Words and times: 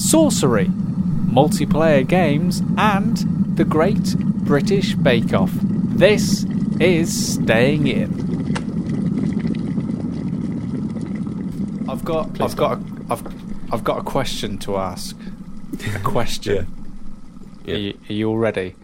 sorcery, 0.00 0.66
multiplayer 0.66 2.06
games, 2.06 2.62
and 2.76 3.18
the 3.56 3.64
Great 3.64 4.16
British 4.16 4.94
Bake 4.94 5.34
Off. 5.34 5.50
This 5.52 6.44
is 6.80 7.34
Staying 7.34 7.86
In. 7.86 8.30
I've 11.88 12.04
got, 12.04 12.40
I've 12.40 12.56
got, 12.56 12.78
a, 12.78 12.82
I've, 13.10 13.72
I've 13.72 13.84
got 13.84 13.98
a 13.98 14.02
question 14.02 14.58
to 14.58 14.76
ask. 14.76 15.16
A 15.94 15.98
question. 16.02 16.74
Yeah. 17.64 17.74
Are, 17.74 17.78
you, 17.78 17.98
are 18.08 18.12
you 18.12 18.28
all 18.28 18.38
ready? 18.38 18.74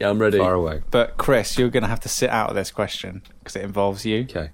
Yeah, 0.00 0.10
I'm 0.10 0.18
ready. 0.18 0.38
Far 0.38 0.54
away. 0.54 0.82
But 0.90 1.16
Kris, 1.16 1.56
you're 1.56 1.70
going 1.70 1.84
to 1.84 1.88
have 1.88 2.00
to 2.00 2.08
sit 2.08 2.28
out 2.30 2.50
of 2.50 2.56
this 2.56 2.70
question 2.70 3.22
because 3.38 3.56
it 3.56 3.62
involves 3.62 4.04
you. 4.04 4.22
Okay. 4.22 4.50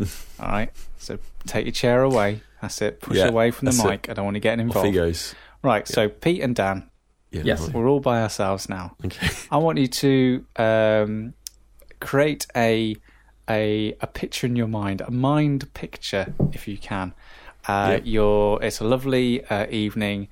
All 0.00 0.48
right. 0.48 0.70
So 0.98 1.18
take 1.46 1.64
your 1.64 1.72
chair 1.72 2.02
away. 2.02 2.42
That's 2.60 2.80
it. 2.82 3.00
Push 3.00 3.16
Yeah, 3.18 3.28
away 3.28 3.50
from 3.50 3.66
the 3.66 3.70
that's 3.72 3.84
it. 3.84 3.88
mic. 3.88 4.08
I 4.10 4.14
don't 4.14 4.24
want 4.24 4.36
you 4.36 4.40
getting 4.40 4.68
Off 4.68 4.74
he 4.82 4.88
involved. 4.88 4.94
goes. 4.94 5.34
Right. 5.62 5.86
So 5.88 6.08
Pete 6.08 6.42
and 6.42 6.54
Dan, 6.56 6.90
Yeah, 7.30 7.42
Yes. 7.44 7.68
we're 7.70 7.88
all 7.88 8.00
by 8.00 8.20
ourselves 8.22 8.68
now. 8.68 8.96
Okay. 9.04 9.28
I 9.50 9.58
want 9.58 9.78
you 9.78 9.86
to 9.88 10.44
um, 10.56 11.34
create 12.00 12.46
a 12.56 12.96
a 13.50 13.94
a 14.00 14.06
picture 14.06 14.46
in 14.46 14.56
your 14.56 14.68
mind, 14.68 15.00
a 15.00 15.10
mind 15.10 15.72
picture, 15.74 16.34
if 16.52 16.68
you 16.68 16.76
can. 16.78 17.14
Uh, 17.66 17.98
Yeah. 17.98 18.00
You're. 18.04 18.62
It's 18.62 18.80
a 18.80 18.84
lovely 18.84 19.44
uh, 19.46 19.66
evening. 19.70 20.28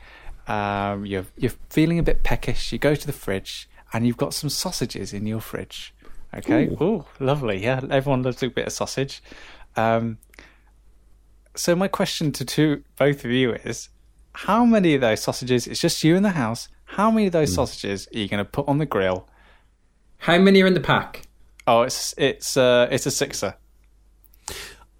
Um, 0.48 1.04
you're 1.06 1.26
you're 1.36 1.52
feeling 1.70 1.98
a 1.98 2.02
bit 2.02 2.22
peckish. 2.22 2.72
You 2.72 2.78
go 2.78 2.94
to 2.94 3.06
the 3.06 3.12
fridge 3.12 3.68
and 3.92 4.06
you've 4.06 4.16
got 4.16 4.32
some 4.34 4.50
sausages 4.50 5.12
in 5.12 5.26
your 5.26 5.40
fridge. 5.40 5.92
Okay. 6.34 6.66
Ooh, 6.80 7.04
lovely. 7.20 7.62
Yeah, 7.62 7.80
everyone 7.90 8.22
loves 8.22 8.42
a 8.42 8.48
bit 8.48 8.66
of 8.66 8.72
sausage. 8.72 9.22
Um, 9.76 10.18
so 11.56 11.74
my 11.74 11.88
question 11.88 12.32
to 12.32 12.44
two, 12.44 12.84
both 12.96 13.24
of 13.24 13.30
you 13.30 13.52
is: 13.52 13.88
How 14.32 14.64
many 14.64 14.94
of 14.94 15.00
those 15.00 15.22
sausages? 15.22 15.66
It's 15.66 15.80
just 15.80 16.02
you 16.04 16.16
in 16.16 16.22
the 16.22 16.30
house. 16.30 16.68
How 16.84 17.10
many 17.10 17.26
of 17.26 17.32
those 17.32 17.52
sausages 17.52 18.08
are 18.14 18.18
you 18.18 18.28
going 18.28 18.44
to 18.44 18.50
put 18.50 18.68
on 18.68 18.78
the 18.78 18.86
grill? 18.86 19.28
How 20.18 20.38
many 20.38 20.62
are 20.62 20.66
in 20.66 20.74
the 20.74 20.80
pack? 20.80 21.22
Oh, 21.66 21.82
it's 21.82 22.14
it's 22.16 22.56
uh, 22.56 22.88
it's 22.90 23.06
a 23.06 23.10
sixer. 23.10 23.56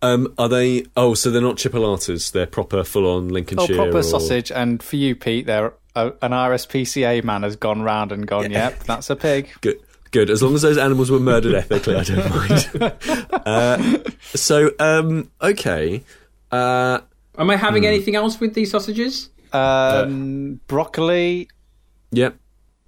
Um, 0.03 0.34
are 0.37 0.49
they? 0.49 0.84
Oh, 0.97 1.15
so 1.15 1.31
they're 1.31 1.41
not 1.41 1.57
chipolatas. 1.57 2.33
They're 2.33 2.47
proper, 2.47 2.84
full-on 2.84 3.29
Lincolnshire. 3.29 3.62
Oh, 3.62 3.84
Lincolnshire. 3.84 3.93
proper 3.93 3.99
or- 3.99 4.03
sausage. 4.03 4.53
And 4.53 4.83
for 4.83 4.97
you, 4.97 5.17
Pete, 5.17 5.47
there 5.47 5.75
uh, 5.95 6.11
an 6.23 6.33
RSPCA 6.33 7.25
man 7.25 7.43
has 7.43 7.57
gone 7.57 7.83
round 7.83 8.12
and 8.12 8.27
gone. 8.27 8.51
Yep, 8.51 8.84
that's 8.84 9.11
a 9.11 9.17
pig. 9.17 9.49
Good. 9.61 9.81
Good. 10.12 10.31
As 10.31 10.43
long 10.43 10.55
as 10.55 10.62
those 10.62 10.79
animals 10.79 11.11
were 11.11 11.19
murdered 11.19 11.55
ethically, 11.55 11.97
I 11.97 12.05
don't 12.05 12.31
mind. 12.31 13.27
uh, 13.33 14.11
so, 14.34 14.71
um, 14.79 15.31
okay. 15.43 16.03
Uh, 16.53 17.01
Am 17.39 17.51
I 17.51 17.57
having 17.57 17.85
anything 17.87 18.15
else 18.17 18.41
with 18.41 18.55
these 18.55 18.71
sausages? 18.71 19.31
Um, 19.53 20.61
broccoli. 20.69 21.49
yep. 22.11 22.37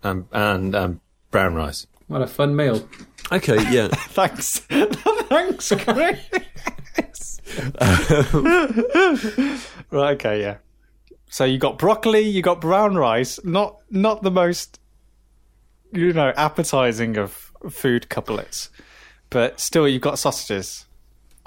Um, 0.03 0.27
and 0.33 0.75
um, 0.75 1.01
brown 1.31 1.55
rice. 1.55 1.87
What 2.07 2.23
a 2.23 2.27
fun 2.27 2.55
meal. 2.57 2.89
Okay. 3.33 3.57
Yeah. 3.71 3.89
Thanks, 4.11 4.61
thanks, 5.29 5.73
Kris. 5.73 7.41
right. 9.91 10.13
Okay. 10.15 10.41
Yeah. 10.41 10.57
So 11.31 11.45
you 11.45 11.59
got 11.59 11.79
broccoli. 11.79 12.21
You 12.21 12.43
got 12.43 12.61
brown 12.61 12.95
rice. 12.97 13.39
Not 13.45 13.77
not 13.91 14.23
the 14.23 14.31
most, 14.31 14.81
you 15.93 16.13
know, 16.13 16.33
appetizing 16.37 17.17
of 17.19 17.53
food 17.71 18.09
couplets, 18.09 18.71
but 19.31 19.61
still 19.61 19.87
you've 19.89 20.03
got 20.03 20.19
sausages. 20.19 20.87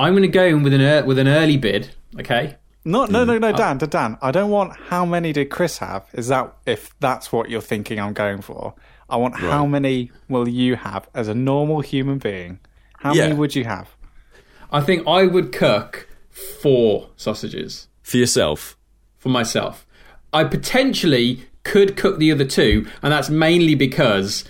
I'm 0.02 0.13
going 0.13 0.23
to 0.23 0.27
go 0.27 0.45
in 0.45 0.63
with 0.63 0.73
an 0.73 0.81
ear 0.81 1.03
with 1.05 1.19
an 1.19 1.27
early 1.27 1.57
bid. 1.57 1.91
Okay. 2.19 2.55
No, 2.83 3.05
no, 3.05 3.23
no, 3.23 3.38
no, 3.38 3.53
mm. 3.53 3.57
Dan, 3.57 3.77
to 3.80 3.88
Dan. 3.88 4.17
I 4.21 4.31
don't 4.31 4.49
want 4.49 4.75
how 4.75 5.05
many 5.05 5.31
did 5.33 5.52
Kris 5.52 5.77
have? 5.77 6.03
Is 6.13 6.27
that 6.30 6.52
if 6.66 6.97
that's 6.99 7.31
what 7.31 7.49
you're 7.49 7.61
thinking 7.61 7.99
I'm 7.99 8.13
going 8.13 8.41
for? 8.41 8.73
I 9.09 9.17
want 9.17 9.35
how 9.35 9.66
many 9.66 10.11
will 10.30 10.47
you 10.47 10.75
have 10.77 11.08
as 11.13 11.27
a 11.27 11.36
normal 11.36 11.81
human 11.81 12.17
being? 12.17 12.59
How 12.98 13.14
Yeah. 13.14 13.23
many 13.27 13.36
would 13.36 13.55
you 13.55 13.65
have? 13.65 13.89
I 14.71 14.81
think 14.81 15.05
I 15.08 15.27
would 15.27 15.52
cook 15.52 16.08
four 16.30 17.09
sausages 17.17 17.87
For 18.02 18.17
yourself. 18.17 18.77
for 19.17 19.30
myself. 19.30 19.86
I 20.33 20.45
potentially 20.45 21.45
could 21.64 21.95
cook 21.97 22.17
the 22.17 22.31
other 22.31 22.45
two, 22.45 22.87
and 23.03 23.11
that's 23.14 23.30
mainly 23.30 23.76
because 23.76 24.45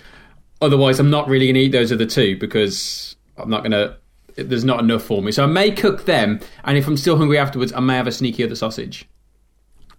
otherwise 0.62 0.98
I'm 1.00 1.10
not 1.10 1.28
really 1.28 1.46
going 1.46 1.56
to 1.56 1.60
eat 1.60 1.72
those 1.72 1.92
other 1.92 2.06
two 2.06 2.38
because 2.38 3.16
I'm 3.36 3.50
not 3.50 3.60
going 3.64 3.72
to. 3.72 3.96
There's 4.36 4.64
not 4.64 4.80
enough 4.80 5.02
for 5.02 5.22
me, 5.22 5.32
so 5.32 5.44
I 5.44 5.46
may 5.46 5.70
cook 5.70 6.04
them, 6.04 6.40
and 6.64 6.78
if 6.78 6.86
I'm 6.86 6.96
still 6.96 7.16
hungry 7.16 7.38
afterwards, 7.38 7.72
I 7.72 7.80
may 7.80 7.96
have 7.96 8.06
a 8.06 8.12
sneaky 8.12 8.44
other 8.44 8.54
sausage. 8.54 9.08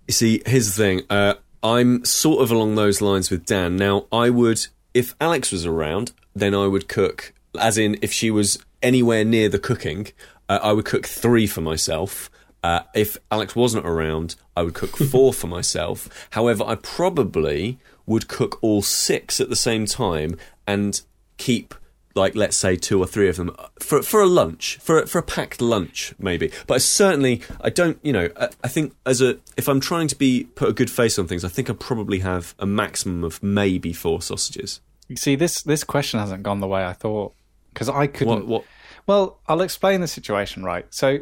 You 0.07 0.13
see, 0.13 0.41
here's 0.45 0.75
the 0.75 0.83
thing. 0.83 1.01
Uh, 1.09 1.35
I'm 1.61 2.03
sort 2.03 2.41
of 2.41 2.51
along 2.51 2.75
those 2.75 3.01
lines 3.01 3.29
with 3.29 3.45
Dan. 3.45 3.77
Now, 3.77 4.05
I 4.11 4.29
would, 4.29 4.67
if 4.93 5.15
Alex 5.21 5.51
was 5.51 5.65
around, 5.65 6.11
then 6.35 6.53
I 6.53 6.67
would 6.67 6.87
cook, 6.89 7.33
as 7.59 7.77
in, 7.77 7.97
if 8.01 8.11
she 8.11 8.29
was 8.29 8.59
anywhere 8.81 9.23
near 9.23 9.47
the 9.47 9.59
cooking, 9.59 10.07
uh, 10.49 10.59
I 10.61 10.73
would 10.73 10.85
cook 10.85 11.07
three 11.07 11.47
for 11.47 11.61
myself. 11.61 12.29
Uh, 12.63 12.81
if 12.93 13.17
Alex 13.31 13.55
wasn't 13.55 13.85
around, 13.85 14.35
I 14.55 14.63
would 14.63 14.73
cook 14.73 14.97
four 15.11 15.33
for 15.33 15.47
myself. 15.47 16.27
However, 16.31 16.63
I 16.65 16.75
probably 16.75 17.79
would 18.05 18.27
cook 18.27 18.59
all 18.61 18.81
six 18.81 19.39
at 19.39 19.49
the 19.49 19.55
same 19.55 19.85
time 19.85 20.37
and 20.67 21.01
keep 21.37 21.73
like 22.15 22.35
let's 22.35 22.55
say 22.57 22.75
two 22.75 22.99
or 22.99 23.07
three 23.07 23.27
of 23.29 23.35
them 23.37 23.49
uh, 23.57 23.67
for 23.79 24.01
for 24.03 24.21
a 24.21 24.27
lunch 24.27 24.77
for 24.81 24.99
a- 25.01 25.07
for 25.07 25.17
a 25.19 25.23
packed 25.23 25.61
lunch 25.61 26.13
maybe 26.19 26.51
but 26.67 26.75
I 26.75 26.77
certainly 26.77 27.41
I 27.61 27.69
don't 27.69 27.97
you 28.03 28.13
know 28.13 28.29
I, 28.39 28.49
I 28.63 28.67
think 28.67 28.93
as 29.05 29.19
a 29.21 29.37
if 29.57 29.67
I'm 29.67 29.79
trying 29.79 30.07
to 30.09 30.15
be 30.15 30.43
put 30.55 30.69
a 30.69 30.73
good 30.73 30.91
face 30.91 31.17
on 31.17 31.27
things 31.27 31.43
I 31.43 31.49
think 31.49 31.69
I 31.69 31.73
probably 31.73 32.19
have 32.19 32.53
a 32.59 32.65
maximum 32.65 33.23
of 33.23 33.41
maybe 33.41 33.93
four 33.93 34.21
sausages 34.21 34.79
You 35.07 35.15
see, 35.15 35.35
this 35.35 35.63
this 35.63 35.83
question 35.83 36.19
hasn't 36.19 36.43
gone 36.43 36.59
the 36.59 36.67
way 36.67 36.85
I 36.85 36.93
thought 36.93 37.33
because 37.73 37.89
I 37.89 38.05
couldn't. 38.07 38.27
what 38.27 38.47
what 38.47 38.63
Well, 39.07 39.39
I'll 39.47 39.61
explain 39.61 39.99
the 40.01 40.07
situation, 40.07 40.63
right? 40.63 40.85
So, 40.93 41.19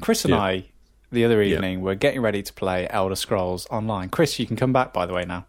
Kris 0.00 0.24
and 0.24 0.32
Yeah. 0.32 0.40
I, 0.40 0.64
the 1.10 1.24
other 1.24 1.42
evening, 1.42 1.80
were 1.82 1.94
getting 1.96 2.20
ready 2.22 2.42
to 2.42 2.52
play 2.52 2.86
Elder 2.88 3.16
Scrolls 3.16 3.66
Online. 3.70 4.08
Kris, 4.08 4.38
you 4.38 4.46
can 4.46 4.56
come 4.56 4.72
back, 4.72 4.92
by 4.92 5.04
the 5.06 5.12
way, 5.12 5.24
now. 5.24 5.44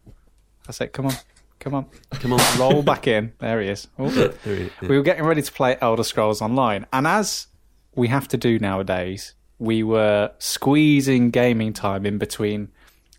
That's 0.66 0.82
it. 0.82 0.92
Come 0.92 1.06
on. 1.06 1.14
Come 1.60 1.76
on. 1.76 1.86
come 2.12 2.34
on 2.34 2.40
Roll 2.60 2.82
back 2.84 3.06
in. 3.08 3.34
There 3.40 3.62
he 3.62 3.68
is. 3.70 3.88
Oh. 3.98 4.10
There 4.44 4.56
he- 4.56 4.88
We 4.88 4.98
were 4.98 5.04
getting 5.04 5.26
ready 5.26 5.42
to 5.42 5.52
play 5.52 5.78
Elder 5.82 6.04
Scrolls 6.04 6.42
Online. 6.42 6.86
And 6.94 7.06
as 7.06 7.48
we 7.96 8.08
have 8.08 8.28
to 8.30 8.38
do 8.38 8.60
nowadays, 8.60 9.34
we 9.58 9.84
were 9.84 10.32
squeezing 10.40 11.32
gaming 11.32 11.74
time 11.74 12.06
in 12.06 12.18
between 12.18 12.70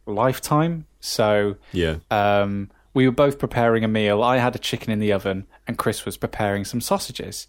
lifetime. 0.06 0.86
So 1.00 1.56
yeah 1.72 1.96
um, 2.10 2.70
we 2.94 3.06
were 3.06 3.12
both 3.12 3.38
preparing 3.38 3.84
a 3.84 3.88
meal. 3.88 4.22
I 4.22 4.38
had 4.38 4.54
a 4.54 4.58
chicken 4.58 4.90
in 4.92 4.98
the 5.00 5.12
oven, 5.12 5.46
and 5.66 5.76
Kris 5.78 6.04
was 6.04 6.16
preparing 6.16 6.64
some 6.64 6.80
sausages. 6.80 7.46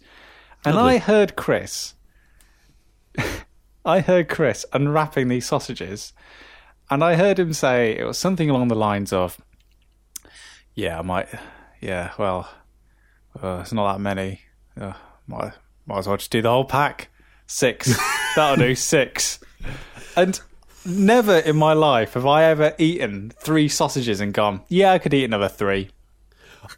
And 0.64 0.76
Lovely. 0.76 0.94
I 0.94 0.98
heard 0.98 1.36
Kris. 1.36 1.94
I 3.84 4.00
heard 4.00 4.28
Kris 4.28 4.64
unwrapping 4.72 5.28
these 5.28 5.46
sausages, 5.46 6.12
and 6.90 7.02
I 7.02 7.16
heard 7.16 7.38
him 7.38 7.52
say 7.52 7.96
it 7.98 8.04
was 8.04 8.16
something 8.18 8.48
along 8.48 8.68
the 8.68 8.74
lines 8.76 9.12
of, 9.12 9.38
"Yeah, 10.74 10.98
I 10.98 11.02
might. 11.02 11.28
Yeah, 11.80 12.12
well, 12.18 12.48
uh, 13.42 13.58
it's 13.62 13.72
not 13.72 13.92
that 13.92 14.00
many. 14.00 14.40
Uh, 14.80 14.92
might 15.26 15.52
might 15.86 15.98
as 15.98 16.06
well 16.08 16.16
just 16.16 16.30
do 16.30 16.42
the 16.42 16.50
whole 16.50 16.64
pack. 16.64 17.08
Six. 17.46 17.94
That'll 18.36 18.56
do. 18.56 18.74
Six. 18.74 19.38
And 20.16 20.40
never 20.86 21.36
in 21.38 21.56
my 21.56 21.72
life 21.74 22.14
have 22.14 22.26
I 22.26 22.44
ever 22.44 22.74
eaten 22.78 23.32
three 23.38 23.68
sausages 23.68 24.20
and 24.20 24.32
gone, 24.32 24.62
yeah, 24.68 24.92
I 24.92 24.98
could 24.98 25.12
eat 25.14 25.24
another 25.24 25.48
three. 25.48 25.90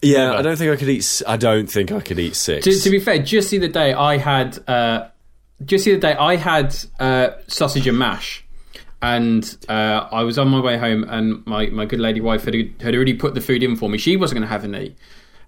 yeah 0.03 0.27
Never. 0.27 0.37
I 0.38 0.43
don't 0.43 0.56
think 0.56 0.72
I 0.72 0.77
could 0.77 0.88
eat 0.88 0.99
s- 1.03 1.22
I 1.27 1.37
don't 1.37 1.66
think 1.71 1.93
I 1.93 2.00
could 2.00 2.19
eat 2.19 2.34
six 2.37 2.65
To, 2.65 2.78
to 2.81 2.91
be 2.91 2.99
fair, 2.99 3.19
just 3.19 3.50
the 3.50 3.59
other 3.59 3.69
day 3.69 3.93
I 3.93 4.16
had 4.16 4.59
uh, 4.69 5.09
just 5.65 5.84
the 5.84 5.93
other 5.93 6.00
day 6.00 6.15
I 6.15 6.37
had 6.37 6.75
uh, 6.99 7.28
sausage 7.47 7.87
and 7.87 7.99
mash, 7.99 8.44
and 9.04 9.56
uh, 9.69 10.09
I 10.10 10.22
was 10.22 10.39
on 10.39 10.48
my 10.48 10.60
way 10.60 10.78
home, 10.78 11.04
and 11.09 11.45
my, 11.47 11.66
my 11.66 11.84
good 11.84 12.01
lady 12.01 12.21
wife 12.21 12.45
had 12.45 12.54
had 12.80 12.95
already 12.95 13.15
put 13.15 13.34
the 13.34 13.41
food 13.41 13.62
in 13.62 13.77
for 13.77 13.89
me. 13.91 13.98
She 13.98 14.16
wasn't 14.16 14.39
going 14.39 14.48
to 14.48 14.53
have 14.53 14.65
any, 14.65 14.97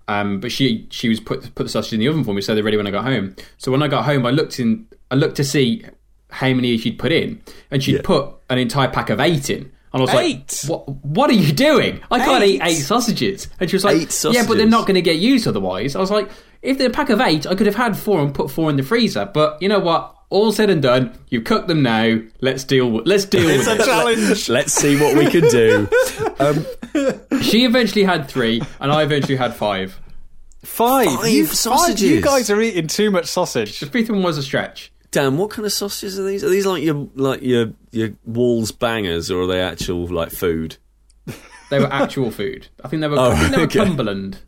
um, 0.09 0.41
but 0.41 0.53
she 0.53 0.87
she 0.91 1.09
was 1.09 1.21
put 1.21 1.55
put 1.55 1.63
the 1.65 1.69
sausage 1.71 1.95
in 1.95 2.01
the 2.01 2.09
oven 2.09 2.23
for 2.25 2.35
me, 2.35 2.41
so 2.43 2.55
they're 2.55 2.65
ready 2.65 2.77
when 2.77 2.87
I 2.87 2.91
got 2.91 3.05
home. 3.05 3.35
So 3.59 3.73
when 3.73 3.83
I 3.83 3.89
got 3.89 4.05
home, 4.05 4.27
I 4.27 4.31
looked 4.31 4.61
in 4.61 4.87
I 5.11 5.15
looked 5.15 5.37
to 5.37 5.45
see 5.45 5.85
how 6.31 6.49
many 6.53 6.77
she'd 6.77 6.99
put 6.99 7.13
in, 7.13 7.41
and 7.71 7.83
she'd 7.83 7.97
Yeah. 7.97 8.01
put 8.05 8.29
an 8.51 8.59
entire 8.59 8.89
pack 8.89 9.11
of 9.11 9.21
eight 9.21 9.49
in. 9.51 9.73
And 9.93 10.03
I 10.03 10.05
was 10.05 10.11
Eight? 10.15 10.61
like, 10.69 10.71
"What? 10.71 10.89
What 11.07 11.31
are 11.31 11.35
you 11.35 11.53
doing? 11.53 12.01
I 12.11 12.19
can't 12.19 12.43
Eight? 12.45 12.57
eat 12.57 12.61
eight 12.65 12.75
sausages." 12.83 13.49
And 13.61 13.71
she 13.71 13.77
was 13.77 13.85
like, 13.85 13.97
Eight 13.97 14.25
"Yeah, 14.33 14.45
but 14.47 14.59
they're 14.59 14.67
not 14.67 14.87
going 14.87 14.97
to 14.97 15.01
get 15.03 15.17
used 15.17 15.47
otherwise." 15.49 15.97
I 15.97 16.01
was 16.01 16.11
like, 16.11 16.29
"If 16.61 16.77
they're 16.77 16.89
a 16.89 16.93
pack 16.93 17.09
of 17.09 17.21
eight, 17.21 17.47
I 17.47 17.55
could 17.55 17.67
have 17.67 17.77
had 17.77 17.97
four 17.97 18.21
and 18.21 18.35
put 18.35 18.51
four 18.51 18.69
in 18.69 18.77
the 18.77 18.83
freezer." 18.83 19.31
But 19.33 19.63
you 19.63 19.69
know 19.69 19.79
what? 19.79 20.15
All 20.29 20.51
said 20.53 20.71
and 20.71 20.83
done, 20.83 21.17
you've 21.29 21.45
cooked 21.45 21.69
them 21.69 21.83
now. 21.83 22.19
Let's 22.41 22.65
deal. 22.65 22.91
With, 22.91 23.07
let's 23.07 23.25
deal 23.25 23.47
with 23.47 23.67
it. 23.67 23.85
challenge. 23.85 24.49
let's 24.49 24.73
see 24.73 25.01
what 25.01 25.17
we 25.17 25.31
can 25.31 25.49
do 25.49 25.89
um, 26.41 27.43
She 27.43 27.65
eventually 27.65 28.05
had 28.05 28.29
three, 28.29 28.61
and 28.81 28.91
I 28.91 29.03
eventually 29.03 29.37
had 29.37 29.55
five. 29.55 30.01
Five. 30.65 31.07
Five 31.07 31.29
you, 31.29 31.47
sausages. 31.47 32.03
You 32.03 32.21
guys 32.21 32.51
are 32.51 32.61
eating 32.61 32.89
too 32.89 33.11
much 33.11 33.27
sausage. 33.27 33.79
The 33.79 33.87
fifth 33.87 34.11
one 34.11 34.23
was 34.23 34.37
a 34.37 34.43
stretch. 34.43 34.93
Dan 35.13 35.39
what 35.39 35.51
kind 35.51 35.65
of 35.65 35.73
sausages 35.73 36.19
are 36.19 36.25
these 36.25 36.43
are 36.43 36.49
these 36.49 36.67
like 36.67 36.83
your 36.83 37.09
like 37.15 37.41
your 37.41 37.73
your 37.93 38.11
Wall's 38.27 38.73
bangers 38.73 39.31
or 39.31 39.43
are 39.43 39.47
they 39.47 39.61
actual 39.61 40.07
like 40.09 40.31
food 40.31 40.77
They 41.71 41.81
were 41.81 41.93
actual 41.93 42.31
food. 42.31 42.69
I 42.85 42.89
think 42.89 43.01
they 43.01 43.09
were. 43.09 43.19
Oh, 43.19 43.31
I 43.33 43.37
think 43.37 43.51
they 43.51 43.57
were 43.59 43.65
okay. 43.65 43.79
Cumberland. 43.81 44.39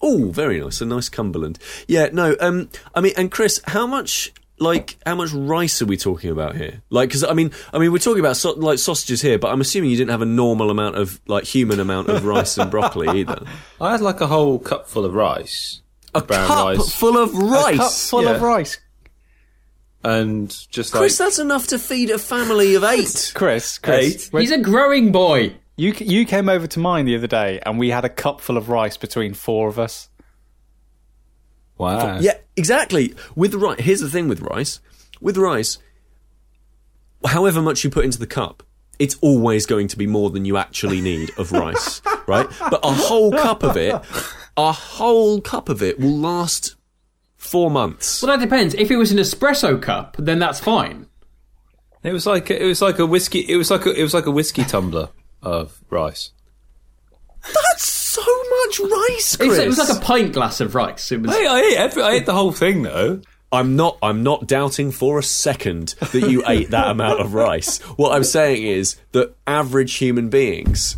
Oh, 0.00 0.30
very 0.30 0.60
nice. 0.60 0.80
A 0.80 0.86
nice 0.86 1.08
Cumberland. 1.08 1.58
Yeah, 1.86 2.08
no, 2.12 2.36
um, 2.40 2.68
I 2.94 3.00
mean, 3.00 3.12
and 3.16 3.30
Kris, 3.30 3.60
how 3.66 3.86
much, 3.86 4.32
like, 4.58 4.96
how 5.04 5.14
much 5.14 5.32
rice 5.32 5.82
are 5.82 5.86
we 5.86 5.96
talking 5.96 6.30
about 6.30 6.56
here? 6.56 6.82
Like, 6.90 7.08
because 7.10 7.24
I 7.24 7.32
mean, 7.34 7.50
I 7.72 7.78
mean, 7.78 7.92
we're 7.92 7.98
talking 7.98 8.20
about 8.20 8.36
so, 8.36 8.52
like 8.52 8.78
sausages 8.78 9.20
here, 9.22 9.38
but 9.38 9.48
I'm 9.52 9.60
assuming 9.60 9.90
you 9.90 9.96
didn't 9.96 10.10
have 10.10 10.22
a 10.22 10.26
normal 10.26 10.70
amount 10.70 10.96
of 10.96 11.20
like 11.26 11.44
human 11.44 11.80
amount 11.80 12.08
of 12.08 12.24
rice 12.24 12.56
and 12.58 12.70
broccoli 12.70 13.08
either. 13.20 13.44
I 13.80 13.92
had 13.92 14.00
like 14.00 14.20
a 14.20 14.26
whole 14.26 14.58
cup 14.58 14.88
full 14.88 15.04
of 15.04 15.14
rice, 15.14 15.82
A 16.14 16.22
brown 16.22 16.46
cup 16.46 16.64
rice, 16.78 16.94
full 16.94 17.18
of 17.18 17.34
rice. 17.34 17.74
a 17.74 17.78
Cup 17.78 17.92
full 17.92 18.28
of 18.28 18.40
rice. 18.42 18.78
and 20.04 20.48
just 20.70 20.92
Kris, 20.92 21.18
like 21.20 21.26
that's 21.26 21.38
enough 21.38 21.66
to 21.68 21.78
feed 21.78 22.10
a 22.10 22.18
family 22.18 22.74
of 22.74 22.84
eight. 22.84 23.32
Kris, 23.34 23.78
Kris, 23.78 24.30
Eight. 24.32 24.40
He's 24.40 24.52
a 24.52 24.58
growing 24.58 25.12
boy. 25.12 25.54
you 25.76 25.92
you 25.98 26.24
came 26.24 26.48
over 26.48 26.66
to 26.66 26.78
mine 26.78 27.04
the 27.06 27.16
other 27.16 27.26
day, 27.26 27.60
and 27.66 27.78
we 27.78 27.90
had 27.90 28.04
a 28.04 28.08
cup 28.08 28.40
full 28.40 28.56
of 28.56 28.68
rice 28.68 28.96
between 28.96 29.34
four 29.34 29.68
of 29.68 29.78
us. 29.78 30.08
Wow. 31.78 32.18
yeah, 32.20 32.38
exactly. 32.56 33.14
With 33.34 33.54
rice, 33.54 33.80
here's 33.80 34.00
the 34.00 34.10
thing 34.10 34.28
with 34.28 34.40
rice. 34.40 34.80
With 35.20 35.36
rice, 35.36 35.78
however 37.24 37.62
much 37.62 37.84
you 37.84 37.90
put 37.90 38.04
into 38.04 38.18
the 38.18 38.26
cup, 38.26 38.62
it's 38.98 39.16
always 39.20 39.66
going 39.66 39.88
to 39.88 39.98
be 39.98 40.06
more 40.06 40.30
than 40.30 40.44
you 40.44 40.56
actually 40.56 41.00
need 41.00 41.30
of 41.38 41.52
rice, 41.52 42.00
right? 42.26 42.48
But 42.70 42.80
a 42.82 42.92
whole 42.92 43.32
cup 43.32 43.62
of 43.62 43.76
it, 43.76 43.94
a 44.56 44.72
whole 44.72 45.40
cup 45.40 45.68
of 45.68 45.82
it 45.82 46.00
will 46.00 46.16
last 46.16 46.76
four 47.36 47.70
months. 47.70 48.22
Well, 48.22 48.36
that 48.36 48.44
depends. 48.44 48.74
If 48.74 48.90
it 48.90 48.96
was 48.96 49.12
an 49.12 49.18
espresso 49.18 49.80
cup, 49.80 50.16
then 50.18 50.38
that's 50.38 50.60
fine. 50.60 51.06
It 52.02 52.12
was 52.12 52.26
like 52.26 52.50
it 52.50 52.64
was 52.64 52.80
like 52.80 52.98
a 52.98 53.06
whiskey. 53.06 53.40
It 53.40 53.56
was 53.56 53.70
like 53.70 53.84
a, 53.84 53.92
it 53.92 54.02
was 54.02 54.14
like 54.14 54.26
a 54.26 54.30
whiskey 54.30 54.64
tumbler 54.64 55.08
of 55.42 55.82
rice. 55.90 56.30
That's 57.42 57.95
so 58.24 58.80
much 58.82 58.90
rice, 58.92 59.36
It 59.40 59.46
was, 59.46 59.56
Kris. 59.56 59.58
it 59.58 59.68
was 59.68 59.78
like 59.78 59.96
a 59.98 60.00
pint 60.00 60.32
glass 60.32 60.60
of 60.60 60.74
rice. 60.74 61.12
It 61.12 61.22
was. 61.22 61.34
Hey, 61.34 61.46
I 61.46 61.60
ate 61.60 61.76
every, 61.76 62.02
I 62.02 62.10
ate 62.12 62.26
the 62.26 62.32
whole 62.34 62.52
thing 62.52 62.82
though. 62.82 63.20
I'm 63.52 63.76
not. 63.76 63.98
I'm 64.02 64.22
not 64.22 64.46
doubting 64.46 64.90
for 64.90 65.18
a 65.18 65.22
second 65.22 65.94
that 66.12 66.28
you 66.28 66.42
ate 66.48 66.70
that 66.70 66.88
amount 66.90 67.20
of 67.20 67.34
rice. 67.34 67.78
What 67.96 68.12
I'm 68.12 68.24
saying 68.24 68.64
is 68.64 68.96
that 69.12 69.34
average 69.46 69.94
human 69.94 70.28
beings, 70.30 70.96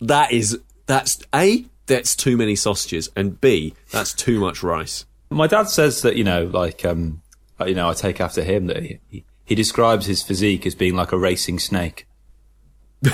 that 0.00 0.30
is 0.32 0.58
that's 0.86 1.22
a 1.34 1.64
that's 1.86 2.14
too 2.16 2.36
many 2.36 2.56
sausages, 2.56 3.10
and 3.16 3.40
b 3.40 3.74
that's 3.90 4.12
too 4.14 4.38
much 4.38 4.62
rice. 4.62 5.04
My 5.30 5.46
dad 5.48 5.68
says 5.68 6.02
that 6.02 6.16
you 6.16 6.24
know, 6.24 6.44
like 6.44 6.84
um, 6.84 7.22
you 7.66 7.74
know, 7.74 7.88
I 7.88 7.94
take 7.94 8.20
after 8.20 8.42
him 8.44 8.66
that 8.68 8.82
he, 8.82 9.00
he, 9.08 9.24
he 9.44 9.54
describes 9.54 10.06
his 10.06 10.22
physique 10.22 10.64
as 10.66 10.74
being 10.76 10.94
like 10.94 11.10
a 11.12 11.18
racing 11.18 11.58
snake. 11.58 12.06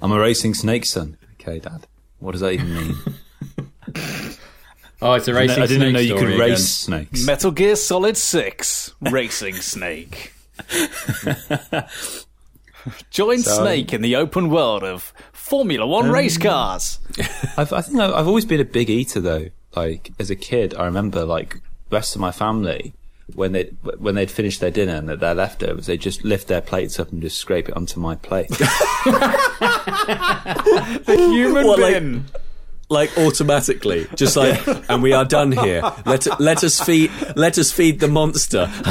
I'm 0.00 0.12
a 0.12 0.18
racing 0.20 0.54
snake, 0.54 0.84
son. 0.84 1.16
Okay, 1.40 1.58
Dad. 1.58 1.86
What 2.20 2.32
does 2.32 2.42
that 2.42 2.52
even 2.52 2.74
mean? 2.74 2.94
Oh, 5.02 5.14
it's 5.14 5.26
a 5.28 5.34
racing 5.34 5.54
snake. 5.54 5.64
I 5.64 5.66
didn't 5.66 5.80
snake 5.80 5.94
know 5.94 6.00
you 6.00 6.14
could 6.14 6.34
story 6.34 6.50
race 6.50 6.68
snakes. 6.68 7.24
Metal 7.24 7.50
Gear 7.50 7.74
Solid 7.74 8.18
Six, 8.18 8.92
Racing 9.00 9.54
Snake. 9.56 10.34
Join 13.10 13.38
Snake 13.38 13.94
in 13.94 14.02
the 14.02 14.16
open 14.16 14.50
world 14.50 14.84
of 14.84 15.14
Formula 15.32 15.86
One 15.86 16.08
um, 16.08 16.12
race 16.12 16.36
cars. 16.36 16.98
I've, 17.56 17.72
I 17.72 17.80
think 17.80 17.98
I've, 17.98 18.12
I've 18.12 18.28
always 18.28 18.44
been 18.44 18.60
a 18.60 18.64
big 18.64 18.90
eater 18.90 19.20
though. 19.20 19.46
Like 19.74 20.12
as 20.18 20.30
a 20.30 20.36
kid, 20.36 20.74
I 20.74 20.84
remember 20.84 21.24
like 21.24 21.54
the 21.88 21.96
rest 21.96 22.14
of 22.14 22.20
my 22.20 22.30
family 22.30 22.92
when 23.34 23.52
they 23.52 23.64
when 23.98 24.14
they'd 24.14 24.30
finished 24.30 24.60
their 24.60 24.70
dinner 24.70 24.94
and 24.96 25.08
their 25.08 25.34
leftovers, 25.34 25.86
they 25.86 25.96
just 25.96 26.24
lift 26.24 26.48
their 26.48 26.60
plates 26.60 26.98
up 27.00 27.10
and 27.12 27.20
just 27.22 27.38
scrape 27.38 27.68
it 27.68 27.76
onto 27.76 27.98
my 28.00 28.14
plate. 28.16 28.50
The 29.60 31.16
human 31.32 31.66
What, 31.66 31.78
like- 31.78 31.94
bin. 31.94 32.24
Like 32.92 33.16
automatically, 33.16 34.08
just 34.16 34.36
like, 34.36 34.66
and 34.90 35.00
we 35.00 35.12
are 35.12 35.24
done 35.24 35.52
here. 35.52 35.80
Let 36.06 36.26
let 36.40 36.64
us 36.64 36.80
feed 36.80 37.12
let 37.36 37.56
us 37.56 37.70
feed 37.70 38.00
the 38.00 38.08
monster. 38.08 38.66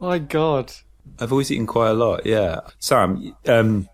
My 0.00 0.18
God. 0.18 0.72
I've 1.20 1.30
always 1.30 1.50
eaten 1.50 1.66
quite 1.66 1.90
a 1.90 1.94
lot. 1.94 2.24
Yeah, 2.26 2.60
Sam, 2.78 3.36
um, 3.46 3.88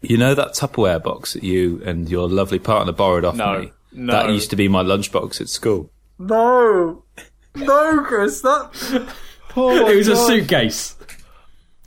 you 0.00 0.16
know 0.16 0.34
that 0.34 0.54
Tupperware 0.54 1.02
box 1.02 1.34
that 1.34 1.44
you 1.44 1.82
and 1.84 2.08
your 2.08 2.28
lovely 2.28 2.58
partner 2.58 2.92
borrowed 2.92 3.24
off 3.26 3.36
No, 3.36 3.60
me. 3.60 3.72
No. 3.94 4.12
That 4.12 4.30
used 4.30 4.50
to 4.50 4.56
be 4.56 4.68
my 4.68 4.82
lunchbox 4.82 5.40
at 5.40 5.48
school. 5.48 5.90
No. 6.18 7.04
No, 7.54 8.02
Kris, 8.04 8.40
that. 8.42 9.08
Oh, 9.54 9.86
It 9.86 9.96
was 9.96 10.08
a 10.08 10.16
suitcase. 10.16 10.96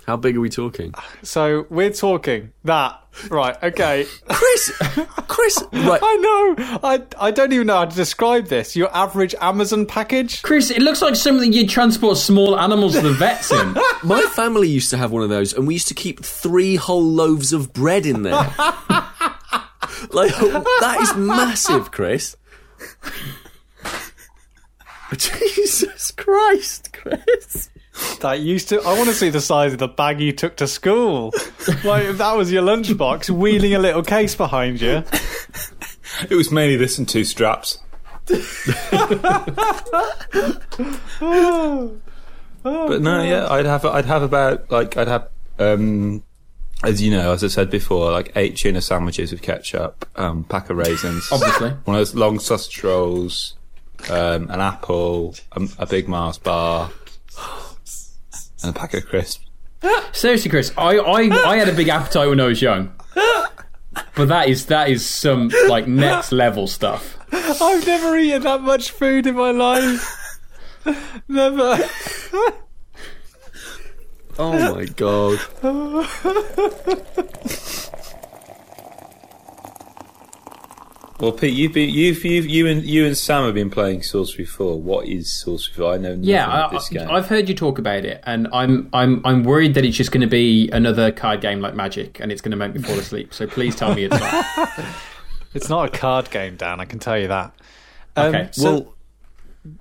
How 0.05 0.15
big 0.17 0.37
are 0.37 0.39
we 0.39 0.49
talking, 0.49 0.93
So 1.23 1.65
we're 1.71 1.89
talking 1.89 2.51
that. 2.63 3.01
Right, 3.27 3.57
okay. 3.63 4.05
Kris? 4.27 4.71
Kris, 5.27 5.63
right? 5.73 5.99
I 6.03 6.15
know. 6.17 6.79
I, 6.83 7.01
I 7.19 7.31
don't 7.31 7.51
even 7.53 7.65
know 7.65 7.77
how 7.77 7.85
to 7.85 7.95
describe 7.95 8.45
this. 8.49 8.75
Your 8.75 8.95
average 8.95 9.33
Amazon 9.41 9.87
package? 9.87 10.43
Kris, 10.43 10.69
it 10.69 10.83
looks 10.83 11.01
like 11.01 11.15
something 11.15 11.51
you'd 11.53 11.69
transport 11.69 12.17
small 12.17 12.59
animals 12.59 12.93
to 12.93 13.01
the 13.01 13.13
vets 13.13 13.51
in. 13.51 13.73
My 14.03 14.21
family 14.35 14.67
used 14.69 14.91
to 14.91 14.97
have 14.97 15.11
one 15.11 15.23
of 15.23 15.29
those, 15.29 15.53
and 15.53 15.65
we 15.65 15.73
used 15.73 15.87
to 15.87 15.95
keep 15.95 16.23
three 16.23 16.75
whole 16.75 17.01
loaves 17.03 17.51
of 17.51 17.73
bread 17.73 18.05
in 18.05 18.21
there. 18.21 18.53
Like 20.11 20.31
that 20.31 20.97
is 21.01 21.15
massive, 21.15 21.91
Kris. 21.91 22.37
Jesus 25.17 26.11
Christ, 26.11 26.93
Kris. 26.93 27.69
That 28.21 28.39
used 28.41 28.69
to. 28.69 28.81
I 28.81 28.93
want 28.97 29.07
to 29.09 29.15
see 29.15 29.29
the 29.29 29.39
size 29.39 29.73
of 29.73 29.79
the 29.79 29.87
bag 29.87 30.19
you 30.19 30.33
took 30.33 30.57
to 30.57 30.67
school. 30.67 31.33
Like, 31.83 32.05
if 32.05 32.17
that 32.17 32.35
was 32.35 32.51
your 32.51 32.63
lunchbox, 32.63 33.29
wheeling 33.29 33.73
a 33.73 33.79
little 33.79 34.03
case 34.03 34.35
behind 34.35 34.81
you. 34.81 35.03
It 36.29 36.35
was 36.35 36.51
mainly 36.51 36.75
this 36.75 36.97
and 36.97 37.07
two 37.07 37.23
straps. 37.23 37.79
but 38.27 38.41
no, 43.01 43.23
yeah, 43.23 43.47
I'd 43.49 43.65
have 43.65 43.85
I'd 43.85 44.05
have 44.05 44.23
about 44.23 44.71
like 44.71 44.97
I'd 44.97 45.07
have 45.07 45.29
um 45.59 46.23
as 46.85 47.01
you 47.01 47.11
know, 47.11 47.33
as 47.33 47.43
I 47.43 47.47
said 47.47 47.69
before, 47.69 48.11
like 48.11 48.31
eight 48.35 48.55
tuna 48.57 48.81
sandwiches 48.81 49.31
with 49.31 49.41
ketchup, 49.41 50.07
um, 50.15 50.43
pack 50.43 50.69
of 50.69 50.77
raisins, 50.77 51.27
Obviously. 51.31 51.69
one 51.85 51.95
of 51.95 51.99
those 51.99 52.15
long 52.15 52.39
sausage 52.39 52.83
rolls, 52.83 53.55
um, 54.09 54.49
an 54.49 54.61
apple, 54.61 55.35
a, 55.53 55.67
a 55.79 55.85
big 55.85 56.07
Mars 56.07 56.37
bar, 56.37 56.91
and 58.63 58.75
a 58.75 58.79
pack 58.79 58.93
of 58.93 59.05
crisps. 59.05 59.43
Seriously, 60.13 60.49
Kris, 60.49 60.71
I, 60.77 60.97
I, 60.97 61.51
I 61.51 61.57
had 61.57 61.69
a 61.69 61.73
big 61.73 61.89
appetite 61.89 62.27
when 62.29 62.39
I 62.39 62.45
was 62.47 62.61
young. 62.61 62.91
But 64.15 64.27
that 64.29 64.49
is 64.49 64.65
that 64.67 64.89
is 64.89 65.05
some 65.05 65.51
like 65.69 65.87
next 65.87 66.31
level 66.31 66.67
stuff. 66.67 67.17
I've 67.31 67.85
never 67.85 68.17
eaten 68.17 68.43
that 68.43 68.61
much 68.61 68.91
food 68.91 69.27
in 69.27 69.35
my 69.35 69.51
life. 69.51 70.41
Never. 71.27 71.77
Oh 74.37 74.75
my 74.75 74.85
god. 74.85 75.39
Well, 81.17 81.31
Pete, 81.31 81.53
you've 81.53 81.71
been 81.71 81.89
you've, 81.89 82.25
you've 82.25 82.45
you 82.45 82.67
and 82.67 82.83
you 82.83 83.05
and 83.05 83.17
Sam 83.17 83.45
have 83.45 83.53
been 83.53 83.69
playing 83.69 84.03
Sorcery 84.03 84.43
Four. 84.43 84.81
What 84.81 85.07
is 85.07 85.31
Sorcery 85.31 85.73
Four? 85.73 85.93
I 85.93 85.97
know 85.97 86.09
nothing 86.09 86.25
Yeah, 86.25 86.65
of 86.65 86.71
I, 86.71 86.73
this 86.75 86.89
game. 86.89 87.09
I've 87.09 87.27
heard 87.27 87.47
you 87.47 87.55
talk 87.55 87.79
about 87.79 88.03
it, 88.03 88.21
and 88.25 88.49
I'm 88.51 88.89
I'm 88.91 89.21
I'm 89.25 89.43
worried 89.45 89.75
that 89.75 89.85
it's 89.85 89.95
just 89.95 90.11
going 90.11 90.21
to 90.21 90.27
be 90.27 90.69
another 90.71 91.13
card 91.13 91.39
game 91.39 91.61
like 91.61 91.73
Magic, 91.73 92.19
and 92.19 92.33
it's 92.33 92.41
going 92.41 92.51
to 92.51 92.57
make 92.57 92.75
me 92.75 92.81
fall 92.81 92.99
asleep. 92.99 93.33
So 93.33 93.47
please 93.47 93.77
tell 93.77 93.95
me 93.95 94.03
it's 94.05 94.19
not. 94.19 94.69
It's 95.53 95.69
not 95.69 95.87
a 95.87 95.97
card 95.97 96.29
game, 96.31 96.57
Dan. 96.57 96.81
I 96.81 96.85
can 96.85 96.99
tell 96.99 97.17
you 97.17 97.29
that. 97.29 97.53
Okay. 98.17 98.41
Um, 98.41 98.49
well, 98.57 98.93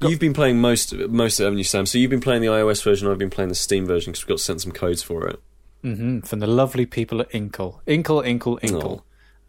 you've 0.01 0.21
been 0.21 0.35
playing 0.35 0.61
most 0.61 0.93
of 0.93 1.01
it, 1.01 1.11
most 1.11 1.39
of 1.39 1.45
it, 1.45 1.47
haven't 1.47 1.59
you, 1.59 1.65
Sam? 1.65 1.87
So 1.87 1.99
you've 1.99 2.11
been 2.11 2.21
playing 2.21 2.43
the 2.43 2.49
iOS 2.49 2.83
version. 2.83 3.11
I've 3.11 3.19
been 3.19 3.31
playing 3.31 3.49
the 3.49 3.55
Steam 3.55 3.87
version 3.87 4.13
because 4.13 4.25
we've 4.25 4.35
got 4.35 4.41
sent 4.41 4.63
some 4.63 4.73
codes 4.73 5.03
for 5.03 5.27
it. 5.29 5.41
Mm, 5.83 6.27
from 6.27 6.41
the 6.41 6.47
lovely 6.47 6.87
people 6.87 7.21
at 7.21 7.35
Inkle. 7.35 7.83
Inkle, 7.87 8.23
Inkle, 8.23 8.59
Inkle. 8.63 9.05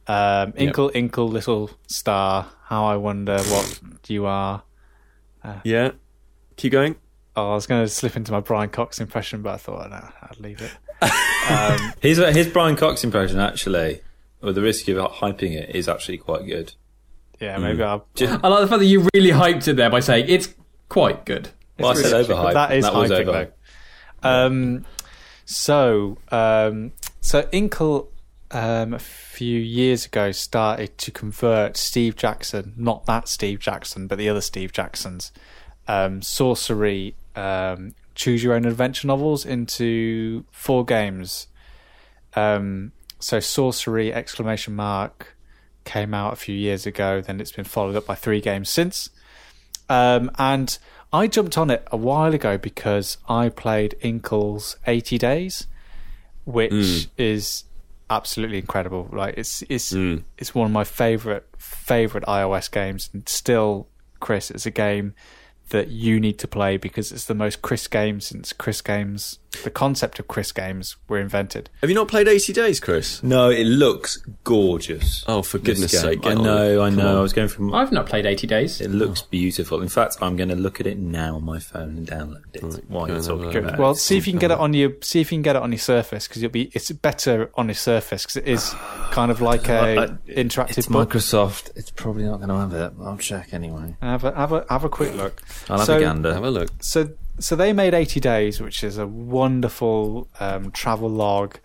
Um, 0.08 0.54
Inkle, 0.58 0.92
Inkle, 0.94 1.30
little 1.30 1.72
star. 1.88 2.48
How 2.66 2.86
I 2.86 2.98
wonder 2.98 3.38
what 3.38 3.80
you 4.08 4.26
are. 4.26 4.64
Yeah. 5.64 5.92
Keep 6.58 6.72
going. 6.72 6.96
Oh, 7.36 7.52
I 7.52 7.56
was 7.56 7.68
going 7.68 7.84
to 7.84 7.90
slip 7.90 8.16
into 8.16 8.32
my 8.32 8.40
Brian 8.40 8.70
Cox 8.70 9.00
impression, 9.00 9.42
but 9.42 9.54
I 9.54 9.58
thought 9.58 9.90
no, 9.90 10.10
I'd 10.22 10.40
leave 10.40 10.62
it. 10.62 10.72
His 12.02 12.18
his 12.18 12.48
Brian 12.48 12.76
Cox 12.76 13.04
impression 13.04 13.40
actually, 13.40 14.02
with 14.42 14.56
the 14.56 14.62
risk 14.62 14.88
of 14.88 14.98
hyping 15.12 15.52
it, 15.52 15.76
is 15.76 15.88
actually 15.90 16.18
quite 16.18 16.46
good. 16.48 16.74
Yeah, 17.40 17.58
maybe 17.58 17.84
I'll. 17.84 18.08
I 18.20 18.48
like 18.48 18.62
the 18.62 18.68
fact 18.68 18.80
that 18.80 18.86
you 18.86 19.08
really 19.14 19.32
hyped 19.32 19.68
it 19.68 19.74
there 19.76 19.90
by 19.90 20.00
saying 20.00 20.26
it's 20.30 20.54
quite 20.90 21.26
good. 21.26 21.50
Well, 21.80 21.92
I 21.92 21.94
said 21.96 22.26
overhyped. 22.26 22.54
That 22.54 22.74
is 22.74 22.86
that 22.86 22.94
was 22.94 23.12
hyping, 23.12 23.26
overhyped. 23.26 23.52
though. 24.22 24.30
Um, 24.30 24.86
so, 25.46 26.18
um, 26.32 26.94
so 27.22 27.48
Inkle 27.52 28.12
um, 28.52 28.94
a 28.94 29.00
few 29.00 29.60
years 29.60 30.06
ago 30.06 30.32
started 30.32 30.98
to 31.00 31.12
convert 31.12 31.78
Steve 31.78 32.16
Jackson, 32.16 32.74
not 32.78 33.06
that 33.06 33.28
Steve 33.28 33.60
Jackson, 33.60 34.08
but 34.08 34.18
the 34.18 34.30
other 34.30 34.42
Steve 34.42 34.72
Jacksons, 34.72 35.32
um, 35.88 36.22
sorcery 36.22 37.16
um, 37.36 37.94
choose 38.16 38.44
your 38.44 38.54
own 38.54 38.66
adventure 38.66 39.08
novels 39.08 39.46
into 39.46 40.46
four 40.52 40.86
games. 40.86 41.48
Um, 42.36 42.94
so 43.20 43.40
sorcery 43.40 44.14
exclamation 44.14 44.76
mark 44.76 45.35
came 45.86 46.14
out 46.14 46.34
a 46.34 46.36
few 46.36 46.56
years 46.56 46.86
ago. 46.86 47.22
Then 47.22 47.40
it's 47.40 47.52
been 47.52 47.66
followed 47.66 47.96
up 47.96 48.06
by 48.06 48.16
three 48.16 48.42
games 48.42 48.70
since. 48.70 49.10
Um, 49.88 50.32
and 50.38 50.78
I 51.14 51.28
jumped 51.28 51.58
on 51.58 51.70
it 51.70 51.88
a 51.92 51.98
while 51.98 52.34
ago 52.34 52.58
because 52.58 53.18
I 53.30 53.50
played 53.50 53.96
Inkle's 54.02 54.78
80 54.86 55.18
Days, 55.18 55.68
which 56.44 57.08
is 57.18 57.64
absolutely 58.10 58.58
incredible. 58.58 59.10
Like 59.12 59.36
it's 59.38 59.64
it's 59.70 59.94
it's 59.94 60.54
one 60.54 60.66
of 60.66 60.72
my 60.72 60.84
favorite 60.84 61.48
favorite 61.58 62.26
iOS 62.26 62.70
games, 62.70 63.10
and 63.14 63.28
still, 63.30 63.88
Kris, 64.20 64.52
it's 64.52 64.66
a 64.66 64.72
game 64.72 65.14
that 65.70 65.88
you 65.90 66.20
need 66.20 66.38
to 66.40 66.48
play 66.48 66.78
because 66.78 67.12
it's 67.12 67.26
the 67.26 67.34
most 67.36 67.62
Kris 67.62 67.88
game 67.88 68.20
since 68.22 68.54
Kris 68.54 68.82
games. 68.82 69.40
The 69.64 69.72
concept 69.72 70.20
of 70.20 70.28
Kris 70.28 70.52
games 70.52 70.98
were 71.08 71.18
invented. 71.18 71.70
Have 71.80 71.90
you 71.90 71.96
not 71.96 72.10
played 72.10 72.28
80 72.28 72.52
Days, 72.52 72.80
Kris? 72.82 73.24
No, 73.24 73.50
it 73.50 73.64
looks 73.64 74.18
gorgeous. 74.44 75.24
Oh, 75.28 75.42
for 75.42 75.60
goodness 75.60 75.94
game. 75.94 76.02
sake, 76.02 76.22
get 76.24 76.38
I 76.38 76.42
know. 76.42 76.82
I 76.84 76.90
know. 76.90 77.08
on. 77.10 77.16
I 77.16 77.22
was 77.22 77.32
going 77.32 77.48
from. 77.48 77.74
I've 77.74 77.92
not 77.94 78.06
played 78.06 78.26
80 78.26 78.48
Days. 78.48 78.82
It 78.82 78.90
looks 78.92 79.22
beautiful. 79.22 79.82
In 79.82 79.88
fact, 79.88 80.18
I'm 80.22 80.36
going 80.36 80.50
to 80.50 80.56
look 80.56 80.82
at 80.82 80.88
it 80.88 80.98
now 80.98 81.36
on 81.36 81.46
my 81.46 81.60
phone 81.60 81.98
and 81.98 82.08
download 82.08 82.42
it 82.54 82.64
while 82.90 83.06
go 83.06 83.14
you're 83.14 83.16
and 83.16 83.26
have 83.26 83.40
a 83.40 83.44
talking 83.44 83.46
look. 83.54 83.64
about 83.70 83.80
Well, 83.80 83.92
it. 83.92 83.96
see 83.98 84.18
if 84.18 84.28
you 84.28 84.34
can 84.34 84.40
get 84.40 84.52
it 84.52 84.58
on 84.58 84.74
your 84.74 84.92
see 85.02 85.22
if 85.22 85.32
you 85.32 85.38
can 85.38 85.44
get 85.44 85.56
it 85.56 85.62
on 85.62 85.72
your 85.72 85.80
Surface 85.80 86.28
because 86.28 86.42
you'll 86.42 86.52
be 86.52 86.70
it's 86.74 86.92
better 86.92 87.50
on 87.56 87.68
your 87.68 87.76
Surface 87.76 88.24
because 88.24 88.36
it 88.38 88.48
is 88.48 88.74
kind 89.12 89.32
of 89.32 89.40
like 89.42 89.70
a 89.70 89.80
I- 90.28 90.32
interactive 90.32 90.78
It's. 90.80 90.88
Microsoft. 90.88 91.72
It's 91.78 91.92
probably 91.92 92.24
not 92.24 92.38
going 92.38 92.50
to 92.50 92.56
have 92.56 92.74
it. 92.74 92.94
I'll 93.02 93.18
check 93.18 93.54
anyway. 93.54 93.96
Have 94.02 94.26
a 94.26 94.34
have 94.36 94.52
a 94.52 94.66
have 94.70 94.84
a 94.84 94.90
quick 94.90 95.16
look. 95.16 95.42
I'll 95.70 95.78
have 95.78 95.88
So- 95.88 95.98
a 95.98 96.02
gander. 96.02 96.34
Have 96.34 96.44
a 96.44 96.52
look. 96.52 96.70
So 96.82 97.10
so 97.40 97.56
they 97.56 97.74
made 97.74 97.94
80 97.94 98.20
Days, 98.20 98.62
which 98.62 98.84
is 98.84 98.98
a 98.98 99.06
wonderful 99.06 100.30
um, 100.40 100.72
travel 100.72 101.10
log 101.10 101.58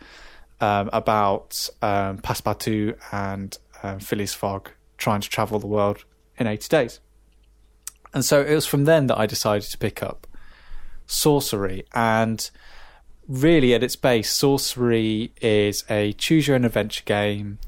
um, 0.61 0.91
about 0.93 1.69
um, 1.81 2.19
Passepartout 2.19 2.97
and 3.13 3.57
um, 3.83 4.01
Phileas 4.01 4.35
Fogg 4.35 4.71
trying 4.99 5.21
to 5.21 5.29
travel 5.29 5.59
the 5.59 5.67
world 5.69 6.05
in 6.39 6.47
80 6.47 6.69
days. 6.69 7.01
And 8.13 8.25
so 8.25 8.41
it 8.43 8.53
was 8.55 8.67
from 8.67 8.85
then 8.85 9.07
that 9.07 9.19
I 9.19 9.27
decided 9.27 9.71
to 9.71 9.79
pick 9.79 10.03
up 10.03 10.27
Sorcery. 11.07 11.85
And 11.95 12.51
really, 13.29 13.73
at 13.75 13.83
its 13.83 13.97
base, 13.97 14.31
Sorcery 14.31 15.33
is 15.41 15.85
a 15.89 16.13
choose 16.15 16.47
your 16.49 16.57
own 16.57 16.65
adventure 16.65 17.05
game 17.05 17.59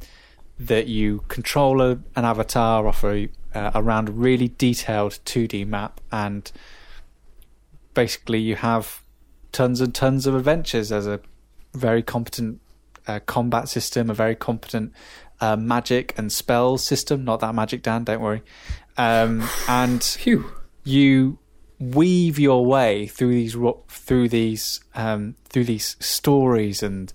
that 0.58 0.86
you 0.88 1.24
control 1.28 1.80
a, 1.80 1.90
an 2.16 2.24
avatar 2.24 2.86
off 2.86 3.04
a, 3.04 3.28
uh, 3.54 3.70
around 3.74 4.08
a 4.08 4.12
really 4.12 4.48
detailed 4.48 5.18
2D 5.24 5.66
map 5.66 6.00
and 6.10 6.50
basically 7.94 8.38
you 8.38 8.56
have 8.56 9.02
tons 9.52 9.80
and 9.80 9.94
tons 9.94 10.26
of 10.26 10.34
adventures. 10.34 10.88
There's 10.88 11.06
a 11.06 11.20
very 11.74 12.02
competent 12.02 12.60
uh, 13.06 13.20
combat 13.20 13.68
system, 13.68 14.10
a 14.10 14.14
very 14.14 14.34
competent 14.34 14.92
uh, 15.40 15.56
magic 15.56 16.14
and 16.16 16.32
spell 16.32 16.78
system. 16.78 17.24
Not 17.24 17.40
that 17.40 17.54
magic, 17.54 17.82
Dan. 17.82 18.04
Don't 18.04 18.20
worry. 18.20 18.42
Um, 18.96 19.48
and 19.68 20.02
Phew. 20.20 20.50
you 20.84 21.38
weave 21.78 22.38
your 22.38 22.64
way 22.64 23.08
through 23.08 23.32
these 23.32 23.56
through 23.88 24.28
these 24.28 24.80
um, 24.94 25.34
through 25.48 25.64
these 25.64 25.96
stories 25.98 26.82
and 26.82 27.12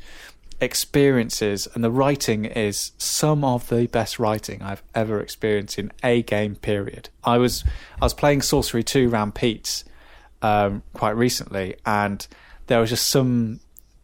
experiences, 0.60 1.68
and 1.74 1.84
the 1.84 1.92
writing 1.92 2.46
is 2.46 2.92
some 2.98 3.44
of 3.44 3.70
the 3.70 3.88
best 3.88 4.20
writing 4.20 4.62
I've 4.62 4.84
ever 4.96 5.20
experienced 5.20 5.78
in 5.78 5.92
a 6.04 6.24
game. 6.24 6.56
Period. 6.56 7.10
I 7.24 7.38
was 7.38 7.64
I 8.02 8.06
was 8.06 8.14
playing 8.14 8.42
Sorcery 8.42 8.84
Two 8.84 9.10
round 9.10 9.36
Pete's 9.36 9.84
um, 10.42 10.84
quite 10.94 11.16
recently, 11.16 11.76
and 11.86 12.26
there 12.68 12.80
was 12.80 12.90
just 12.90 13.08
some 13.08 13.60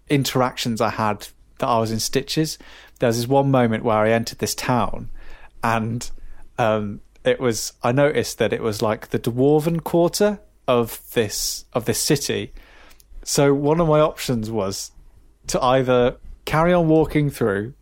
interactions 0.09 0.81
I 0.81 0.89
had 0.91 1.27
that 1.59 1.67
I 1.67 1.79
was 1.79 1.91
in 1.91 1.99
stitches. 1.99 2.57
There 2.99 3.07
was 3.07 3.17
this 3.17 3.27
one 3.27 3.49
moment 3.49 3.83
where 3.83 3.97
I 3.97 4.11
entered 4.11 4.39
this 4.39 4.55
town, 4.55 5.09
and 5.63 6.09
um, 6.57 7.01
it 7.23 7.39
was 7.39 7.73
I 7.81 7.91
noticed 7.91 8.37
that 8.37 8.53
it 8.53 8.61
was 8.61 8.81
like 8.81 9.09
the 9.09 9.19
dwarven 9.19 9.83
quarter 9.83 10.39
of 10.67 11.01
this 11.13 11.65
of 11.73 11.85
this 11.85 11.99
city. 11.99 12.53
So 13.23 13.53
one 13.53 13.79
of 13.79 13.87
my 13.87 14.01
options 14.01 14.51
was 14.51 14.91
to 15.47 15.61
either 15.61 16.17
carry 16.45 16.73
on 16.73 16.87
walking 16.87 17.29
through, 17.29 17.73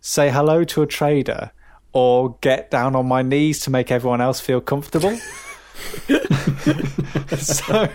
say 0.00 0.30
hello 0.30 0.64
to 0.64 0.82
a 0.82 0.86
trader, 0.86 1.52
or 1.92 2.36
get 2.40 2.70
down 2.70 2.94
on 2.94 3.06
my 3.06 3.22
knees 3.22 3.60
to 3.60 3.70
make 3.70 3.90
everyone 3.90 4.20
else 4.20 4.40
feel 4.40 4.60
comfortable. 4.60 5.18
so, 7.36 7.88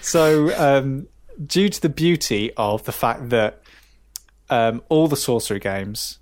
so 0.00 0.56
um, 0.56 1.06
due 1.44 1.68
to 1.68 1.80
the 1.80 1.88
beauty 1.88 2.52
of 2.56 2.84
the 2.84 2.92
fact 2.92 3.30
that 3.30 3.60
um, 4.48 4.82
all 4.88 5.08
the 5.08 5.16
sorcery 5.16 5.58
games, 5.58 6.18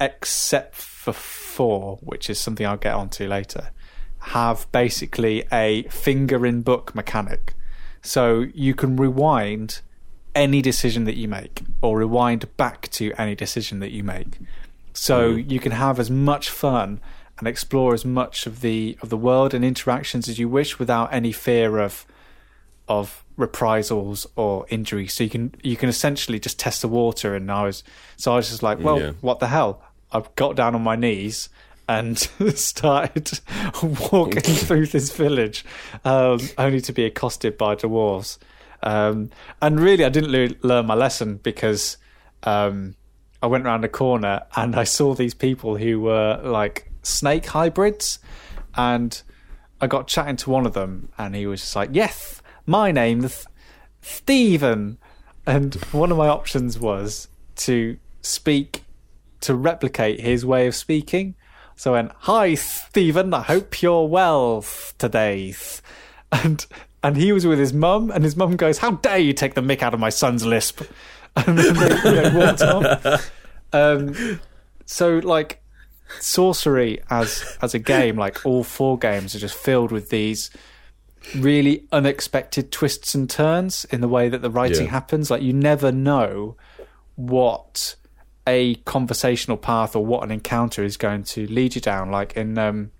except 0.00 0.74
for 0.74 1.12
four, 1.12 1.98
which 2.02 2.30
is 2.30 2.38
something 2.38 2.66
I'll 2.66 2.76
get 2.76 2.94
onto 2.94 3.26
later, 3.26 3.70
have 4.18 4.70
basically 4.72 5.44
a 5.52 5.82
finger 5.84 6.44
in 6.46 6.62
book 6.62 6.94
mechanic. 6.94 7.54
So 8.02 8.46
you 8.54 8.74
can 8.74 8.96
rewind 8.96 9.80
any 10.34 10.62
decision 10.62 11.04
that 11.04 11.16
you 11.16 11.28
make, 11.28 11.62
or 11.82 11.98
rewind 11.98 12.56
back 12.56 12.88
to 12.90 13.12
any 13.18 13.34
decision 13.34 13.80
that 13.80 13.90
you 13.90 14.02
make. 14.04 14.38
So 14.92 15.30
you 15.30 15.60
can 15.60 15.72
have 15.72 15.98
as 16.00 16.10
much 16.10 16.50
fun 16.50 17.00
and 17.38 17.46
explore 17.46 17.94
as 17.94 18.04
much 18.04 18.46
of 18.46 18.60
the 18.62 18.98
of 19.00 19.10
the 19.10 19.16
world 19.16 19.54
and 19.54 19.64
interactions 19.64 20.28
as 20.28 20.38
you 20.38 20.48
wish 20.48 20.78
without 20.78 21.12
any 21.12 21.30
fear 21.32 21.78
of 21.78 22.04
of 22.88 23.24
reprisals 23.36 24.26
or 24.34 24.66
injury. 24.70 25.06
So 25.06 25.24
you 25.24 25.30
can 25.30 25.54
you 25.62 25.76
can 25.76 25.88
essentially 25.88 26.40
just 26.40 26.58
test 26.58 26.82
the 26.82 26.88
water. 26.88 27.34
And 27.36 27.50
I 27.50 27.64
was 27.64 27.84
so 28.16 28.32
I 28.32 28.36
was 28.36 28.48
just 28.48 28.62
like, 28.62 28.80
well, 28.80 28.98
Yeah. 29.00 29.12
what 29.20 29.38
the 29.38 29.48
hell? 29.48 29.82
I 30.10 30.22
got 30.36 30.56
down 30.56 30.74
on 30.74 30.82
my 30.82 30.96
knees 30.96 31.48
and 31.88 32.18
started 32.54 33.38
walking 34.12 34.40
through 34.42 34.86
this 34.86 35.14
village, 35.14 35.64
um, 36.04 36.40
only 36.58 36.80
to 36.82 36.92
be 36.92 37.04
accosted 37.04 37.56
by 37.56 37.74
dwarves. 37.76 38.38
Um, 38.82 39.30
and 39.60 39.80
really, 39.80 40.04
I 40.04 40.08
didn't 40.08 40.30
le- 40.30 40.56
learn 40.66 40.86
my 40.86 40.94
lesson 40.94 41.36
because 41.42 41.96
um, 42.44 42.94
I 43.42 43.46
went 43.46 43.66
around 43.66 43.84
a 43.84 43.88
corner 43.88 44.42
and 44.56 44.76
I 44.76 44.84
saw 44.84 45.14
these 45.14 45.34
people 45.34 45.76
who 45.76 46.00
were 46.00 46.40
like 46.42 46.90
snake 47.02 47.46
hybrids, 47.46 48.18
and 48.76 49.20
I 49.80 49.86
got 49.86 50.08
chatting 50.08 50.36
to 50.36 50.50
one 50.50 50.66
of 50.66 50.74
them, 50.74 51.10
and 51.18 51.34
he 51.34 51.46
was 51.46 51.60
just 51.60 51.76
like, 51.76 51.90
"Yes, 51.92 52.42
my 52.66 52.90
name's 52.92 53.46
Stephen," 54.00 54.98
and 55.46 55.74
one 55.92 56.10
of 56.10 56.18
my 56.18 56.28
options 56.28 56.78
was 56.78 57.28
to 57.56 57.98
speak 58.22 58.84
to 59.40 59.54
replicate 59.54 60.20
his 60.20 60.44
way 60.44 60.66
of 60.66 60.74
speaking. 60.74 61.34
So 61.76 61.94
I 61.94 61.98
went, 61.98 62.12
"Hi, 62.20 62.54
Stephen. 62.54 63.32
I 63.32 63.42
hope 63.42 63.82
you're 63.82 64.06
well 64.06 64.64
today." 64.98 65.54
And 66.30 66.66
and 67.02 67.16
he 67.16 67.32
was 67.32 67.46
with 67.46 67.58
his 67.58 67.72
mum, 67.72 68.10
and 68.10 68.24
his 68.24 68.36
mum 68.36 68.56
goes, 68.56 68.78
"How 68.78 68.92
dare 68.92 69.18
you 69.18 69.32
take 69.32 69.54
the 69.54 69.60
mick 69.60 69.82
out 69.82 69.94
of 69.94 70.00
my 70.00 70.10
son's 70.10 70.44
lisp?" 70.44 70.82
And 71.36 71.56
then 71.58 71.74
they, 71.74 72.22
they 72.22 72.36
walked 72.36 72.62
off. 72.62 73.30
Um, 73.72 74.40
so 74.86 75.18
like 75.18 75.62
sorcery 76.20 77.00
as 77.10 77.56
as 77.62 77.74
a 77.74 77.78
game, 77.78 78.16
like 78.16 78.44
all 78.44 78.64
four 78.64 78.98
games, 78.98 79.34
are 79.34 79.38
just 79.38 79.54
filled 79.56 79.92
with 79.92 80.10
these 80.10 80.50
really 81.36 81.84
unexpected 81.92 82.72
twists 82.72 83.14
and 83.14 83.28
turns 83.28 83.84
in 83.86 84.00
the 84.00 84.08
way 84.08 84.28
that 84.28 84.40
the 84.42 84.50
writing 84.50 84.86
Yeah. 84.86 84.90
happens. 84.92 85.30
Like 85.30 85.42
you 85.42 85.52
never 85.52 85.92
know 85.92 86.56
what 87.14 87.94
a 88.46 88.76
conversational 88.86 89.58
path 89.58 89.94
or 89.94 90.04
what 90.04 90.24
an 90.24 90.30
encounter 90.30 90.82
is 90.82 90.96
going 90.96 91.22
to 91.24 91.46
lead 91.48 91.74
you 91.74 91.80
down. 91.80 92.10
Like 92.10 92.36
in 92.36 92.56
um, 92.58 92.90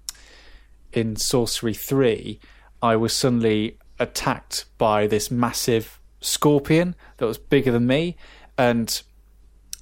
in 0.92 1.16
Sorcery 1.16 1.74
Three, 1.74 2.38
I 2.82 2.94
was 2.96 3.14
suddenly 3.14 3.77
attacked 3.98 4.66
by 4.78 5.06
this 5.06 5.30
massive 5.30 6.00
scorpion 6.20 6.94
that 7.18 7.26
was 7.26 7.38
bigger 7.38 7.72
than 7.72 7.86
me, 7.86 8.16
and 8.56 9.02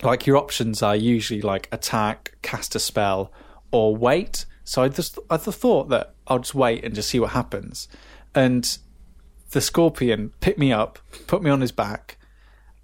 like 0.02 0.26
your 0.26 0.37
options 0.37 0.82
are 0.82 0.96
usually 0.96 1.42
like 1.42 1.68
attack, 1.73 2.37
cast 2.42 2.75
a 2.75 2.78
spell, 2.78 3.32
or 3.70 3.96
wait. 3.96 4.46
So 4.64 4.82
I 4.82 4.88
just 4.88 5.18
I 5.30 5.37
th- 5.37 5.56
thought 5.56 5.88
that 5.88 6.14
I'll 6.26 6.40
just 6.40 6.54
wait 6.54 6.85
and 6.85 6.94
just 6.94 7.08
see 7.11 7.20
what 7.20 7.30
happens, 7.30 7.88
and 8.35 8.78
the 9.50 9.61
scorpion 9.61 10.32
picked 10.40 10.58
me 10.58 10.73
up, 10.73 10.99
put 11.26 11.42
me 11.42 11.50
on 11.50 11.61
his 11.61 11.73
back, 11.73 12.18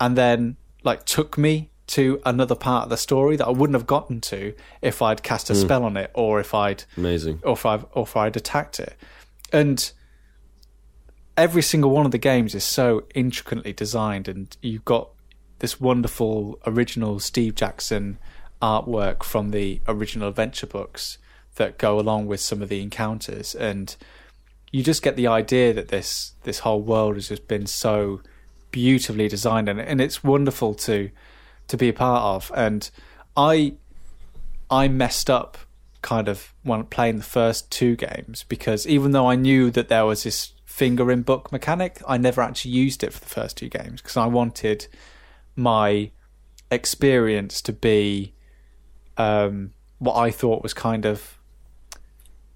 and 0.00 0.16
then 0.16 0.56
like 0.82 1.04
took 1.04 1.36
me 1.36 1.70
to 1.88 2.22
another 2.24 2.54
part 2.54 2.84
of 2.84 2.90
the 2.90 2.96
story 2.96 3.36
that 3.36 3.46
I 3.46 3.50
wouldn't 3.50 3.74
have 3.74 3.86
gotten 3.86 4.20
to 4.22 4.54
if 4.80 5.02
I'd 5.02 5.22
cast 5.22 5.50
a 5.50 5.54
hmm. 5.54 5.60
spell 5.60 5.84
on 5.84 5.96
it 5.96 6.10
or 6.14 6.40
if 6.40 6.54
I'd 6.54 6.84
Amazing. 6.96 7.40
or 7.42 7.52
if 7.52 7.66
I 7.66 7.76
or 7.92 8.04
if 8.04 8.16
I'd 8.16 8.36
attacked 8.36 8.80
it. 8.80 8.94
And 9.52 9.92
every 11.36 11.62
single 11.62 11.90
one 11.90 12.06
of 12.06 12.12
the 12.12 12.18
games 12.18 12.54
is 12.54 12.64
so 12.64 13.04
intricately 13.14 13.72
designed, 13.72 14.28
and 14.28 14.56
you've 14.60 14.84
got 14.84 15.10
this 15.58 15.80
wonderful 15.80 16.58
original 16.66 17.20
Steve 17.20 17.54
Jackson 17.54 18.18
artwork 18.60 19.22
from 19.22 19.50
the 19.50 19.80
original 19.88 20.28
adventure 20.28 20.66
books 20.66 21.18
that 21.56 21.78
go 21.78 21.98
along 21.98 22.26
with 22.26 22.40
some 22.40 22.62
of 22.62 22.68
the 22.68 22.82
encounters, 22.82 23.54
and 23.54 23.96
you 24.70 24.82
just 24.82 25.02
get 25.02 25.16
the 25.16 25.26
idea 25.26 25.72
that 25.72 25.88
this 25.88 26.32
this 26.44 26.60
whole 26.60 26.80
world 26.80 27.14
has 27.14 27.28
just 27.28 27.46
been 27.46 27.66
so 27.66 28.20
beautifully 28.70 29.28
designed 29.28 29.68
and, 29.68 29.78
and 29.78 30.00
it's 30.00 30.24
wonderful 30.24 30.74
to 30.74 31.10
to 31.68 31.76
be 31.76 31.88
a 31.88 31.92
part 31.92 32.22
of. 32.22 32.50
And 32.56 32.90
i 33.36 33.74
i 34.70 34.88
messed 34.88 35.30
up 35.30 35.56
kind 36.00 36.28
of 36.28 36.52
when 36.62 36.82
playing 36.84 37.18
the 37.18 37.24
first 37.24 37.70
two 37.70 37.94
games 37.96 38.44
because 38.48 38.86
even 38.86 39.12
though 39.12 39.26
i 39.26 39.36
knew 39.36 39.70
that 39.70 39.88
there 39.88 40.04
was 40.04 40.24
this 40.24 40.52
finger 40.72 41.10
in 41.12 41.20
book 41.22 41.52
mechanic 41.52 42.00
i 42.08 42.16
never 42.16 42.40
actually 42.40 42.70
used 42.70 43.04
it 43.04 43.12
for 43.12 43.20
the 43.20 43.26
first 43.26 43.58
two 43.58 43.68
games 43.68 44.00
because 44.00 44.16
i 44.16 44.24
wanted 44.24 44.86
my 45.54 46.10
experience 46.70 47.60
to 47.60 47.72
be 47.74 48.32
um, 49.18 49.72
what 49.98 50.16
i 50.16 50.30
thought 50.30 50.62
was 50.62 50.72
kind 50.72 51.04
of 51.04 51.38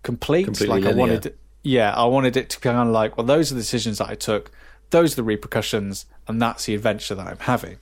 complete 0.02 0.44
Completely 0.44 0.74
like 0.80 0.84
i 0.84 0.88
linear. 0.88 1.00
wanted 1.14 1.34
yeah 1.62 1.92
i 1.94 2.04
wanted 2.04 2.36
it 2.36 2.48
to 2.50 2.58
be 2.58 2.62
kind 2.62 2.78
of 2.88 2.94
like 2.94 3.16
well 3.18 3.26
those 3.26 3.50
are 3.52 3.54
the 3.54 3.60
decisions 3.60 3.98
that 3.98 4.08
i 4.08 4.14
took 4.14 4.50
those 4.90 5.12
are 5.12 5.16
the 5.16 5.22
repercussions 5.22 6.06
and 6.26 6.40
that's 6.40 6.64
the 6.64 6.74
adventure 6.74 7.14
that 7.14 7.26
i'm 7.26 7.38
having 7.40 7.76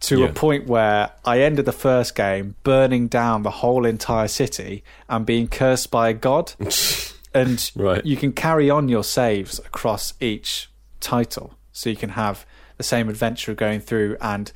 to 0.00 0.20
Yeah. 0.20 0.26
a 0.30 0.32
point 0.32 0.66
where 0.66 1.12
I 1.24 1.42
ended 1.42 1.64
the 1.64 1.70
first 1.70 2.16
game 2.16 2.56
burning 2.64 3.06
down 3.06 3.44
the 3.44 3.52
whole 3.62 3.84
entire 3.86 4.26
city 4.26 4.82
and 5.08 5.24
being 5.24 5.46
cursed 5.46 5.92
by 5.92 6.08
a 6.08 6.12
god. 6.12 6.54
and 7.34 7.70
Right. 7.76 8.04
you 8.04 8.16
can 8.16 8.32
carry 8.32 8.70
on 8.70 8.88
your 8.88 9.04
saves 9.04 9.58
across 9.60 10.14
each 10.20 10.70
title. 11.00 11.54
So 11.72 11.90
you 11.90 11.96
can 11.96 12.10
have 12.10 12.44
the 12.76 12.82
same 12.82 13.08
adventure 13.08 13.54
going 13.54 13.80
through 13.80 14.16
and 14.20 14.52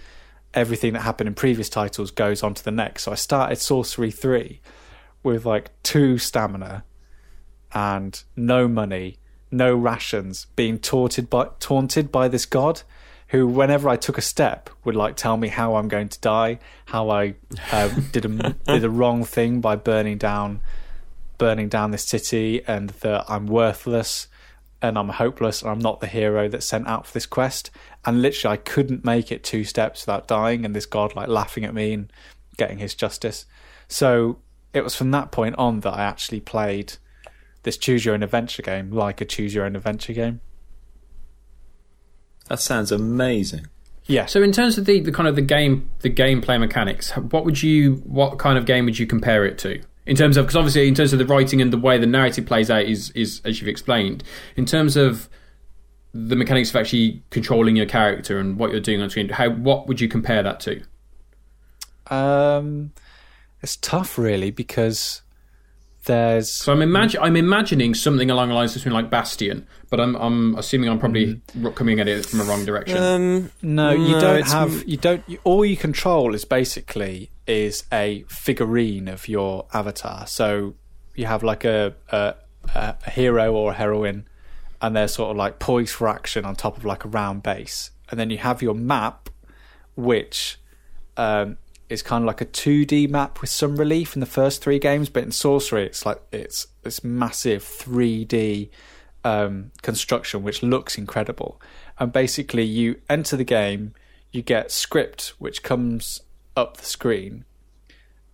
everything 0.55 0.93
that 0.95 1.01
happened 1.01 1.29
in 1.29 1.35
previous 1.35 1.69
titles 1.69 2.11
goes 2.11 2.43
on 2.43 2.55
to 2.55 2.65
the 2.65 2.71
next. 2.71 3.05
So 3.05 3.13
I 3.13 3.15
started 3.15 3.57
Sorcery 3.57 4.11
3 4.11 4.61
with 5.23 5.45
like 5.45 5.71
two 5.83 6.19
stamina 6.19 6.85
and 7.73 8.23
no 8.37 8.69
money, 8.69 9.19
no 9.51 9.75
rations, 9.75 10.47
being 10.57 10.79
taunted 10.79 11.29
by 11.29 11.49
taunted 11.61 12.11
by 12.13 12.29
this 12.29 12.47
god 12.47 12.83
who 13.29 13.47
whenever 13.47 13.89
I 13.89 13.97
took 13.97 14.19
a 14.19 14.23
step 14.23 14.71
would 14.85 14.95
like 14.95 15.17
tell 15.17 15.37
me 15.37 15.49
how 15.49 15.75
I'm 15.75 15.89
going 15.89 16.09
to 16.09 16.21
die, 16.21 16.59
how 16.87 17.11
I 17.11 17.35
uh, 17.73 17.89
did 18.13 18.25
a 18.25 18.29
did 18.67 18.85
a 18.85 18.91
wrong 18.91 19.25
thing 19.25 19.61
by 19.61 19.77
burning 19.77 20.17
down 20.19 20.61
burning 21.39 21.69
down 21.69 21.91
this 21.91 22.05
city 22.05 22.63
and 22.67 22.91
that 22.91 23.25
I'm 23.29 23.47
worthless 23.47 24.29
and 24.83 24.99
I'm 24.99 25.09
hopeless 25.09 25.63
and 25.63 25.71
I'm 25.71 25.79
not 25.79 26.01
the 26.01 26.07
hero 26.07 26.49
that's 26.49 26.67
sent 26.67 26.87
out 26.87 27.07
for 27.07 27.13
this 27.13 27.27
quest. 27.27 27.71
And 28.05 28.23
literally 28.23 28.55
I 28.55 28.57
couldn't 28.59 29.05
make 29.05 29.33
it 29.33 29.43
two 29.43 29.65
steps 29.65 30.07
without 30.07 30.29
dying 30.29 30.65
and 30.65 30.75
this 30.75 30.87
god 30.87 31.15
like 31.15 31.29
laughing 31.29 31.65
at 31.65 31.75
me 31.75 31.93
and 31.93 32.13
getting 32.57 32.79
his 32.79 32.95
justice. 32.95 33.47
So 33.89 34.39
it 34.73 34.85
was 34.85 34.95
from 34.95 35.11
that 35.13 35.31
point 35.31 35.57
on 35.57 35.81
that 35.81 35.95
I 35.95 36.05
actually 36.05 36.41
played 36.41 36.95
this 37.63 37.77
choose 37.77 38.05
your 38.05 38.15
own 38.15 38.23
adventure 38.23 38.63
game 38.63 38.91
like 38.91 39.21
a 39.21 39.25
choose 39.25 39.55
your 39.55 39.65
own 39.65 39.77
adventure 39.77 40.13
game. 40.13 40.41
That 42.49 42.61
sounds 42.61 42.93
amazing. 42.93 43.67
Yeah. 44.05 44.27
So 44.27 44.41
in 44.41 44.53
terms 44.53 44.79
of 44.79 44.85
the, 44.85 45.01
the 45.01 45.11
kind 45.11 45.29
of 45.29 45.35
the 45.35 45.43
game 45.43 45.91
the 46.01 46.11
gameplay 46.11 46.61
mechanics, 46.61 47.11
what 47.17 47.45
would 47.45 47.63
you 47.63 47.97
what 48.05 48.39
kind 48.39 48.57
of 48.57 48.67
game 48.67 48.85
would 48.85 48.99
you 48.99 49.07
compare 49.07 49.45
it 49.45 49.59
to? 49.59 49.83
In 50.07 50.15
terms 50.17 50.37
of 50.37 50.45
because 50.47 50.57
obviously 50.57 50.87
in 50.89 50.95
terms 50.95 51.13
of 51.13 51.19
the 51.19 51.27
writing 51.27 51.61
and 51.61 51.73
the 51.73 51.79
way 51.79 51.99
the 51.99 52.07
narrative 52.07 52.47
plays 52.47 52.71
out 52.71 52.85
is 52.85 53.11
is 53.11 53.41
as 53.45 53.61
you've 53.61 53.69
explained. 53.69 54.23
In 54.57 54.65
terms 54.65 54.97
of 54.97 55.29
the 56.15 56.37
mechanics 56.37 56.71
of 56.71 56.77
actually 56.77 57.23
controlling 57.31 57.77
your 57.77 57.87
character 57.87 58.39
and 58.39 58.57
what 58.59 58.71
you're 58.71 58.81
doing 58.81 59.03
on 59.03 59.11
screen, 59.11 59.29
how 59.31 59.51
what 59.51 59.87
would 59.89 60.01
you 60.01 60.09
compare 60.09 60.43
that 60.43 60.61
to? 60.61 60.81
Um, 62.09 62.93
it's 63.63 63.77
tough, 63.77 64.17
really, 64.17 64.51
because 64.51 65.23
there's 66.05 66.53
So 66.53 66.73
I'm 66.73 66.83
imagine 66.83 67.21
I'm 67.21 67.37
imagining 67.37 67.95
something 67.95 68.31
along 68.31 68.51
the 68.51 68.55
lines 68.55 68.77
of 68.77 68.83
something 68.83 68.93
like 68.95 69.11
Bastion, 69.11 69.67
but 69.91 69.99
I'm 70.01 70.15
I'm 70.17 70.55
assuming 70.57 70.89
I'm 70.89 70.99
probably 71.01 71.41
Mm-hmm. 71.57 71.69
coming 71.71 71.99
at 72.01 72.07
it 72.07 72.27
from 72.27 72.41
a 72.41 72.45
wrong 72.45 72.65
direction. 72.65 72.97
Um, 72.99 73.51
no, 73.61 73.91
you 73.91 74.13
No, 74.13 74.21
don't 74.21 74.47
have 74.47 74.85
you 74.87 74.97
don't. 74.97 75.23
You, 75.27 75.39
all 75.43 75.65
you 75.65 75.77
control 75.77 76.35
is 76.35 76.45
basically 76.45 77.31
is 77.47 77.85
a 77.93 78.25
figurine 78.29 79.09
of 79.09 79.29
your 79.29 79.67
avatar. 79.73 80.27
So 80.27 80.75
you 81.15 81.27
have 81.27 81.43
like 81.43 81.65
a 81.65 81.95
a, 82.11 82.35
a 82.75 83.11
hero 83.11 83.53
or 83.53 83.73
a 83.73 83.75
heroine, 83.75 84.27
and 84.81 84.97
they're 84.97 85.09
sort 85.09 85.31
of 85.31 85.37
like 85.37 85.59
poised 85.59 85.95
for 85.95 86.09
action 86.09 86.45
on 86.45 86.57
top 86.57 86.77
of 86.77 86.85
like 86.85 87.05
a 87.05 87.09
round 87.09 87.43
base, 87.43 87.91
and 88.11 88.19
then 88.19 88.31
you 88.31 88.39
have 88.39 88.63
your 88.63 88.75
map, 88.75 89.31
which 89.95 90.59
um, 91.17 91.57
is 91.89 92.03
kind 92.03 92.23
of 92.23 92.27
like 92.27 92.41
a 92.41 92.47
2D 92.47 93.09
map 93.09 93.41
with 93.41 93.51
some 93.51 93.77
relief 93.77 94.15
in 94.15 94.21
the 94.21 94.27
first 94.27 94.63
three 94.63 94.79
games, 94.79 95.09
but 95.09 95.23
in 95.23 95.33
Sorcery, 95.33 95.87
it's 95.87 96.05
like 96.05 96.21
it's 96.33 96.67
this 96.83 97.05
massive 97.05 97.63
3D 97.63 98.71
um, 99.25 99.73
construction 99.83 100.43
which 100.43 100.63
looks 100.63 100.99
incredible. 100.99 101.61
And 101.99 102.13
basically, 102.13 102.65
you 102.65 103.01
enter 103.09 103.37
the 103.37 103.45
game, 103.45 103.95
you 104.33 104.43
get 104.43 104.71
script 104.71 105.35
which 105.39 105.63
comes 105.63 106.21
up 106.57 106.79
the 106.79 106.85
screen, 106.85 107.45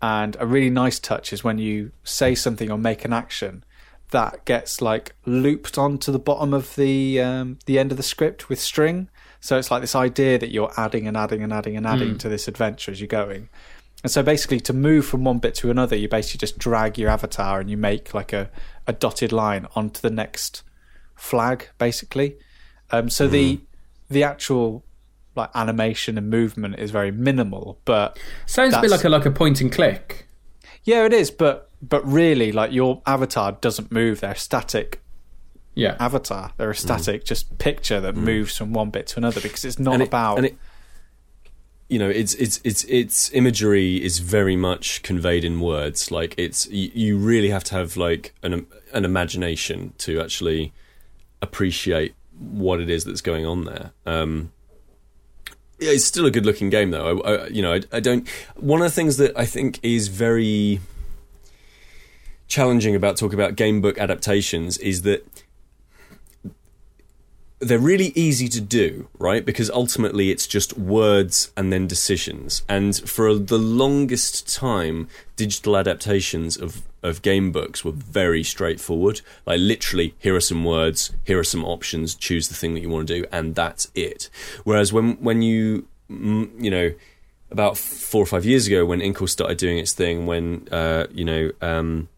and 0.01 0.37
a 0.41 0.47
really 0.47 0.71
nice 0.71 0.99
touch 0.99 1.33
is 1.33 1.45
when 1.45 1.59
you 1.59 1.93
say 2.05 2.35
something 2.35 2.71
or 2.71 2.79
make 2.79 3.05
an 3.05 3.13
action 3.13 3.65
that 4.11 4.45
gets 4.45 4.81
like 4.81 5.15
looped 5.27 5.79
onto 5.79 6.13
the 6.13 6.19
bottom 6.19 6.55
of 6.55 6.77
the 6.77 7.21
um, 7.21 7.59
the 7.67 7.79
end 7.79 7.91
of 7.91 7.97
the 7.97 8.03
script 8.03 8.49
with 8.49 8.61
string. 8.61 9.09
So 9.41 9.59
it's 9.59 9.71
like 9.73 9.81
this 9.81 9.97
idea 9.97 10.39
that 10.39 10.51
you're 10.51 10.73
adding 10.77 11.09
and 11.09 11.17
adding 11.17 11.43
and 11.43 11.53
adding 11.53 11.77
and 11.77 11.85
adding 11.85 12.17
to 12.19 12.29
this 12.29 12.47
adventure 12.47 12.93
as 12.93 13.01
you're 13.01 13.09
going. 13.09 13.49
And 14.05 14.11
so 14.11 14.23
basically, 14.23 14.61
to 14.61 14.73
move 14.73 15.05
from 15.05 15.25
one 15.25 15.39
bit 15.39 15.55
to 15.57 15.71
another, 15.71 15.97
you 15.97 16.09
basically 16.09 16.39
just 16.39 16.59
drag 16.59 16.99
your 16.99 17.11
avatar 17.11 17.61
and 17.61 17.69
you 17.69 17.77
make 17.77 18.15
like 18.15 18.33
a, 18.33 18.51
a 18.87 18.93
dotted 18.93 19.33
line 19.33 19.67
onto 19.75 20.01
the 20.01 20.11
next 20.11 20.63
flag, 21.17 21.69
basically. 21.79 22.37
Um, 22.91 23.09
so 23.09 23.27
the 23.27 23.61
the 24.09 24.23
actual 24.23 24.85
like 25.35 25.51
animation 25.55 26.19
and 26.19 26.29
movement 26.31 26.79
is 26.79 26.91
very 26.91 27.11
minimal, 27.11 27.79
but 27.85 28.19
Sounds 28.47 28.75
a 28.75 28.81
bit 28.81 28.91
like 28.91 29.05
a 29.05 29.09
like 29.09 29.27
a 29.27 29.31
point 29.31 29.61
and 29.61 29.73
click. 29.73 30.27
yeah, 30.85 31.05
it 31.07 31.13
is. 31.13 31.31
But 31.31 31.69
but 31.81 32.07
really, 32.07 32.53
like 32.53 32.73
your 32.73 33.03
avatar 33.07 33.53
doesn't 33.53 33.91
move; 33.91 34.21
they're 34.21 34.35
static 34.35 35.01
Yeah. 35.75 35.97
avatar. 35.99 36.53
They're 36.57 36.71
a 36.71 36.75
static 36.77 37.25
just 37.25 37.59
picture 37.59 38.01
that 38.01 38.15
moves 38.15 38.57
from 38.57 38.73
one 38.73 38.91
bit 38.91 39.07
to 39.09 39.19
another 39.19 39.41
because 39.41 39.65
it's 39.65 39.79
not 39.79 39.95
and 39.95 40.03
it- 40.03 40.09
about. 40.09 40.37
and 40.39 40.47
it, 40.47 40.57
you 41.89 41.99
know, 41.99 42.09
it's 42.09 42.35
it's 42.35 42.61
it's 42.65 42.85
its 42.85 43.31
imagery 43.33 44.03
is 44.03 44.19
very 44.19 44.57
much 44.57 45.03
conveyed 45.03 45.45
in 45.45 45.61
words. 45.61 46.11
Like 46.11 46.35
it's 46.39 46.67
you, 46.69 46.91
you 46.95 47.17
really 47.19 47.51
have 47.51 47.65
to 47.65 47.75
have 47.75 47.97
like 47.97 48.35
an 48.43 48.67
an 48.95 49.05
imagination 49.05 49.93
to 49.99 50.21
actually 50.21 50.73
appreciate 51.43 52.15
what 52.39 52.81
it 52.81 52.89
is 52.89 53.05
that's 53.05 53.21
going 53.21 53.45
on 53.45 53.65
there. 53.65 53.93
Um, 54.07 54.53
yeah, 54.61 54.62
it's 55.91 56.05
still 56.05 56.27
a 56.27 56.31
good 56.31 56.47
looking 56.47 56.71
game 56.71 56.91
though. 56.91 57.21
I, 57.21 57.35
I, 57.35 57.47
you 57.49 57.63
know, 57.63 57.75
I, 57.75 57.81
I 57.93 58.01
don't. 58.01 58.29
One 58.57 58.81
of 58.81 58.87
the 58.87 58.91
things 58.95 59.17
that 59.19 59.37
I 59.37 59.45
think 59.45 59.81
is 59.83 60.09
very 60.09 60.81
challenging 62.49 62.95
about 62.95 63.17
talking 63.17 63.39
about 63.39 63.57
game 63.57 63.81
book 63.81 63.99
adaptations 63.99 64.77
is 64.79 65.03
that 65.03 65.27
they're 67.61 67.79
really 67.79 68.13
easy 68.15 68.49
to 68.49 68.61
do, 68.61 69.09
right? 69.19 69.45
Because 69.45 69.71
ultimately 69.71 70.31
it's 70.31 70.47
just 70.47 70.77
words 70.77 71.53
and 71.57 71.73
then 71.73 71.87
decisions. 71.87 72.65
And 72.69 72.97
for 72.97 73.37
the 73.37 73.59
longest 73.59 74.53
time, 74.53 75.09
digital 75.37 75.77
adaptations 75.77 76.57
of, 76.57 76.83
of 77.03 77.23
game 77.23 77.53
books 77.53 77.85
were 77.85 77.93
very 77.93 78.43
straightforward. 78.43 79.21
Like 79.47 79.61
literally, 79.61 80.15
here 80.19 80.35
are 80.35 80.41
some 80.41 80.65
words, 80.65 81.13
here 81.25 81.39
are 81.39 81.45
some 81.45 81.65
options, 81.65 82.15
choose 82.15 82.49
the 82.49 82.55
thing 82.55 82.75
that 82.75 82.81
you 82.81 82.89
want 82.89 83.09
to 83.09 83.21
do, 83.21 83.27
and 83.33 83.55
that's 83.55 83.91
it. 83.95 84.29
Whereas 84.65 84.93
when 84.93 85.15
when 85.23 85.43
you 85.43 85.87
mm, 86.11 86.51
you 86.63 86.71
know 86.71 86.93
about 87.51 87.77
four 87.77 88.23
or 88.23 88.27
five 88.27 88.45
years 88.45 88.67
ago, 88.67 88.87
when 88.87 89.01
Inkle 89.01 89.27
started 89.27 89.59
doing 89.59 89.79
its 89.79 89.93
thing, 89.93 90.27
when 90.27 90.69
uh, 90.71 91.07
you 91.13 91.25
know. 91.25 91.51
Um, 91.61 92.09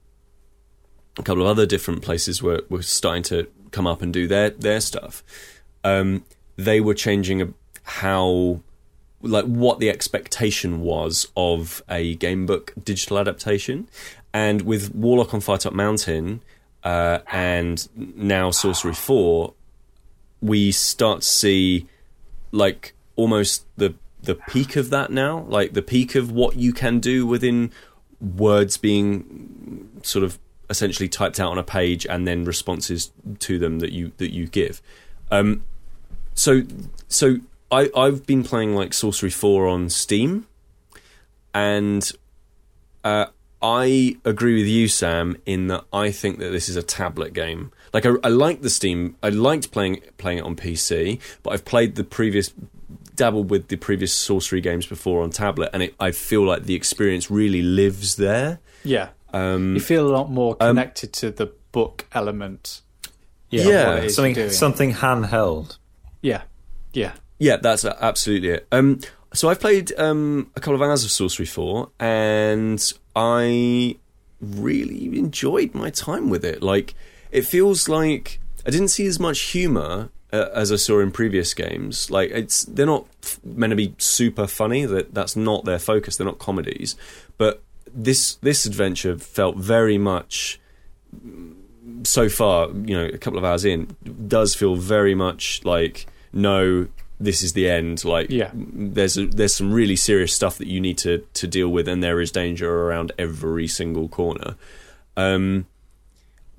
a 1.16 1.23
couple 1.23 1.42
of 1.42 1.49
other 1.49 1.64
different 1.64 2.03
places 2.03 2.42
were, 2.42 2.62
were 2.68 2.83
starting 2.83 3.23
to 3.23 3.47
come 3.70 3.87
up 3.87 4.03
and 4.03 4.12
do 4.12 4.27
their 4.27 4.51
their 4.51 4.81
stuff. 4.81 5.23
Um, 5.83 6.25
they 6.57 6.81
were 6.81 6.94
changing 6.94 7.55
how, 7.83 8.61
like, 9.20 9.44
what 9.44 9.81
the 9.81 9.90
expectation 9.90 10.81
was 10.81 11.29
of 11.37 11.83
a 11.88 12.14
game 12.16 12.47
book 12.47 12.73
digital 12.83 13.18
adaptation, 13.18 13.88
and 14.35 14.62
with 14.62 14.92
Warlock 14.92 15.33
of 15.33 15.44
Firetop 15.44 15.73
Mountain 15.73 16.42
uh, 16.83 17.20
and 17.33 17.88
now 17.94 18.51
Sorcery 18.51 18.92
Four, 18.92 19.55
we 20.42 20.73
start 20.73 21.23
to 21.23 21.29
see 21.29 21.87
like 22.51 22.94
almost 23.16 23.64
the 23.77 23.94
the 24.20 24.35
peak 24.35 24.77
of 24.77 24.90
that 24.90 25.11
now, 25.11 25.44
like 25.49 25.73
the 25.73 25.83
peak 25.83 26.14
of 26.16 26.33
what 26.33 26.57
you 26.57 26.73
can 26.73 26.99
do 26.99 27.27
within 27.27 27.70
words 28.20 28.77
being 28.77 29.88
sort 30.03 30.25
of 30.25 30.38
essentially 30.68 31.09
typed 31.09 31.38
out 31.38 31.53
on 31.53 31.59
a 31.59 31.62
page 31.62 32.07
and 32.07 32.27
then 32.27 32.44
responses 32.44 33.12
to 33.38 33.59
them 33.59 33.79
that 33.79 33.92
you 33.92 34.12
that 34.16 34.33
you 34.33 34.49
give. 34.49 34.83
Um, 35.31 35.62
so 36.35 36.62
so 37.07 37.37
I 37.70 37.88
I've 37.97 38.27
been 38.27 38.42
playing 38.42 38.75
like 38.75 38.94
Sorcery 38.94 39.31
Four 39.31 39.68
on 39.68 39.90
Steam, 39.90 40.49
and 41.55 42.11
uh, 43.05 43.27
I 43.66 44.16
agree 44.27 44.57
with 44.59 44.66
you, 44.66 44.88
Sam, 44.88 45.38
in 45.46 45.68
that 45.68 45.85
I 45.90 46.11
think 46.11 46.38
that 46.38 46.50
this 46.50 46.68
is 46.68 46.77
a 46.77 46.83
tablet 46.83 47.33
game. 47.33 47.72
Like 47.94 48.05
I, 48.05 48.11
I 48.22 48.29
like 48.29 48.61
the 48.61 48.68
Steam. 48.68 49.16
I 49.22 49.31
liked 49.31 49.70
playing 49.70 50.03
playing 50.18 50.38
it 50.38 50.44
on 50.44 50.55
PC, 50.55 51.18
but 51.42 51.55
I've 51.55 51.64
played 51.64 51.94
the 51.94 52.05
previous 52.05 52.53
dabbled 53.16 53.48
with 53.48 53.68
the 53.68 53.77
previous 53.77 54.12
sorcery 54.12 54.61
games 54.61 54.85
before 54.87 55.22
on 55.22 55.31
tablet, 55.31 55.70
and 55.72 55.83
it, 55.85 55.94
I 55.98 56.11
feel 56.11 56.42
like 56.44 56.64
the 56.64 56.74
experience 56.74 57.31
really 57.31 57.62
lives 57.62 58.16
there. 58.16 58.59
Yeah, 58.85 59.09
Um, 59.33 59.74
you 59.74 59.81
feel 59.81 60.07
a 60.07 60.12
lot 60.12 60.31
more 60.31 60.57
connected 60.57 61.12
to 61.14 61.31
the 61.31 61.46
book 61.72 62.07
element. 62.12 62.83
Yeah, 63.50 63.62
Yeah. 63.68 63.88
what 63.88 63.98
it 63.98 64.05
is 64.07 64.14
something 64.16 64.35
doing. 64.35 64.50
something 64.50 64.92
handheld. 64.94 65.79
Yeah, 66.20 66.42
yeah, 66.92 67.12
Yeah, 67.38 67.57
that's 67.57 67.85
absolutely 67.85 68.48
it. 68.50 68.66
Um, 68.72 68.98
so 69.33 69.48
I've 69.48 69.61
played 69.61 69.92
um, 69.98 70.50
a 70.57 70.61
couple 70.61 70.74
of 70.74 70.83
hours 70.83 71.05
of 71.05 71.11
Sorcery 71.11 71.46
4, 71.46 71.90
and 72.00 72.92
I 73.14 73.96
really 74.40 75.18
enjoyed 75.18 75.74
my 75.74 75.90
time 75.90 76.31
with 76.31 76.44
it. 76.44 76.62
Like, 76.62 76.94
it 77.31 77.42
feels 77.42 77.88
like 77.88 78.40
I 78.66 78.70
didn't 78.70 78.88
see 78.88 79.07
as 79.07 79.18
much 79.20 79.40
humour 79.40 80.11
uh, 80.33 80.48
as 80.55 80.72
I 80.72 80.77
saw 80.77 81.00
in 81.00 81.11
previous 81.11 81.55
games. 81.55 82.11
Like, 82.11 82.31
it's 82.31 82.64
they're 82.64 82.87
not 82.87 83.07
f- 83.22 83.40
meant 83.44 83.70
to 83.70 83.77
be 83.77 83.94
super 83.98 84.46
funny. 84.46 84.85
That 84.85 85.14
that's 85.14 85.37
not 85.37 85.64
their 85.64 85.79
focus. 85.79 86.16
They're 86.16 86.27
not 86.27 86.38
comedies. 86.38 86.96
But 87.38 87.62
this 87.92 88.35
this 88.37 88.66
adventure 88.66 89.18
felt 89.18 89.57
very 89.57 89.98
much 89.98 90.61
so 92.03 92.29
far, 92.29 92.68
you 92.68 92.96
know, 92.96 93.07
a 93.07 93.18
couple 93.18 93.38
of 93.38 93.44
hours 93.44 93.64
in, 93.64 93.96
does 94.27 94.55
feel 94.55 94.77
very 94.77 95.14
much 95.14 95.64
like 95.64 96.07
no, 96.33 96.88
this 97.20 97.42
is 97.42 97.53
the 97.53 97.68
end. 97.70 98.05
Like, 98.05 98.31
Yeah. 98.31 98.50
there's 98.55 99.16
a, 99.16 99.27
there's 99.27 99.55
some 99.55 99.72
really 99.72 99.96
serious 99.96 100.35
stuff 100.35 100.59
that 100.59 100.66
you 100.68 100.81
need 100.81 100.98
to 100.98 101.24
to 101.35 101.46
deal 101.46 101.68
with, 101.68 101.87
and 101.88 102.03
there 102.03 102.20
is 102.20 102.31
danger 102.33 102.70
around 102.83 103.12
every 103.18 103.68
single 103.68 104.09
corner. 104.09 104.57
Um, 105.16 105.66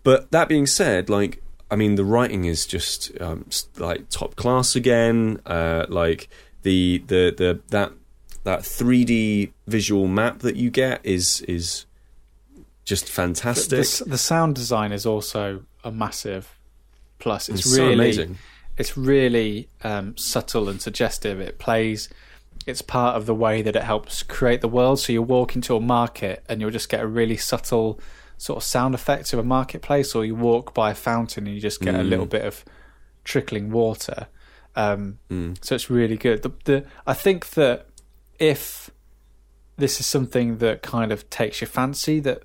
but 0.03 0.31
that 0.31 0.47
being 0.47 0.67
said, 0.67 1.09
like, 1.09 1.41
I 1.71 1.75
mean, 1.75 1.95
the 1.95 2.05
writing 2.05 2.45
is 2.45 2.65
just 2.65 3.11
um, 3.19 3.45
like 3.77 4.07
top 4.09 4.35
class 4.35 4.75
again. 4.75 5.39
Uh, 5.45 5.85
like 5.89 6.29
the 6.63 7.03
the 7.07 7.33
the 7.35 7.59
that 7.69 7.91
that 8.43 8.59
3D 8.61 9.51
visual 9.67 10.07
map 10.07 10.39
that 10.39 10.55
you 10.55 10.69
get 10.69 11.01
is 11.03 11.41
is 11.41 11.85
just 12.85 13.09
fantastic. 13.09 13.69
the 13.71 13.79
s- 13.79 14.03
the 14.05 14.17
sound 14.17 14.53
design 14.55 14.91
is 14.91 15.05
also 15.07 15.63
a 15.83 15.91
massive 15.91 16.55
plus. 17.19 17.49
It's, 17.49 17.61
It's 17.61 17.75
so 17.75 17.81
really 17.81 17.93
amazing. 17.95 18.37
It's 18.77 18.97
really 18.97 19.69
um, 19.83 20.17
subtle 20.17 20.67
and 20.69 20.81
suggestive. 20.81 21.39
It 21.39 21.59
plays. 21.59 22.09
It's 22.65 22.81
part 22.81 23.15
of 23.15 23.25
the 23.25 23.35
way 23.35 23.61
that 23.61 23.75
it 23.75 23.83
helps 23.83 24.23
create 24.23 24.61
the 24.61 24.67
world. 24.67 24.99
So 24.99 25.13
you 25.13 25.21
walk 25.21 25.55
into 25.55 25.75
a 25.75 25.79
market 25.81 26.43
and 26.49 26.59
you'll 26.61 26.71
just 26.71 26.89
get 26.89 27.01
a 27.01 27.07
really 27.07 27.37
subtle 27.37 27.99
sort 28.37 28.57
of 28.57 28.63
sound 28.63 28.93
effect 28.95 29.31
of 29.33 29.39
a 29.39 29.43
marketplace, 29.43 30.13
or 30.15 30.25
you 30.25 30.35
walk 30.35 30.73
by 30.73 30.91
a 30.91 30.95
fountain 30.95 31.45
and 31.47 31.55
you 31.55 31.61
just 31.61 31.79
get 31.79 31.95
a 31.95 31.99
Mm. 31.99 32.09
little 32.09 32.25
bit 32.25 32.43
of 32.43 32.65
trickling 33.23 33.71
water. 33.71 34.27
Um, 34.75 35.19
Mm. 35.29 35.57
so 35.63 35.75
it's 35.75 35.89
really 35.89 36.17
good. 36.17 36.41
The, 36.43 36.51
the 36.65 36.85
I 37.07 37.13
think 37.13 37.51
that 37.51 37.87
if 38.39 38.89
this 39.77 39.99
is 40.01 40.05
something 40.05 40.57
that 40.57 40.81
kind 40.81 41.11
of 41.13 41.29
takes 41.29 41.61
your 41.61 41.69
fancy, 41.69 42.19
that 42.21 42.43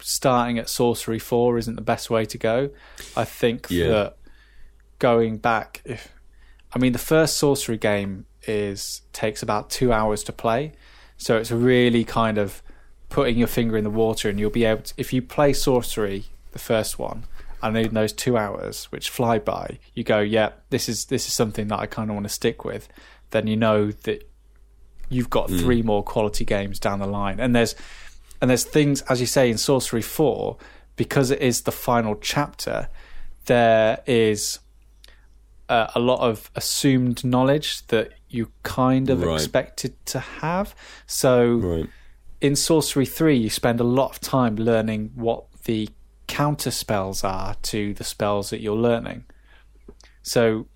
starting 0.00 0.58
at 0.58 0.68
Sorcery 0.68 1.18
Four 1.18 1.56
isn't 1.58 1.76
the 1.76 1.80
best 1.82 2.10
way 2.10 2.26
to 2.26 2.36
go. 2.36 2.70
I 3.16 3.24
think 3.24 3.68
Yeah. 3.70 3.88
that 3.88 4.16
going 4.98 5.38
back, 5.38 5.82
if 5.84 6.12
I 6.74 6.78
mean 6.78 6.92
the 6.92 6.98
first 6.98 7.36
Sorcery 7.36 7.78
game 7.78 8.26
is 8.46 9.02
takes 9.12 9.42
about 9.42 9.70
two 9.70 9.92
hours 9.92 10.22
to 10.24 10.32
play, 10.32 10.72
so 11.16 11.36
it's 11.36 11.50
really 11.50 12.04
kind 12.04 12.38
of 12.38 12.62
putting 13.08 13.38
your 13.38 13.48
finger 13.48 13.76
in 13.76 13.84
the 13.84 13.90
water, 13.90 14.28
and 14.28 14.38
you'll 14.38 14.50
be 14.50 14.64
able 14.64 14.82
to 14.82 14.94
if 14.96 15.12
you 15.12 15.22
play 15.22 15.52
Sorcery, 15.52 16.26
the 16.52 16.58
first 16.58 16.98
one. 16.98 17.24
And 17.62 17.78
in 17.78 17.94
those 17.94 18.12
two 18.12 18.36
hours, 18.36 18.86
which 18.92 19.08
fly 19.08 19.38
by, 19.38 19.78
you 19.94 20.04
go, 20.04 20.20
"Yeah, 20.20 20.50
this 20.68 20.86
is 20.86 21.06
this 21.06 21.26
is 21.26 21.32
something 21.32 21.68
that 21.68 21.78
I 21.78 21.86
kind 21.86 22.10
of 22.10 22.14
want 22.14 22.24
to 22.24 22.32
stick 22.32 22.62
with." 22.62 22.88
Then 23.30 23.46
you 23.46 23.56
know 23.56 23.90
that 23.90 24.30
you've 25.08 25.30
got 25.30 25.48
hmm. 25.48 25.58
three 25.58 25.82
more 25.82 26.02
quality 26.02 26.44
games 26.44 26.78
down 26.78 26.98
the 26.98 27.06
line, 27.06 27.40
and 27.40 27.56
there's 27.56 27.74
and 28.42 28.50
there's 28.50 28.64
things 28.64 29.00
as 29.02 29.20
you 29.20 29.26
say 29.26 29.50
in 29.50 29.56
Sorcery 29.56 30.02
Four 30.02 30.58
because 30.96 31.30
it 31.30 31.40
is 31.40 31.62
the 31.62 31.72
final 31.72 32.16
chapter. 32.16 32.88
There 33.46 34.00
is 34.06 34.58
uh, 35.74 35.90
a 35.94 36.00
lot 36.00 36.20
of 36.20 36.50
assumed 36.54 37.24
knowledge 37.24 37.86
that 37.88 38.12
you 38.28 38.44
kind 38.62 39.10
of 39.10 39.22
Right. 39.22 39.34
expected 39.34 39.92
to 40.06 40.18
have. 40.20 40.74
So 41.06 41.54
Right. 41.56 41.88
in 42.40 42.54
Sorcery 42.56 43.06
3, 43.06 43.36
you 43.36 43.50
spend 43.50 43.80
a 43.80 43.84
lot 43.84 44.10
of 44.12 44.20
time 44.20 44.54
learning 44.56 45.10
what 45.14 45.44
the 45.64 45.88
counter 46.26 46.70
spells 46.70 47.24
are 47.24 47.54
to 47.72 47.92
the 47.94 48.04
spells 48.04 48.50
that 48.50 48.60
you're 48.60 48.76
learning. 48.90 49.24
So 50.22 50.66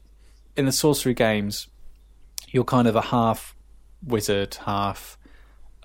in 0.57 0.65
the 0.67 0.73
Sorcery 0.73 1.15
games, 1.15 1.69
you're 2.53 2.65
kind 2.77 2.89
of 2.89 2.97
a 2.97 3.03
half 3.17 3.55
wizard, 4.03 4.55
half 4.67 5.17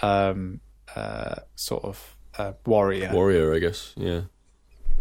um, 0.01 0.59
uh, 0.95 1.35
sort 1.55 1.83
of 1.83 2.15
uh, 2.37 2.53
warrior. 2.65 3.11
Warrior, 3.13 3.53
I 3.53 3.59
guess. 3.59 3.93
Yeah. 3.95 4.21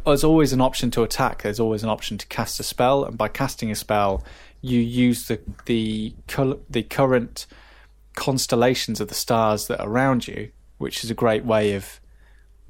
There's 0.04 0.24
always 0.24 0.52
an 0.52 0.60
option 0.60 0.90
to 0.92 1.02
attack. 1.02 1.42
There's 1.42 1.60
always 1.60 1.82
an 1.82 1.88
option 1.88 2.18
to 2.18 2.26
cast 2.26 2.58
a 2.60 2.62
spell, 2.62 3.04
and 3.04 3.16
by 3.16 3.28
casting 3.28 3.70
a 3.70 3.74
spell, 3.74 4.24
you 4.60 4.80
use 4.80 5.28
the 5.28 5.40
the 5.66 6.14
the 6.68 6.82
current 6.82 7.46
constellations 8.14 9.00
of 9.00 9.08
the 9.08 9.14
stars 9.14 9.66
that 9.68 9.80
are 9.80 9.88
around 9.88 10.28
you, 10.28 10.50
which 10.78 11.04
is 11.04 11.10
a 11.10 11.14
great 11.14 11.44
way 11.44 11.74
of 11.74 12.00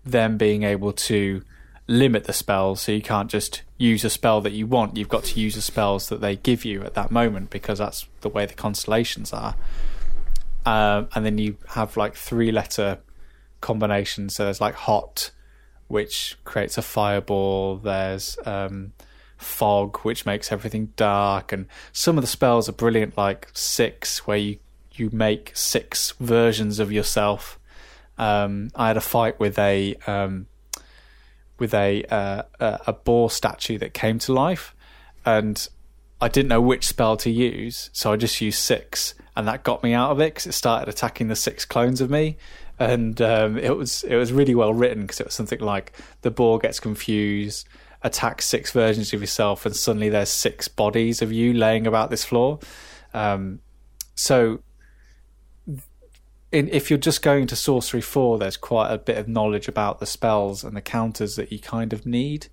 them 0.05 0.37
being 0.37 0.63
able 0.63 0.93
to 0.93 1.43
limit 1.87 2.25
the 2.25 2.33
spells. 2.33 2.81
So 2.81 2.93
you 2.93 3.03
can't 3.03 3.31
just 3.31 3.63
use 3.79 4.05
a 4.05 4.11
spell 4.11 4.41
that 4.43 4.53
you 4.53 4.67
want. 4.67 4.97
You've 4.97 5.09
got 5.09 5.25
to 5.25 5.41
use 5.41 5.55
the 5.55 5.63
spells 5.63 6.09
that 6.09 6.21
they 6.21 6.37
give 6.37 6.65
you 6.65 6.83
at 6.83 6.95
that 6.95 7.11
moment 7.11 7.51
because 7.51 7.79
that's 7.79 8.07
the 8.21 8.29
way 8.29 8.47
the 8.47 8.55
constellations 8.55 9.33
are. 9.33 9.57
Um, 10.65 11.09
and 11.15 11.27
then 11.27 11.39
you 11.39 11.57
have 11.71 11.97
like 11.97 12.15
three 12.15 12.53
letter 12.53 12.99
combinations. 13.61 14.37
So 14.37 14.45
there's 14.45 14.61
like 14.61 14.75
hot, 14.75 15.33
which 15.93 16.39
creates 16.45 16.79
a 16.79 16.83
fireball. 16.83 17.77
There's 17.77 18.39
um, 18.47 18.95
fog, 19.37 19.99
which 19.99 20.25
makes 20.25 20.51
everything 20.51 20.95
dark. 20.97 21.53
And 21.53 21.67
some 21.93 22.17
of 22.17 22.23
the 22.23 22.29
spells 22.29 22.67
are 22.67 22.73
brilliant, 22.73 23.19
like 23.19 23.51
six, 23.53 24.27
where 24.27 24.39
you 24.39 24.59
you 24.95 25.11
make 25.13 25.53
six 25.55 26.13
versions 26.13 26.79
of 26.79 26.91
yourself. 26.91 27.59
Um, 28.17 28.71
I 28.75 28.89
had 28.89 28.97
a 28.97 29.03
fight 29.03 29.39
with 29.39 29.59
a 29.59 29.95
um, 30.07 30.47
with 31.59 31.75
a 31.75 32.05
uh, 32.05 32.45
a 32.59 32.81
a 32.87 32.93
boar 32.95 33.31
statue 33.31 33.77
that 33.77 33.93
came 33.93 34.19
to 34.21 34.33
life, 34.33 34.75
and 35.27 35.69
I 36.23 36.29
didn't 36.29 36.49
know 36.49 36.63
which 36.63 36.87
spell 36.87 37.19
to 37.19 37.31
use, 37.31 37.91
so 37.93 38.13
I 38.13 38.17
just 38.17 38.41
used 38.41 38.61
six, 38.61 39.15
and 39.37 39.47
that 39.47 39.63
got 39.63 39.83
me 39.83 39.93
out 39.93 40.11
of 40.11 40.21
it 40.21 40.33
because 40.33 40.47
it 40.47 40.53
started 40.53 40.89
attacking 40.89 41.29
the 41.29 41.37
six 41.37 41.67
clones 41.67 42.01
of 42.01 42.09
me, 42.09 42.39
and 42.91 43.21
um, 43.21 43.59
it 43.59 43.77
was 43.77 44.05
it 44.05 44.17
was 44.17 44.33
really 44.33 44.55
well 44.55 44.75
written 44.75 45.03
because 45.03 45.21
it 45.21 45.27
was 45.27 45.35
something 45.35 45.61
like 45.61 45.93
the 46.23 46.31
boar 46.31 46.59
gets 46.59 46.81
confused, 46.81 47.69
attacks 48.03 48.45
six 48.45 48.71
versions 48.73 49.13
of 49.13 49.21
yourself, 49.21 49.65
and 49.67 49.75
suddenly 49.77 50.09
there's 50.09 50.29
six 50.29 50.69
bodies 50.69 51.23
of 51.23 51.33
you 51.33 51.53
laying 51.53 51.87
about 51.87 52.11
this 52.11 52.25
floor. 52.25 52.59
Um, 53.15 53.61
so 54.15 54.61
in, 56.53 56.69
if 56.69 56.91
you're 56.91 56.99
just 56.99 57.23
going 57.23 57.47
to 57.49 57.57
sorcery 57.57 58.03
4 58.03 58.39
there's 58.39 58.57
quite 58.57 58.93
a 58.93 58.99
bit 58.99 59.17
of 59.17 59.27
knowledge 59.27 59.69
about 59.69 59.99
the 59.99 60.07
spells 60.07 60.63
and 60.63 60.77
the 60.77 60.83
counters 60.83 61.37
that 61.37 61.51
you 61.51 61.59
kind 61.59 61.93
of 61.93 62.07
need 62.07 62.49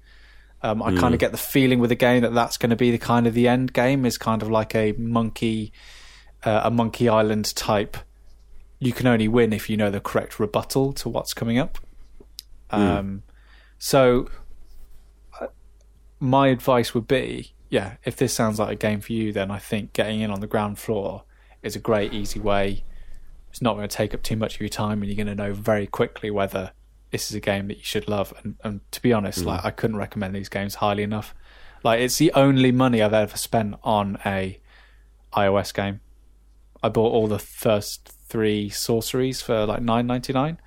um, 0.61 0.81
i 0.81 0.93
kind 0.95 1.13
of 1.13 1.19
get 1.19 1.31
the 1.31 1.37
feeling 1.37 1.79
with 1.79 1.89
the 1.89 1.95
game 1.95 2.21
that 2.21 2.33
that's 2.33 2.57
going 2.57 2.69
to 2.69 2.75
be 2.75 2.91
the 2.91 2.97
kind 2.97 3.27
of 3.27 3.33
the 3.33 3.47
end 3.47 3.73
game 3.73 4.05
is 4.05 4.17
kind 4.17 4.41
of 4.41 4.49
like 4.49 4.73
a 4.73 4.93
monkey 4.93 5.71
uh, 6.43 6.61
a 6.63 6.71
monkey 6.71 7.09
island 7.09 7.53
type 7.55 7.97
you 8.79 8.93
can 8.93 9.07
only 9.07 9.27
win 9.27 9.53
if 9.53 9.69
you 9.69 9.77
know 9.77 9.91
the 9.91 9.99
correct 9.99 10.39
rebuttal 10.39 10.93
to 10.93 11.09
what's 11.09 11.33
coming 11.33 11.57
up. 11.57 11.77
Um, 12.71 13.23
so 13.77 14.29
uh, 15.39 15.47
my 16.19 16.47
advice 16.47 16.93
would 16.93 17.07
be 17.07 17.53
yeah 17.69 17.95
if 18.03 18.15
this 18.15 18.33
sounds 18.33 18.59
like 18.59 18.71
a 18.71 18.75
game 18.75 18.99
for 18.99 19.13
you 19.13 19.31
then 19.31 19.51
i 19.51 19.57
think 19.57 19.93
getting 19.93 20.21
in 20.21 20.31
on 20.31 20.39
the 20.39 20.47
ground 20.47 20.77
floor 20.77 21.23
is 21.61 21.75
a 21.75 21.79
great 21.79 22.13
easy 22.13 22.39
way. 22.39 22.83
It's 23.49 23.61
not 23.61 23.75
going 23.75 23.87
to 23.87 23.95
take 23.95 24.13
up 24.13 24.21
too 24.21 24.35
much 24.35 24.55
of 24.55 24.61
your 24.61 24.69
time 24.69 25.01
and 25.01 25.11
you're 25.11 25.23
going 25.23 25.35
to 25.35 25.43
know 25.43 25.53
very 25.53 25.87
quickly 25.87 26.29
whether 26.29 26.71
this 27.11 27.29
is 27.29 27.35
a 27.35 27.39
game 27.39 27.67
that 27.67 27.77
you 27.77 27.83
should 27.83 28.07
love. 28.07 28.33
And, 28.43 28.55
and 28.63 28.91
to 28.91 29.01
be 29.01 29.11
honest 29.11 29.43
like 29.43 29.65
i 29.65 29.71
couldn't 29.71 29.97
recommend 29.97 30.35
these 30.35 30.49
games 30.49 30.75
highly 30.75 31.03
enough. 31.03 31.33
Like 31.83 32.01
it's 32.01 32.17
the 32.17 32.31
only 32.33 32.71
money 32.71 33.01
i've 33.01 33.13
ever 33.13 33.37
spent 33.37 33.75
on 33.83 34.17
a 34.25 34.59
ios 35.33 35.73
game. 35.73 36.01
I 36.81 36.89
bought 36.89 37.11
all 37.11 37.27
the 37.27 37.39
first 37.39 38.13
three 38.29 38.69
sorceries 38.69 39.41
for 39.41 39.65
like 39.65 39.81
9.99 39.81 40.57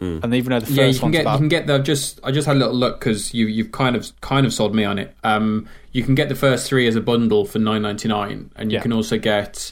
and 0.00 0.34
even 0.34 0.50
though 0.50 0.58
the 0.58 0.66
first 0.66 0.76
yeah, 0.76 0.86
you 0.86 0.94
can 0.94 1.02
one's 1.02 1.12
get 1.12 1.20
about 1.22 1.32
you 1.34 1.38
can 1.38 1.48
get 1.48 1.66
the 1.68 1.78
just. 1.78 2.18
I 2.24 2.32
just 2.32 2.46
had 2.48 2.56
a 2.56 2.58
little 2.58 2.74
look 2.74 2.98
because 2.98 3.32
you 3.32 3.46
you've 3.46 3.70
kind 3.70 3.94
of 3.94 4.10
kind 4.20 4.44
of 4.44 4.52
sold 4.52 4.74
me 4.74 4.82
on 4.84 4.98
it. 4.98 5.14
Um, 5.22 5.68
you 5.92 6.02
can 6.02 6.16
get 6.16 6.28
the 6.28 6.34
first 6.34 6.66
three 6.66 6.88
as 6.88 6.96
a 6.96 7.00
bundle 7.00 7.44
for 7.44 7.60
nine 7.60 7.82
ninety 7.82 8.08
nine, 8.08 8.50
and 8.56 8.72
you 8.72 8.78
Yeah. 8.78 8.82
can 8.82 8.92
also 8.92 9.16
get 9.16 9.70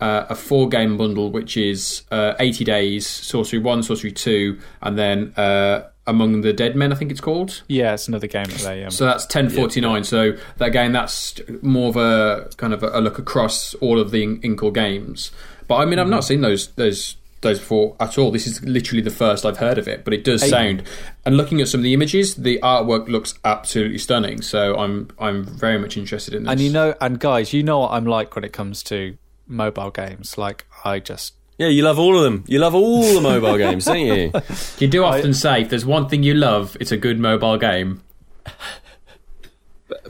uh, 0.00 0.26
a 0.28 0.36
four 0.36 0.68
game 0.68 0.96
bundle, 0.96 1.32
which 1.32 1.56
is 1.56 2.02
uh, 2.12 2.34
80 2.38 2.64
days, 2.64 3.06
Sorcery 3.06 3.60
1, 3.60 3.82
Sorcery 3.84 4.10
2, 4.12 4.58
and 4.82 4.98
then 4.98 5.32
uh, 5.36 5.88
Among 6.08 6.40
the 6.42 6.52
Dead 6.52 6.74
Men, 6.74 6.92
I 6.92 6.96
think 6.96 7.12
it's 7.12 7.20
called. 7.20 7.62
Yeah, 7.68 7.94
it's 7.94 8.08
another 8.08 8.26
game 8.26 8.46
that 8.46 8.58
they. 8.62 8.82
Um, 8.84 8.90
So 8.90 9.04
that's 9.04 9.24
1049. 9.24 10.02
So 10.04 10.32
that 10.58 10.66
again, 10.66 10.90
that's 10.92 11.40
more 11.62 11.88
of 11.88 11.96
a 11.96 12.50
kind 12.56 12.72
of 12.72 12.82
a, 12.84 12.90
a 12.94 13.00
look 13.00 13.18
across 13.18 13.74
all 13.74 13.98
of 14.00 14.10
the 14.12 14.22
Inkle 14.42 14.72
games. 14.72 15.30
But 15.72 15.78
I 15.78 15.84
mean, 15.86 15.98
I've 15.98 16.06
not 16.06 16.20
mm. 16.20 16.26
seen 16.26 16.42
those 16.42 16.66
those 16.72 17.16
those 17.40 17.58
before 17.58 17.96
at 17.98 18.18
all. 18.18 18.30
This 18.30 18.46
is 18.46 18.62
literally 18.62 19.00
the 19.00 19.08
first 19.08 19.46
I've 19.46 19.56
heard 19.56 19.78
of 19.78 19.88
it, 19.88 20.04
but 20.04 20.12
it 20.12 20.22
does 20.22 20.46
sound. 20.46 20.82
And 21.24 21.38
looking 21.38 21.62
at 21.62 21.68
some 21.68 21.80
of 21.80 21.84
the 21.84 21.94
images, 21.94 22.34
the 22.34 22.58
artwork 22.62 23.08
looks 23.08 23.32
absolutely 23.42 23.96
stunning. 23.96 24.42
So 24.42 24.76
I'm 24.76 25.08
I'm 25.18 25.44
very 25.44 25.78
much 25.78 25.96
interested 25.96 26.34
in 26.34 26.42
this. 26.42 26.52
and 26.52 26.60
you 26.60 26.70
know, 26.70 26.94
and 27.00 27.18
guys, 27.18 27.54
you 27.54 27.62
know 27.62 27.78
what 27.78 27.92
I'm 27.92 28.04
like 28.04 28.34
when 28.34 28.44
it 28.44 28.52
comes 28.52 28.82
to 28.82 29.16
mobile 29.46 29.90
games. 29.90 30.36
Like, 30.36 30.66
I 30.84 30.98
just. 30.98 31.36
Yeah, 31.56 31.68
you 31.68 31.82
love 31.82 31.98
all 31.98 32.18
of 32.18 32.22
them. 32.22 32.44
You 32.46 32.58
love 32.58 32.74
all 32.74 33.14
the 33.14 33.22
mobile 33.22 33.56
games, 33.56 33.86
don't 33.86 33.98
you? 33.98 34.30
you 34.78 34.88
do 34.88 35.04
often 35.04 35.32
say 35.32 35.62
if 35.62 35.70
there's 35.70 35.86
one 35.86 36.06
thing 36.06 36.22
you 36.22 36.34
love, 36.34 36.76
it's 36.80 36.92
a 36.92 36.98
good 36.98 37.18
mobile 37.18 37.56
game. 37.56 38.02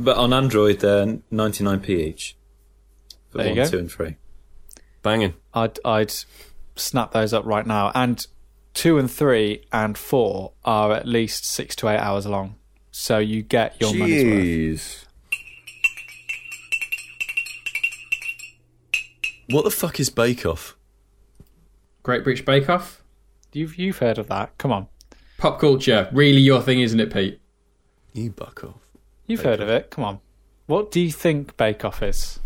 But 0.00 0.16
on 0.16 0.32
Android, 0.32 0.80
they're 0.80 1.06
99p 1.32 1.88
each. 1.88 2.36
For 3.30 3.38
There 3.38 3.46
you 3.46 3.52
one, 3.60 3.64
go. 3.64 3.70
two, 3.70 3.78
and 3.78 3.92
three. 3.92 4.16
Banging. 5.02 5.34
I'd 5.52 5.78
I'd 5.84 6.12
snap 6.76 7.12
those 7.12 7.32
up 7.32 7.44
right 7.44 7.66
now. 7.66 7.90
And 7.94 8.24
two 8.74 8.98
and 8.98 9.10
three 9.10 9.64
and 9.72 9.96
four 9.98 10.52
are 10.64 10.92
at 10.92 11.06
least 11.06 11.44
six 11.44 11.74
to 11.76 11.88
eight 11.88 11.98
hours 11.98 12.26
long, 12.26 12.56
so 12.90 13.18
you 13.18 13.42
get 13.42 13.80
your 13.80 13.94
money's 13.94 14.24
worth. 14.24 15.08
What 19.50 19.64
the 19.64 19.70
fuck 19.70 20.00
is 20.00 20.08
Bake 20.08 20.46
Off? 20.46 20.76
Great 22.02 22.24
British 22.24 22.44
Bake 22.44 22.68
Off, 22.70 23.02
You've 23.52 23.76
you've 23.78 23.98
heard 23.98 24.18
of 24.18 24.28
that? 24.28 24.56
Come 24.58 24.72
on, 24.72 24.88
pop 25.38 25.60
culture, 25.60 26.08
really 26.12 26.40
your 26.40 26.62
thing, 26.62 26.80
isn't 26.80 26.98
it, 26.98 27.12
Pete? 27.12 27.38
You 28.14 28.30
buck 28.30 28.64
off. 28.64 28.80
you've 29.26 29.42
heard 29.42 29.60
of 29.60 29.68
it. 29.68 29.90
Come 29.90 30.04
on, 30.04 30.20
what 30.66 30.90
do 30.90 31.00
you 31.00 31.12
think 31.12 31.56
Bake 31.56 31.84
Off 31.84 32.02
is? 32.02 32.38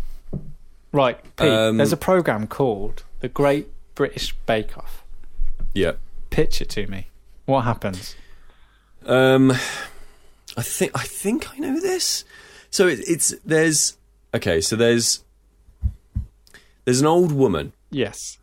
Right, 0.97 1.19
Pete. 1.35 1.47
Um, 1.47 1.77
there's 1.77 1.93
a 1.93 1.97
program 1.97 2.47
called 2.47 3.03
the 3.19 3.29
Great 3.29 3.67
British 3.93 4.33
Bake 4.47 4.75
Off. 4.75 5.03
Yeah. 5.75 5.91
Pitch 6.31 6.59
it 6.59 6.69
to 6.71 6.87
me. 6.87 7.07
What 7.45 7.61
happens? 7.65 8.15
Um, 9.05 9.51
I 9.51 10.63
think 10.63 10.91
I 10.95 11.03
think 11.03 11.53
I 11.53 11.59
know 11.59 11.79
this. 11.79 12.25
So 12.71 12.87
it, 12.87 12.99
it's 13.07 13.29
there's 13.45 13.95
okay. 14.33 14.59
So 14.59 14.75
there's 14.75 15.23
there's 16.85 16.99
an 16.99 17.05
old 17.05 17.31
woman, 17.31 17.73
Yes. 17.91 18.39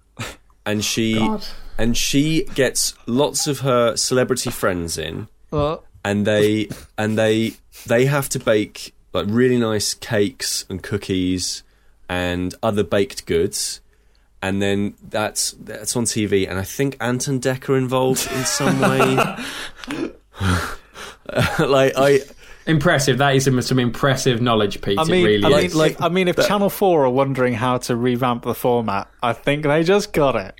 and 0.65 0.85
she 0.85 1.19
God. 1.19 1.45
and 1.77 1.97
she 1.97 2.45
gets 2.55 2.95
lots 3.07 3.49
of 3.49 3.61
her 3.61 3.97
celebrity 3.97 4.51
friends 4.51 4.97
in, 4.97 5.27
Well, 5.51 5.83
and 6.05 6.25
they 6.25 6.69
and 6.97 7.19
they 7.19 7.55
they 7.85 8.07
have 8.07 8.29
to 8.31 8.39
bake 8.39 8.95
like 9.13 9.27
really 9.29 9.59
nice 9.59 9.93
cakes 9.93 10.65
and 10.71 10.83
cookies 10.85 11.65
and 12.09 12.55
other 12.63 12.85
baked 12.85 13.27
goods. 13.27 13.81
And 14.43 14.61
then 14.61 14.95
that's 15.09 15.53
that's 15.53 15.97
on 15.97 16.05
TV, 16.05 16.47
and 16.49 16.59
I 16.59 16.65
think 16.65 16.99
Anton 17.01 17.39
Decker 17.39 17.77
involved 17.79 18.31
in 18.31 18.45
some 18.45 18.79
way. 18.79 19.37
like 21.59 21.93
I, 21.97 22.21
Impressive. 22.67 23.19
That 23.19 23.35
is 23.35 23.45
some, 23.45 23.61
some 23.61 23.79
impressive 23.79 24.41
knowledge, 24.41 24.81
Pete. 24.81 24.99
I 24.99 25.05
mean, 25.05 25.21
it 25.27 25.29
really 25.29 25.55
I 25.55 25.59
is. 25.61 25.75
mean, 25.75 25.79
like, 25.79 26.01
I 26.01 26.09
mean, 26.09 26.29
if 26.29 26.37
Channel 26.37 26.71
Four 26.71 27.05
are 27.05 27.11
wondering 27.11 27.55
how 27.55 27.79
to 27.79 27.97
revamp 27.97 28.43
the 28.45 28.55
format, 28.55 29.09
I 29.23 29.33
think 29.35 29.65
they 29.65 29.83
just 29.83 30.13
got 30.13 30.37
it. 30.37 30.55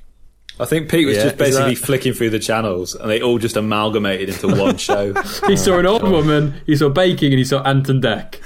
I 0.61 0.67
think 0.67 0.89
Pete 0.89 1.07
was 1.07 1.17
Yeah, 1.17 1.25
just 1.25 1.37
basically 1.39 1.75
that- 1.75 1.85
flicking 1.85 2.13
through 2.13 2.31
the 2.31 2.39
channels, 2.39 2.95
and 2.95 3.11
they 3.11 3.21
all 3.23 3.39
just 3.39 3.57
amalgamated 3.57 4.29
into 4.29 4.49
one 4.49 4.77
show. 4.79 5.15
he 5.47 5.57
saw 5.57 5.79
an 5.79 5.87
old 5.87 6.03
woman, 6.03 6.61
he 6.67 6.77
saw 6.77 6.89
baking, 6.91 7.33
and 7.33 7.39
he 7.39 7.45
saw 7.45 7.63
Ant 7.63 7.89
and 7.89 8.03
Dec. 8.03 8.37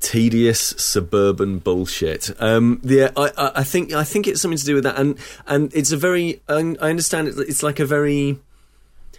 Tedious 0.00 0.60
suburban 0.78 1.58
bullshit. 1.58 2.30
Um, 2.40 2.80
yeah, 2.84 3.10
I, 3.16 3.30
I, 3.36 3.52
I 3.56 3.64
think 3.64 3.92
I 3.92 4.04
think 4.04 4.26
it's 4.26 4.40
something 4.40 4.58
to 4.58 4.64
do 4.64 4.74
with 4.74 4.84
that, 4.84 4.98
and 4.98 5.18
and 5.46 5.72
it's 5.74 5.92
a 5.92 5.96
very 5.96 6.40
I 6.48 6.54
understand 6.80 7.28
it, 7.28 7.38
it's 7.38 7.62
like 7.62 7.80
a 7.80 7.86
very 7.86 8.38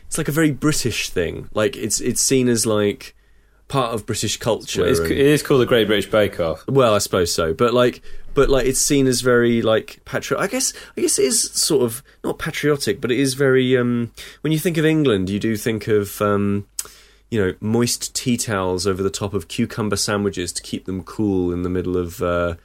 it's 0.08 0.18
like 0.18 0.28
a 0.28 0.32
very 0.34 0.52
British 0.52 1.10
thing. 1.10 1.50
Like 1.54 1.76
it's 1.78 2.00
it's 2.02 2.22
seen 2.22 2.48
as 2.48 2.66
like 2.66 3.16
part 3.68 3.94
of 3.94 4.06
British 4.06 4.38
culture. 4.38 4.86
it's, 4.86 5.00
and- 5.00 5.12
it 5.12 5.18
is 5.20 5.44
called 5.44 5.62
the 5.62 5.66
Great 5.66 5.88
British 5.88 6.10
Bake 6.10 6.40
Off. 6.40 6.68
well, 6.68 6.96
I 6.96 6.98
suppose 6.98 7.32
so, 7.34 7.54
but 7.54 7.74
like, 7.74 8.02
but 8.34 8.50
like, 8.50 8.66
it's 8.66 8.80
seen 8.80 9.06
as 9.06 9.22
very 9.22 9.62
like 9.62 10.00
patriotic. 10.06 10.50
I 10.50 10.52
guess, 10.52 10.74
I 10.98 11.02
guess 11.02 11.20
it 11.20 11.26
is 11.26 11.52
sort 11.52 11.84
of 11.84 12.02
not 12.24 12.40
patriotic, 12.40 13.00
but 13.00 13.12
it 13.12 13.20
is 13.20 13.36
very. 13.36 13.78
Um, 13.78 14.12
when 14.42 14.52
you 14.52 14.60
think 14.60 14.78
of 14.78 14.86
England, 14.86 15.30
you 15.30 15.40
do 15.40 15.56
think 15.56 15.88
of, 15.88 16.20
um, 16.22 16.68
you 17.30 17.44
know, 17.44 17.54
moist 17.60 18.16
tea 18.16 18.38
towels 18.38 18.88
over 18.88 19.04
the 19.04 19.10
top 19.10 19.34
of 19.34 19.48
cucumber 19.48 19.96
sandwiches 19.96 20.52
to 20.54 20.64
keep 20.64 20.86
them 20.86 21.04
cool 21.04 21.52
in 21.52 21.64
the 21.64 21.70
middle 21.70 21.98
of 21.98 22.22
uh, 22.22 22.56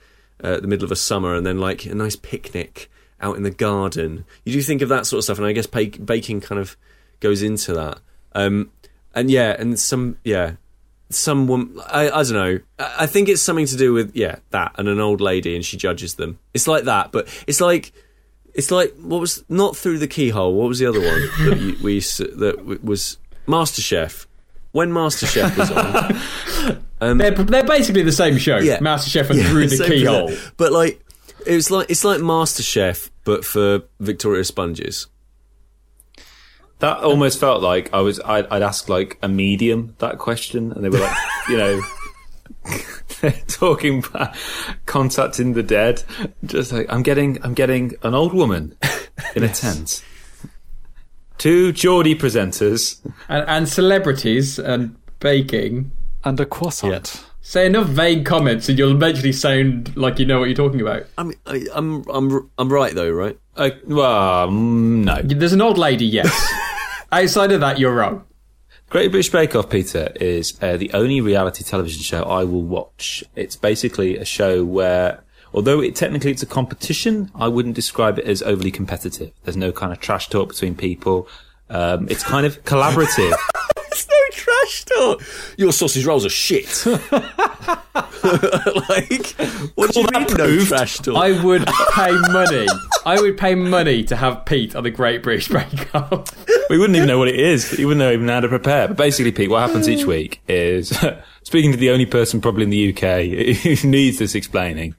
uh, 0.43 0.61
the 0.61 0.67
middle 0.67 0.85
of 0.85 0.93
a 0.93 0.97
summer, 0.97 1.35
and 1.35 1.47
then 1.47 1.59
like 1.59 1.85
a 1.87 1.95
nice 1.95 2.17
picnic 2.17 2.91
out 3.21 3.37
in 3.37 3.43
the 3.43 3.51
garden. 3.51 4.25
You 4.45 4.53
do 4.53 4.63
think 4.63 4.83
of 4.83 4.89
that 4.89 5.07
sort 5.07 5.19
of 5.19 5.25
stuff, 5.25 5.39
and 5.39 5.47
I 5.47 5.53
guess 5.53 5.67
bake, 5.67 6.05
baking 6.05 6.41
kind 6.41 6.61
of 6.61 6.77
goes 7.21 7.43
into 7.43 7.73
that. 7.75 7.99
Um, 8.35 8.71
and 9.15 9.31
yeah, 9.31 9.55
and 9.59 9.79
some 9.79 10.19
yeah, 10.25 10.53
some 11.11 11.47
woman 11.47 11.79
I, 11.87 12.11
I 12.11 12.23
don't 12.23 12.33
know 12.33 12.61
I, 12.79 13.07
think 13.07 13.29
it's 13.29 13.43
something 13.43 13.67
to 13.67 13.77
do 13.77 13.93
with 13.93 14.15
yeah 14.17 14.37
that 14.51 14.75
and 14.79 14.89
an 14.89 15.01
old 15.01 15.21
lady 15.21 15.55
and 15.55 15.65
she 15.65 15.77
judges 15.77 16.15
them 16.15 16.39
it's 16.53 16.67
like 16.67 16.85
that 16.85 17.13
but 17.13 17.29
it's 17.47 17.61
like 17.61 17.93
it's 18.55 18.71
like 18.71 18.95
what 18.97 19.21
was 19.21 19.45
not 19.49 19.77
through 19.77 19.99
the 19.99 20.09
keyhole 20.09 20.55
what 20.55 20.69
was 20.69 20.79
the 20.79 20.87
other 20.87 21.01
one 21.01 21.21
that 21.45 21.59
you, 21.61 21.77
we 21.83 22.01
that 22.01 22.81
was 22.83 23.19
masterchef 23.47 24.27
when 24.75 24.91
masterchef 24.91 25.57
was 25.57 25.71
on 25.71 26.79
um, 27.01 27.19
They're, 27.19 27.31
they're 27.31 27.65
basically 27.65 28.03
the 28.03 28.13
same 28.13 28.39
show. 28.39 28.59
Yeah. 28.59 28.79
MasterChef 28.81 29.31
and 29.31 29.39
yeah, 29.39 29.49
Through 29.49 29.69
the 29.69 29.85
Keyhole. 29.87 30.27
present. 30.29 30.53
but 30.57 30.73
like 30.73 31.01
it 31.47 31.55
was 31.55 31.71
like 31.71 31.91
it's 31.91 32.05
like 32.05 32.21
masterchef 32.21 33.11
but 33.25 33.45
for 33.45 33.83
victoria 34.01 34.43
sponges 34.45 35.07
That 36.81 36.99
almost 36.99 37.39
felt 37.41 37.63
like 37.63 37.93
I 37.95 38.01
was. 38.01 38.21
I'd, 38.21 38.47
I'd 38.49 38.63
ask 38.63 38.89
like 38.89 39.17
a 39.23 39.29
medium 39.29 39.95
that 40.01 40.19
question, 40.19 40.73
and 40.73 40.85
they 40.85 40.89
were 40.91 40.99
like, 40.99 41.17
you 41.49 41.57
know, 41.57 41.81
talking 43.47 44.03
about 44.05 44.37
contacting 44.85 45.55
the 45.55 45.63
dead. 45.63 46.03
Just 46.45 46.73
like 46.73 46.93
I'm 46.93 47.03
getting, 47.03 47.43
I'm 47.45 47.55
getting 47.55 47.95
an 48.03 48.15
old 48.15 48.35
woman 48.35 48.77
in 49.37 49.45
a 49.45 49.49
tent. 49.49 50.03
Two 51.39 51.73
Geordie 51.73 52.15
presenters. 52.15 53.01
And, 53.29 53.49
and 53.49 53.69
celebrities 53.69 54.59
and 54.59 54.97
baking. 55.21 55.91
And 56.25 56.39
a 56.41 56.47
croissant. 56.47 57.25
Say 57.43 57.67
enough 57.67 57.89
vague 57.89 58.25
comments 58.25 58.69
and 58.71 58.79
you'll 58.79 58.93
eventually 58.93 59.33
sound 59.33 59.95
like 59.97 60.19
you 60.19 60.25
know 60.25 60.39
what 60.39 60.47
you're 60.47 60.57
talking 60.57 60.81
about. 60.81 61.05
I 61.19 61.25
mean 61.25 61.35
I, 61.47 61.67
I'm 61.75 62.03
I'm 62.09 62.51
I'm 62.57 62.73
right 62.73 62.95
though 62.95 63.11
right 63.11 63.39
Uh, 63.57 63.71
well, 63.87 64.49
mm, 64.49 65.05
no. 65.05 65.21
There's 65.23 65.53
an 65.53 65.61
old 65.61 65.77
lady, 65.77 66.07
yes. 66.07 66.33
Outside 67.13 67.53
of 67.53 67.61
that, 67.61 67.79
you're 67.79 67.95
wrong. 67.95 68.25
Great 68.91 69.11
British 69.11 69.31
Bake 69.31 69.55
Off, 69.57 69.69
Peter, 69.71 70.13
is 70.21 70.57
uh, 70.63 70.77
the 70.77 70.93
only 70.95 71.21
reality 71.21 71.65
television 71.65 72.03
show 72.03 72.23
I 72.23 72.45
will 72.45 72.63
watch. 72.63 73.25
It's 73.35 73.57
basically 73.57 74.17
a 74.17 74.25
show 74.25 74.65
where, 74.65 75.24
although 75.55 75.81
it 75.81 75.95
technically 75.95 76.33
it's 76.33 76.43
a 76.43 76.47
competition, 76.47 77.31
I 77.35 77.49
wouldn't 77.49 77.75
describe 77.75 78.19
it 78.19 78.27
as 78.27 78.43
overly 78.43 78.71
competitive. 78.71 79.33
There's 79.45 79.57
no 79.57 79.73
kind 79.73 79.93
of 79.93 80.01
trash 80.01 80.29
talk 80.29 80.49
between 80.49 80.75
people. 80.75 81.29
Um, 81.71 82.09
it's 82.11 82.23
kind 82.23 82.45
of 82.45 82.63
collaborative. 82.65 83.33
It's 83.87 84.09
no 84.09 84.15
trash 84.33 84.85
talk. 84.85 85.23
Your 85.57 85.73
sausage 85.73 86.05
rolls 86.05 86.27
are 86.27 86.31
shit. 86.31 86.85
like, 86.87 86.99
what 89.77 89.93
do 89.93 90.01
you 90.01 90.09
mean 90.13 90.27
no 90.37 90.65
trash 90.65 90.99
talk? 90.99 91.17
I 91.17 91.41
would 91.45 91.65
pay 91.93 92.13
money. 92.33 92.67
I 93.07 93.21
would 93.21 93.39
pay 93.39 93.55
money 93.55 94.03
to 94.05 94.17
have 94.17 94.45
Pete 94.45 94.75
on 94.75 94.83
the 94.83 94.91
Great 94.91 95.23
British 95.23 95.49
Bake 95.49 95.95
Off. 95.95 96.27
we 96.69 96.79
wouldn't 96.79 96.97
even 96.97 97.07
know 97.07 97.19
what 97.19 97.29
it 97.29 97.39
is. 97.39 97.77
We 97.77 97.85
wouldn't 97.85 98.01
know 98.01 98.11
even 98.11 98.29
how 98.29 98.41
to 98.41 98.49
prepare. 98.49 98.89
But 98.89 98.97
basically, 98.97 99.31
Pete, 99.33 99.51
what 99.51 99.61
happens 99.61 99.89
each 99.89 100.07
week 100.07 100.43
is 100.49 100.99
speaking 101.45 101.71
to 101.73 101.77
the 101.77 101.91
only 101.91 102.07
person 102.07 102.41
probably 102.41 102.65
in 102.65 102.71
the 102.71 102.91
UK 102.91 103.59
who 103.59 103.89
needs 103.89 104.19
this 104.19 104.35
explaining. 104.35 104.95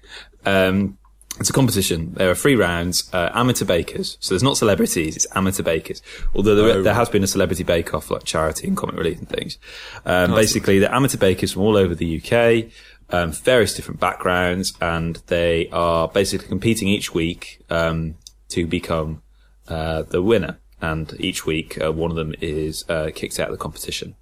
Um, 0.45 0.97
it's 1.39 1.49
a 1.49 1.53
competition. 1.53 2.13
There 2.13 2.29
are 2.31 2.35
three 2.35 2.55
rounds, 2.55 3.09
uh, 3.13 3.29
amateur 3.33 3.65
bakers. 3.65 4.17
So 4.21 4.33
there's 4.33 4.43
not 4.43 4.57
celebrities, 4.57 5.17
it's 5.17 5.27
amateur 5.35 5.63
bakers. 5.63 6.01
Although 6.33 6.55
there, 6.55 6.81
there 6.81 6.93
has 6.93 7.09
been 7.09 7.23
a 7.23 7.27
celebrity 7.27 7.63
bake 7.63 7.93
off 7.93 8.09
like 8.09 8.23
charity 8.23 8.67
and 8.67 8.77
comic 8.77 8.95
relief 8.95 9.19
and 9.19 9.27
things. 9.27 9.57
Um, 10.05 10.31
basically, 10.31 10.79
they're 10.79 10.93
amateur 10.93 11.17
bakers 11.17 11.51
from 11.51 11.63
all 11.63 11.75
over 11.75 11.93
the 11.93 12.21
UK, 12.21 12.71
um, 13.09 13.33
various 13.33 13.73
different 13.73 13.99
backgrounds, 13.99 14.73
and 14.79 15.17
they 15.27 15.67
are 15.69 16.07
basically 16.07 16.47
competing 16.47 16.87
each 16.87 17.13
week, 17.13 17.61
um, 17.69 18.15
to 18.49 18.65
become, 18.65 19.21
uh, 19.67 20.03
the 20.03 20.21
winner. 20.21 20.57
And 20.81 21.13
each 21.19 21.45
week, 21.45 21.81
uh, 21.83 21.91
one 21.91 22.11
of 22.11 22.17
them 22.17 22.33
is, 22.39 22.85
uh, 22.87 23.09
kicked 23.13 23.39
out 23.39 23.49
of 23.49 23.57
the 23.57 23.61
competition. 23.61 24.15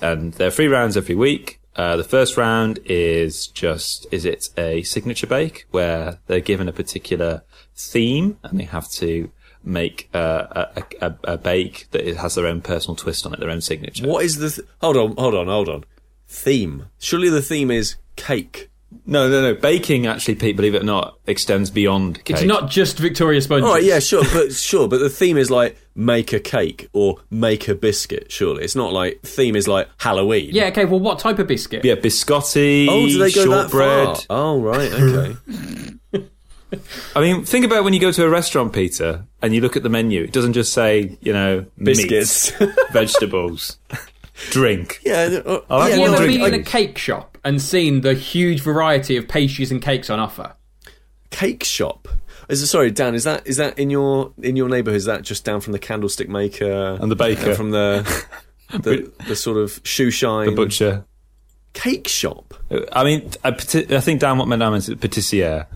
And 0.00 0.32
there 0.34 0.48
are 0.48 0.52
three 0.52 0.68
rounds 0.68 0.96
every 0.96 1.16
week. 1.16 1.59
Uh, 1.76 1.96
the 1.96 2.04
first 2.04 2.36
round 2.36 2.78
is 2.84 3.46
just 3.46 4.06
is 4.10 4.24
it 4.24 4.48
a 4.58 4.82
signature 4.82 5.26
bake 5.26 5.66
where 5.70 6.18
they're 6.26 6.40
given 6.40 6.68
a 6.68 6.72
particular 6.72 7.42
theme 7.76 8.38
and 8.42 8.58
they 8.58 8.64
have 8.64 8.88
to 8.90 9.30
make 9.62 10.08
uh, 10.14 10.66
a, 10.76 10.84
a, 11.00 11.14
a 11.24 11.38
bake 11.38 11.86
that 11.90 12.06
has 12.06 12.34
their 12.34 12.46
own 12.46 12.60
personal 12.60 12.96
twist 12.96 13.26
on 13.26 13.34
it, 13.34 13.40
their 13.40 13.50
own 13.50 13.60
signature. 13.60 14.06
What 14.06 14.24
is 14.24 14.38
the? 14.38 14.50
Th- 14.50 14.68
hold 14.80 14.96
on, 14.96 15.14
hold 15.16 15.34
on, 15.34 15.46
hold 15.46 15.68
on. 15.68 15.84
Theme. 16.26 16.86
Surely 16.98 17.28
the 17.28 17.42
theme 17.42 17.70
is 17.70 17.96
cake. 18.16 18.70
No, 19.06 19.28
no, 19.28 19.40
no. 19.40 19.54
Baking 19.54 20.06
actually, 20.06 20.34
Pete, 20.34 20.56
believe 20.56 20.74
it 20.74 20.82
or 20.82 20.86
not, 20.86 21.18
extends 21.26 21.70
beyond 21.70 22.24
cake. 22.24 22.36
It's 22.38 22.46
not 22.46 22.68
just 22.70 22.98
Victoria 22.98 23.40
sponges. 23.40 23.66
All 23.68 23.74
right, 23.74 23.82
yeah, 23.84 23.98
sure, 24.00 24.24
but 24.32 24.52
sure, 24.52 24.88
but 24.88 24.98
the 24.98 25.08
theme 25.08 25.36
is 25.36 25.50
like 25.50 25.76
make 25.94 26.32
a 26.32 26.40
cake 26.40 26.88
or 26.92 27.16
make 27.30 27.68
a 27.68 27.74
biscuit. 27.74 28.30
Surely 28.32 28.64
it's 28.64 28.74
not 28.76 28.92
like 28.92 29.20
theme 29.22 29.54
is 29.56 29.68
like 29.68 29.88
Halloween. 29.98 30.50
Yeah, 30.52 30.66
okay, 30.66 30.84
well, 30.86 31.00
what 31.00 31.18
type 31.20 31.38
of 31.38 31.46
biscuit? 31.46 31.84
Yeah, 31.84 31.94
biscotti, 31.96 32.88
Oh, 32.88 33.06
do 33.06 33.18
they 33.18 33.30
go 33.32 33.44
shortbread. 33.44 34.08
that 34.08 34.26
far? 34.26 34.36
Oh, 34.54 34.60
right. 34.60 35.86
Okay. 36.12 36.26
I 37.16 37.20
mean, 37.20 37.44
think 37.44 37.64
about 37.64 37.82
when 37.82 37.92
you 37.94 37.98
go 38.00 38.12
to 38.12 38.24
a 38.24 38.28
restaurant, 38.28 38.72
Peter, 38.72 39.24
and 39.42 39.52
you 39.52 39.60
look 39.60 39.76
at 39.76 39.82
the 39.82 39.88
menu. 39.88 40.22
It 40.22 40.30
doesn't 40.32 40.52
just 40.52 40.72
say, 40.72 41.18
you 41.20 41.32
know, 41.32 41.66
Biscuits. 41.82 42.58
meats, 42.60 42.72
vegetables, 42.92 43.76
drink. 44.50 45.00
yeah. 45.04 45.40
uh, 45.44 45.60
I 45.68 45.76
like 45.76 45.90
yeah, 45.90 45.94
you 45.96 46.00
one 46.02 46.10
ever 46.14 46.24
drink, 46.26 46.40
been 46.40 46.54
in 46.54 46.60
a 46.60 46.62
cake 46.62 46.96
shop 46.96 47.29
and 47.44 47.60
seen 47.60 48.00
the 48.02 48.14
huge 48.14 48.60
variety 48.62 49.16
of 49.16 49.28
pastries 49.28 49.70
and 49.70 49.80
cakes 49.82 50.10
on 50.10 50.18
offer? 50.20 50.54
cake 51.30 51.62
shop. 51.62 52.08
Is 52.48 52.60
it, 52.60 52.66
sorry, 52.66 52.90
Dan? 52.90 53.14
Is 53.14 53.22
that 53.22 53.46
is 53.46 53.56
that 53.58 53.78
in 53.78 53.88
your 53.90 54.32
in 54.42 54.56
your 54.56 54.68
neighbourhood? 54.68 54.96
Is 54.96 55.04
that 55.04 55.22
just 55.22 55.44
down 55.44 55.60
from 55.60 55.72
the 55.72 55.78
candlestick 55.78 56.28
maker 56.28 56.98
And 57.00 57.08
the 57.10 57.14
baker. 57.16 57.50
and 57.50 57.56
from 57.56 57.70
the 57.70 58.24
the, 58.72 59.12
the 59.28 59.36
sort 59.36 59.56
of 59.56 59.80
shoe 59.84 60.10
shine 60.10 60.46
The 60.46 60.56
butcher. 60.56 61.04
cake 61.72 62.08
shop? 62.08 62.54
I 62.92 63.04
mean, 63.04 63.30
I, 63.44 63.50
I 63.50 63.52
think 64.00 64.20
Dan 64.20 64.38
what 64.38 64.48
meant 64.48 64.62
is 64.74 64.88
patissiere. 64.96 65.66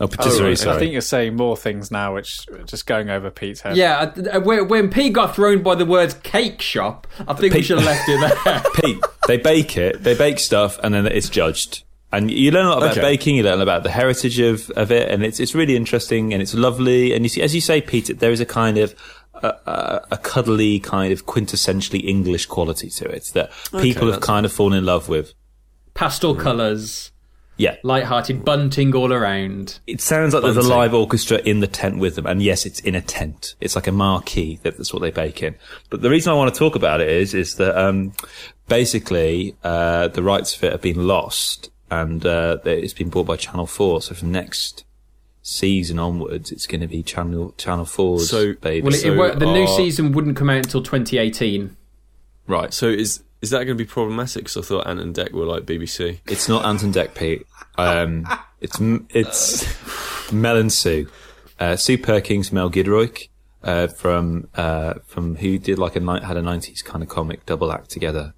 Oh, 0.00 0.08
patisserie, 0.08 0.48
right. 0.48 0.58
sorry. 0.58 0.76
I 0.76 0.78
think 0.80 0.92
you're 0.92 1.00
saying 1.00 1.36
more 1.36 1.56
things 1.56 1.90
now, 1.90 2.14
which 2.14 2.46
just 2.66 2.86
going 2.86 3.10
over 3.10 3.30
Pete's 3.30 3.60
head. 3.60 3.76
Yeah, 3.76 4.12
uh, 4.32 4.40
when, 4.40 4.66
when 4.68 4.90
P 4.90 5.08
got 5.10 5.36
thrown 5.36 5.62
by 5.62 5.76
the 5.76 5.86
words 5.86 6.14
cake 6.24 6.60
shop, 6.60 7.06
I 7.28 7.34
think 7.34 7.54
we 7.54 7.62
should 7.62 7.78
have 7.78 7.86
left 7.86 8.08
it 8.08 8.44
there. 8.44 8.62
Pete, 8.74 9.04
they 9.28 9.36
bake 9.36 9.76
it, 9.76 10.02
they 10.02 10.16
bake 10.16 10.40
stuff, 10.40 10.78
and 10.82 10.92
then 10.94 11.06
it's 11.06 11.28
judged. 11.28 11.84
And 12.10 12.30
you 12.30 12.50
learn 12.50 12.66
a 12.66 12.70
lot 12.70 12.78
about 12.78 12.92
Okay. 12.92 13.00
baking, 13.02 13.36
you 13.36 13.42
learn 13.44 13.60
about 13.60 13.82
the 13.84 13.90
heritage 13.90 14.38
of, 14.40 14.70
of 14.70 14.90
it, 14.92 15.10
and 15.10 15.24
it's 15.24 15.38
it's 15.40 15.54
really 15.54 15.74
interesting 15.76 16.32
and 16.32 16.40
it's 16.42 16.54
lovely. 16.54 17.12
And 17.12 17.24
you 17.24 17.28
see, 17.28 17.42
as 17.42 17.54
you 17.54 17.60
say, 17.60 17.80
Pete, 17.80 18.18
there 18.20 18.30
is 18.32 18.40
a 18.40 18.46
kind 18.46 18.78
of 18.78 18.94
a, 19.42 19.48
a, 19.48 20.06
a 20.12 20.16
cuddly, 20.18 20.78
kind 20.80 21.12
of 21.12 21.26
quintessentially 21.26 22.04
English 22.04 22.46
quality 22.46 22.88
to 22.90 23.08
it 23.08 23.30
that 23.34 23.50
people 23.80 24.02
have 24.06 24.20
that's- 24.20 24.26
kind 24.26 24.46
of 24.46 24.52
fallen 24.52 24.78
in 24.78 24.84
love 24.84 25.08
with. 25.08 25.34
Pastel 25.94 26.34
colours, 26.34 27.10
Yeah, 27.56 27.76
light-hearted 27.84 28.44
bunting 28.44 28.94
all 28.96 29.12
around. 29.12 29.78
it 29.86 30.00
sounds 30.00 30.34
like 30.34 30.42
there's 30.42 30.56
a 30.56 30.62
live 30.62 30.92
orchestra 30.92 31.38
in 31.38 31.60
the 31.60 31.68
tent 31.68 31.98
with 31.98 32.16
them, 32.16 32.26
and 32.26 32.42
yes, 32.42 32.66
it's 32.66 32.80
in 32.80 32.94
a 32.96 33.00
tent. 33.00 33.54
It's 33.60 33.76
like 33.76 33.86
a 33.86 33.92
marquee. 33.92 34.58
that- 34.64 34.76
That's 34.76 34.92
what 34.92 35.02
they 35.02 35.12
bake 35.12 35.40
in. 35.42 35.54
But 35.88 36.02
the 36.02 36.10
reason 36.10 36.32
I 36.32 36.34
want 36.36 36.52
to 36.52 36.58
talk 36.58 36.74
about 36.74 37.00
it 37.00 37.08
is, 37.08 37.32
is 37.32 37.54
that 37.56 37.80
um, 37.80 38.12
basically 38.68 39.54
uh, 39.62 40.08
the 40.08 40.22
rights 40.22 40.56
of 40.56 40.64
it 40.64 40.72
have 40.72 40.80
been 40.82 41.06
lost, 41.06 41.70
and 41.90 42.24
uh, 42.26 42.58
it's 42.64 42.92
been 42.94 43.10
bought 43.10 43.26
by 43.26 43.36
Channel 43.36 43.66
Four. 43.66 44.02
So 44.02 44.14
from 44.14 44.32
next 44.32 44.84
season 45.42 45.98
onwards, 45.98 46.50
it's 46.50 46.66
going 46.66 46.80
to 46.80 46.86
be 46.88 47.02
Channel 47.02 47.54
Channel 47.58 47.84
4's 47.84 48.30
So- 48.30 48.54
baby. 48.54 48.82
Well, 48.82 48.94
it, 48.94 48.98
So 49.00 49.22
it, 49.24 49.38
the 49.38 49.52
new 49.52 49.66
season 49.76 50.12
wouldn't 50.12 50.36
come 50.36 50.50
out 50.50 50.56
until 50.64 50.82
2018. 50.82 51.76
right. 52.46 52.72
So 52.72 52.88
is 52.88 53.22
is 53.44 53.50
that 53.50 53.58
going 53.58 53.76
to 53.76 53.84
be 53.84 53.84
problematic? 53.84 54.44
Because 54.44 54.56
I 54.56 54.62
thought 54.62 54.86
Ant 54.86 55.00
and 55.00 55.14
Dec 55.14 55.32
were 55.32 55.44
like 55.44 55.64
BBC. 55.64 56.20
It's 56.26 56.48
not 56.48 56.64
Ant 56.64 56.82
and 56.82 56.94
Dec, 56.94 57.14
Pete. 57.14 57.46
Um, 57.76 58.26
it's 58.62 58.78
it's 59.10 60.32
Mel 60.32 60.56
and 60.56 60.72
Sue, 60.72 61.06
uh, 61.60 61.76
Sue 61.76 61.98
Perkins, 61.98 62.52
Mel 62.52 62.70
Giedroyc, 62.70 63.28
uh, 63.62 63.88
from 63.88 64.48
uh, 64.54 64.94
from 65.04 65.36
who 65.36 65.58
did 65.58 65.78
like 65.78 65.94
a 65.94 66.20
had 66.24 66.38
a 66.38 66.42
nineties 66.42 66.80
kind 66.80 67.02
of 67.02 67.10
comic 67.10 67.44
double 67.44 67.70
act 67.70 67.90
together. 67.90 68.32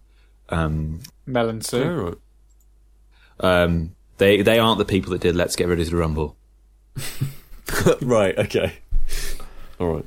Um, 0.48 1.02
Melon 1.24 1.60
soup. 1.60 1.86
All 1.86 2.16
right. 3.44 3.62
um, 3.62 3.94
they 4.18 4.42
they 4.42 4.58
aren't 4.58 4.78
the 4.78 4.84
people 4.84 5.12
that 5.12 5.20
did 5.20 5.36
Let's 5.36 5.54
Get 5.54 5.68
Ready 5.68 5.84
to 5.84 5.96
Rumble. 5.96 6.36
right. 8.02 8.36
Okay. 8.36 8.74
All 9.78 9.94
right. 9.94 10.06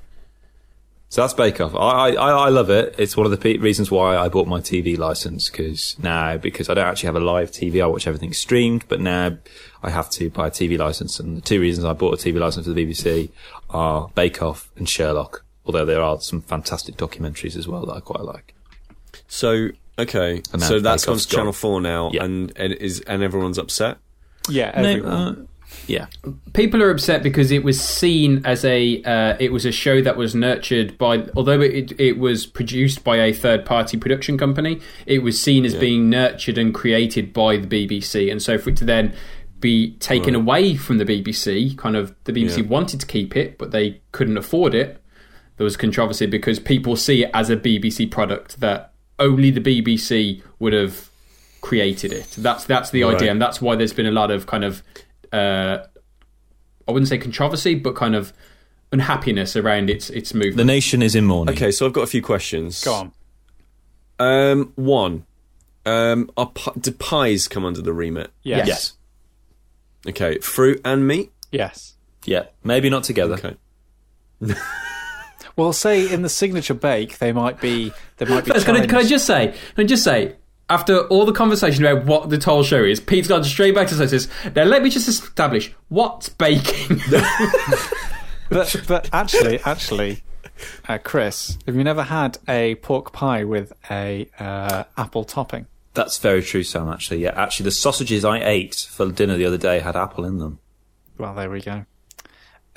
So 1.12 1.22
that's 1.22 1.34
Bake 1.34 1.60
Off. 1.60 1.74
I, 1.74 2.12
I 2.14 2.30
I 2.46 2.50
love 2.50 2.70
it. 2.70 2.94
It's 3.00 3.18
one 3.18 3.26
of 3.26 3.32
the 3.32 3.38
pe- 3.38 3.58
reasons 3.58 3.90
why 3.90 4.16
I 4.16 4.30
bought 4.30 4.48
my 4.48 4.60
TV 4.60 4.96
license 4.96 5.50
because 5.50 5.98
now 5.98 6.38
because 6.38 6.70
I 6.70 6.76
don't 6.76 6.86
actually 6.86 7.08
have 7.08 7.16
a 7.16 7.20
live 7.20 7.50
TV, 7.50 7.82
I 7.84 7.88
watch 7.88 8.06
everything 8.06 8.32
streamed. 8.32 8.86
But 8.88 9.02
now 9.02 9.36
I 9.82 9.90
have 9.90 10.10
to 10.12 10.30
buy 10.30 10.48
a 10.48 10.52
TV 10.52 10.78
license, 10.78 11.20
and 11.20 11.36
the 11.38 11.42
two 11.42 11.60
reasons 11.60 11.86
I 11.86 11.94
bought 11.94 12.14
a 12.14 12.18
TV 12.24 12.40
license 12.40 12.68
for 12.68 12.74
the 12.74 12.86
BBC 12.86 13.32
are 13.72 14.10
Bake 14.14 14.44
Off 14.44 14.70
and 14.76 14.88
Sherlock. 14.88 15.44
Although 15.66 15.86
there 15.86 16.02
are 16.02 16.22
some 16.22 16.42
fantastic 16.42 16.96
documentaries 16.96 17.56
as 17.56 17.68
well 17.68 17.86
that 17.88 17.94
I 17.94 18.00
quite 18.02 18.24
like. 18.24 18.54
So 19.28 19.70
okay. 19.98 20.44
So 20.60 20.80
that's 20.80 21.04
Bake 21.04 21.08
gone 21.08 21.16
Off's 21.16 21.26
to 21.26 21.36
Channel. 21.36 21.54
Four 21.54 21.82
now, 21.82 22.12
Yeah. 22.14 22.24
and 22.26 22.54
and 22.56 22.74
is 22.74 23.00
and 23.02 23.24
everyone's 23.24 23.58
upset. 23.58 23.98
Yeah, 24.48 24.80
No, 24.80 24.88
everyone. 24.90 25.12
uh, 25.12 25.36
yeah, 25.88 26.08
People 26.54 26.82
are 26.84 26.90
upset 26.90 27.22
because 27.24 27.52
it 27.52 27.64
was 27.64 27.80
seen 27.80 28.46
as 28.46 28.66
a 28.66 29.02
uh, 29.04 29.38
it 29.40 29.52
was 29.52 29.66
a 29.66 29.72
show 29.72 30.02
that 30.02 30.18
was 30.18 30.34
nurtured 30.36 30.98
by 30.98 31.26
although 31.36 31.62
it 31.62 31.94
it 32.00 32.18
was 32.18 32.46
produced 32.46 33.04
by 33.04 33.18
a 33.18 33.32
third 33.34 33.66
party 33.66 33.98
production 33.98 34.38
company 34.38 34.80
it 35.06 35.20
was 35.20 35.40
seen 35.42 35.66
as 35.66 35.76
being 35.76 36.10
nurtured 36.10 36.58
and 36.58 36.74
created 36.74 37.34
by 37.34 37.58
the 37.58 37.68
BBC 37.68 38.32
and 38.32 38.42
so 38.42 38.58
for 38.58 38.70
it 38.72 38.78
to 38.78 38.86
then 38.86 39.14
be 39.60 39.92
taken 39.98 40.36
away 40.36 40.76
from 40.76 40.98
the 40.98 41.06
BBC 41.06 41.78
kind 41.78 41.96
of 41.96 42.16
the 42.24 42.32
BBC 42.34 42.58
Yeah. 42.58 42.64
wanted 42.70 43.00
to 43.02 43.06
keep 43.06 43.36
it 43.36 43.58
but 43.58 43.72
they 43.72 44.02
couldn't 44.12 44.38
afford 44.38 44.74
it 44.74 45.02
there 45.58 45.66
was 45.66 45.76
controversy 45.78 46.26
because 46.26 46.60
people 46.60 46.96
see 46.96 47.24
it 47.26 47.32
as 47.34 47.50
a 47.50 47.58
BBC 47.58 48.10
product 48.10 48.60
that 48.60 48.94
only 49.20 49.52
the 49.52 49.60
BBC 49.62 50.42
would 50.60 50.72
have 50.74 51.10
created 51.62 52.14
it. 52.14 52.34
That's 52.38 52.64
that's 52.64 52.90
the 52.92 53.04
Right. 53.04 53.16
idea, 53.16 53.32
and 53.32 53.42
that's 53.42 53.62
why 53.62 53.76
there's 53.76 53.92
been 53.92 54.06
a 54.06 54.12
lot 54.12 54.32
of 54.32 54.46
kind 54.48 54.64
of 54.64 54.82
uh, 55.34 55.80
I 56.88 56.92
wouldn't 56.92 57.08
say 57.08 57.18
controversy, 57.18 57.76
but 57.76 57.96
kind 57.96 58.16
of 58.16 58.34
unhappiness 58.92 59.56
around 59.56 59.90
its 59.90 60.10
its 60.10 60.34
movement. 60.34 60.58
the 60.58 60.66
nation 60.66 61.02
is 61.02 61.16
in 61.16 61.26
mourning. 61.26 61.56
Okay, 61.56 61.72
so 61.72 61.86
I've 61.86 61.94
got 61.94 62.02
a 62.02 62.08
few 62.08 62.22
questions. 62.22 62.84
Go 62.84 62.94
on. 62.94 63.12
Um, 64.20 64.74
one. 64.76 65.26
Um, 65.86 66.30
are 66.38 66.48
pi- 66.48 66.74
do 66.80 66.92
pies 66.92 67.48
come 67.48 67.66
under 67.66 67.82
the 67.82 67.94
remit? 67.94 68.32
Yes. 68.44 68.68
Yes. 68.68 68.94
Okay, 70.08 70.38
fruit 70.40 70.82
and 70.84 71.08
meat. 71.08 71.32
Yes. 71.52 71.96
Yeah, 72.26 72.46
maybe 72.64 72.90
not 72.90 73.04
together. 73.04 73.36
Okay. 73.36 73.56
Well, 75.56 75.74
say 75.74 76.10
in 76.10 76.22
the 76.22 76.30
signature 76.30 76.74
bake, 76.74 77.18
they 77.18 77.34
might 77.34 77.60
be. 77.60 77.92
They 78.18 78.26
might 78.26 78.46
be. 78.46 78.52
First, 78.52 78.66
can 78.66 78.78
I, 78.78 78.86
can 78.86 78.96
I 78.98 79.04
just 79.04 79.26
say? 79.26 79.48
Can 79.76 79.84
I 79.84 79.88
just 79.88 80.04
say? 80.06 80.36
After 80.70 81.02
all 81.08 81.26
the 81.26 81.34
conversation 81.34 81.84
about 81.84 82.06
what 82.06 82.30
the 82.30 82.38
toll 82.38 82.64
show 82.64 82.84
is, 82.84 83.00
Pete's 83.00 83.28
gone 83.28 83.44
straight 83.44 83.74
back 83.74 83.88
to 83.88 83.96
says, 83.96 84.28
Now 84.56 84.64
let 84.64 84.84
me 84.84 84.90
just 84.90 85.08
establish 85.08 85.74
what's 85.90 86.30
baking. 86.30 87.02
But 88.50 88.84
but 88.88 89.10
actually, 89.14 89.60
actually, 89.60 90.24
uh, 90.88 90.98
Kris, 90.98 91.58
have 91.66 91.76
you 91.76 91.84
never 91.84 92.04
had 92.04 92.38
a 92.48 92.76
pork 92.76 93.14
pie 93.14 93.44
with 93.44 93.74
a 93.90 94.28
uh, 94.40 94.86
apple 94.98 95.24
topping? 95.24 95.68
That's 95.94 96.18
very 96.18 96.42
true, 96.42 96.64
Sam. 96.64 96.90
Actually, 96.90 97.20
yeah. 97.20 97.34
Actually, 97.36 97.66
the 97.66 97.72
sausages 97.72 98.26
I 98.26 98.40
ate 98.40 98.88
for 98.90 99.12
dinner 99.12 99.38
the 99.38 99.46
other 99.46 99.58
day 99.58 99.80
had 99.80 99.96
apple 99.96 100.26
in 100.26 100.40
them. 100.40 100.60
Well, 101.18 101.34
there 101.36 101.50
we 101.50 101.62
go. 101.62 101.86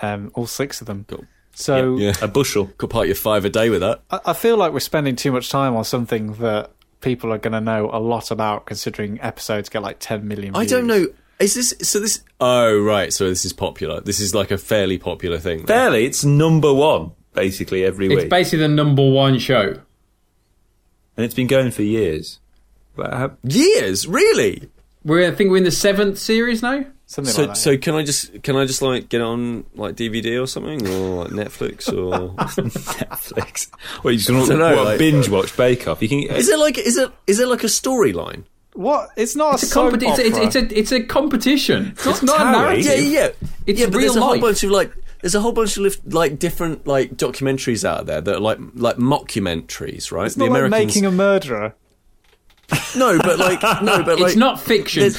Um, 0.01 0.31
all 0.35 0.47
six 0.47 0.81
of 0.81 0.87
them. 0.87 1.07
Cool. 1.09 1.25
So 1.55 1.97
Yeah. 1.97 2.15
A 2.21 2.29
bushel. 2.29 2.67
Could 2.79 2.91
part 2.91 3.07
your 3.07 3.15
five 3.15 3.45
a 3.45 3.51
day 3.51 3.71
with 3.71 3.81
that. 3.81 4.03
I, 4.11 4.21
I 4.27 4.33
feel 4.33 4.57
like 4.57 4.73
we're 4.73 4.81
spending 4.81 5.17
too 5.17 5.33
much 5.33 5.49
time 5.49 5.77
on 5.77 5.85
something 5.85 6.35
that 6.35 6.71
people 7.03 7.33
are 7.33 7.39
going 7.39 7.53
to 7.53 7.61
know 7.61 7.91
a 7.93 7.99
lot 8.01 8.31
about, 8.31 8.65
considering 8.67 9.21
episodes 9.21 9.69
get 9.69 9.83
like 9.83 9.99
10 9.99 10.27
million. 10.27 10.57
I 10.57 10.65
don't 10.65 10.87
know. 10.87 11.09
Is 11.39 11.55
this 11.55 11.75
so? 11.83 11.99
This 11.99 12.23
oh 12.41 12.79
right. 12.81 13.13
So 13.13 13.29
this 13.29 13.45
is 13.45 13.53
popular. 13.53 14.01
This 14.01 14.21
is 14.21 14.33
like 14.35 14.51
a 14.53 14.59
fairly 14.59 14.97
popular 14.97 15.39
thing. 15.39 15.59
then. 15.59 15.67
Fairly, 15.67 16.07
it's 16.07 16.25
number 16.25 16.73
one 16.73 17.13
basically 17.35 17.85
every 17.85 18.07
it's 18.07 18.15
week, 18.15 18.25
It's 18.25 18.31
basically 18.31 18.59
the 18.61 18.69
number 18.69 19.09
one 19.11 19.39
show. 19.39 19.81
and 21.17 21.25
it's 21.25 21.35
been 21.35 21.47
going 21.47 21.71
for 21.71 21.83
years. 21.83 22.39
But 22.95 23.13
how, 23.13 23.33
Years, 23.43 24.07
really. 24.07 24.71
We're 25.05 25.27
I 25.27 25.35
think 25.35 25.51
we're 25.51 25.57
in 25.59 25.65
the 25.65 25.71
seventh 25.71 26.19
series 26.19 26.63
now. 26.63 26.85
Something 27.13 27.35
So 27.35 27.43
like 27.43 27.49
that. 27.51 27.57
so 27.59 27.77
can 27.77 27.95
I 27.95 28.03
just 28.05 28.43
can 28.43 28.57
I 28.57 28.65
just 28.65 28.81
like 28.81 29.11
get 29.11 29.21
on 29.21 29.65
like 29.75 29.97
DVD 29.97 30.43
or 30.43 30.47
something 30.47 30.81
or 30.89 31.25
like 31.25 31.31
Netflix 31.33 31.87
or 31.93 32.31
Netflix. 32.37 33.69
Well, 34.03 34.13
you 34.13 34.19
just 34.19 34.31
want 34.31 34.49
don't 34.49 34.59
know, 34.59 34.83
like- 34.83 34.99
binge 34.99 35.29
uh, 35.29 35.33
watch 35.33 35.55
Bake 35.55 35.87
Off. 35.87 36.01
You 36.01 36.09
can. 36.09 36.21
is 36.21 36.49
it 36.49 36.59
like 36.59 36.79
is 36.79 36.97
it 36.97 37.11
is 37.27 37.39
it 37.39 37.49
like 37.49 37.65
a 37.65 37.67
storyline? 37.67 38.45
what? 38.73 39.11
It's 39.19 39.37
not 39.37 39.55
It's 39.55 39.65
a, 39.65 39.67
a, 39.67 39.69
soap 39.69 39.93
competi- 39.93 40.09
it's, 40.09 40.19
a, 40.19 40.27
opera. 40.33 40.47
it's, 40.47 40.57
a, 40.57 40.79
it's 40.79 40.93
a 40.93 41.03
competition. 41.03 41.89
It's 41.89 42.07
not, 42.07 42.23
not 42.23 42.41
a 42.41 42.45
Towie. 42.45 42.53
narrative. 42.53 42.85
Yeah, 42.87 42.95
yeah, 42.95 43.21
yeah. 43.43 43.49
It's 43.67 43.81
yeah, 43.81 43.87
but 43.89 43.97
real 43.99 44.01
there's 44.01 44.17
a 44.17 44.21
whole 44.23 44.31
life. 44.31 44.41
bunch 44.41 44.65
of 44.65 44.71
like 44.71 44.93
there's 45.21 45.35
a 45.35 45.41
whole 45.43 45.53
bunch 45.53 45.77
of 45.77 46.15
like 46.15 46.39
different 46.39 46.87
like 46.87 47.17
documentaries 47.19 47.85
out 47.85 48.07
there 48.07 48.23
that 48.23 48.35
are 48.37 48.41
like 48.41 48.59
like 48.75 48.97
mockumentaries, 48.97 50.11
right? 50.11 50.25
It's 50.27 50.39
not 50.39 50.49
like 50.51 50.71
making 50.71 51.05
a 51.05 51.11
murderer. 51.11 51.75
no, 52.97 53.19
but 53.19 53.39
like 53.39 53.63
no, 53.83 54.03
but 54.03 54.19
like 54.19 54.31
it's 54.31 54.37
not 54.37 54.59
fiction. 54.59 55.13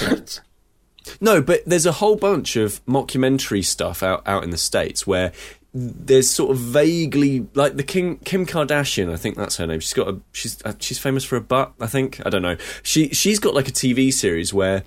There's- 1.04 1.16
Pete. 1.16 1.18
No, 1.22 1.42
but 1.42 1.62
there's 1.66 1.86
a 1.86 1.92
whole 1.94 2.16
bunch 2.16 2.56
of 2.56 2.84
mockumentary 2.86 3.64
stuff 3.64 4.04
out, 4.04 4.22
out 4.26 4.44
in 4.44 4.50
the 4.52 4.58
states 4.58 5.06
where 5.08 5.32
there's 5.76 6.30
sort 6.30 6.52
of 6.52 6.58
vaguely 6.58 7.48
like 7.56 7.78
the 7.78 7.84
Kim 7.84 8.18
Kim 8.18 8.46
Kardashian. 8.46 9.12
I 9.12 9.18
think 9.18 9.36
that's 9.38 9.58
her 9.58 9.66
name. 9.66 9.80
She's 9.80 9.94
got 9.94 10.08
a 10.08 10.20
she's 10.32 10.62
uh, 10.64 10.74
she's 10.80 11.00
famous 11.00 11.24
for 11.24 11.36
a 11.36 11.42
butt. 11.42 11.74
I 11.80 11.88
think 11.88 12.22
I 12.26 12.30
don't 12.30 12.44
know. 12.44 12.58
She 12.84 13.10
she's 13.10 13.40
got 13.40 13.56
like 13.56 13.68
a 13.68 13.72
TV 13.72 14.14
series 14.14 14.54
where 14.54 14.84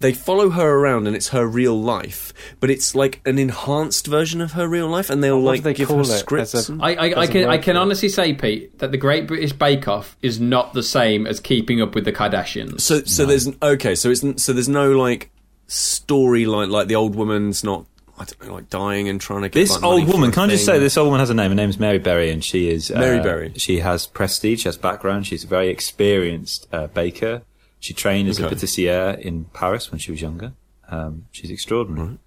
they 0.00 0.12
follow 0.14 0.48
her 0.50 0.68
around 0.78 1.06
and 1.06 1.14
it's 1.14 1.28
her 1.28 1.46
real 1.46 1.80
life, 1.80 2.32
but 2.60 2.70
it's 2.70 2.94
like 2.94 3.20
an 3.26 3.38
enhanced 3.38 4.06
version 4.06 4.40
of 4.40 4.52
her 4.52 4.66
real 4.66 4.88
life, 4.88 5.10
and 5.10 5.22
they'll 5.22 5.40
What 5.40 5.50
like 5.56 5.62
they 5.64 5.74
give 5.74 5.90
her 5.90 6.02
scripts. 6.02 6.54
As 6.54 6.68
a- 6.70 6.72
and- 6.72 6.82
I, 6.82 6.94
I, 6.94 7.20
I 7.20 7.26
can 7.26 7.48
I 7.50 7.58
can 7.58 7.76
honestly 7.76 8.08
say, 8.08 8.32
Pete, 8.32 8.78
that 8.78 8.90
the 8.90 8.96
Great 8.96 9.26
British 9.28 9.52
Bake 9.52 9.86
Off 9.86 10.16
is 10.22 10.40
not 10.40 10.72
the 10.72 10.82
same 10.82 11.26
as 11.26 11.40
Keeping 11.40 11.80
Up 11.82 11.94
with 11.94 12.04
the 12.06 12.12
Kardashians. 12.12 12.80
So 12.80 13.02
so 13.04 13.26
there's 13.26 13.48
okay. 13.62 13.94
So 13.94 14.10
it's 14.10 14.42
so 14.42 14.52
there's 14.54 14.68
no 14.68 14.92
like 14.98 15.30
storyline 15.72 16.70
like 16.70 16.88
the 16.88 16.96
old 16.96 17.14
woman's 17.14 17.64
not. 17.64 17.86
I 18.18 18.24
don't 18.24 18.46
know, 18.46 18.54
like 18.54 18.68
dying 18.68 19.08
and 19.08 19.18
trying 19.20 19.40
to 19.42 19.48
get 19.48 19.58
This 19.58 19.82
old 19.82 20.06
woman, 20.06 20.28
a 20.28 20.32
can 20.32 20.42
I 20.44 20.52
just 20.52 20.66
say, 20.66 20.78
this 20.78 20.96
old 20.98 21.06
woman 21.06 21.20
has 21.20 21.30
a 21.30 21.34
name. 21.34 21.50
Her 21.50 21.54
name's 21.54 21.80
Mary 21.80 21.98
Berry, 21.98 22.30
and 22.30 22.44
she 22.44 22.68
is 22.68 22.90
uh, 22.90 22.98
Mary 22.98 23.20
Berry. 23.20 23.52
She 23.56 23.78
has 23.80 24.06
prestige, 24.06 24.60
she 24.62 24.68
has 24.68 24.76
background. 24.76 25.26
She's 25.26 25.44
a 25.44 25.46
very 25.46 25.70
experienced 25.70 26.68
uh, 26.72 26.88
baker. 26.88 27.42
She 27.80 27.94
trained 27.94 28.28
as 28.28 28.38
a 28.38 28.44
Okay. 28.46 28.54
patissiere 28.54 29.18
in 29.18 29.46
Paris 29.46 29.90
when 29.90 29.98
she 29.98 30.10
was 30.12 30.20
younger. 30.20 30.52
Um, 30.88 31.24
she's 31.32 31.50
extraordinary. 31.50 32.18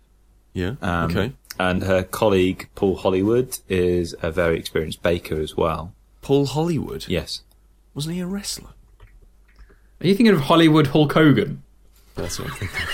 Yeah. 0.54 0.74
Um, 0.82 1.12
okay. 1.12 1.32
And 1.60 1.84
her 1.84 2.04
colleague 2.04 2.68
Paul 2.76 2.96
Hollywood 2.98 3.60
is 3.70 4.16
a 4.24 4.32
very 4.32 4.58
experienced 4.58 5.04
baker 5.04 5.40
as 5.40 5.56
well. 5.56 5.94
Paul 6.24 6.48
Hollywood. 6.48 7.06
Yes. 7.08 7.44
Wasn't 7.94 8.16
he 8.16 8.22
a 8.22 8.26
wrestler? 8.28 8.72
Are 10.02 10.08
you 10.08 10.16
thinking 10.16 10.34
of 10.36 10.42
Hollywood 10.42 10.88
Hulk 10.88 11.14
Hogan? 11.14 11.62
That's 12.16 12.40
what 12.40 12.50
I'm 12.50 12.56
thinking. 12.58 12.86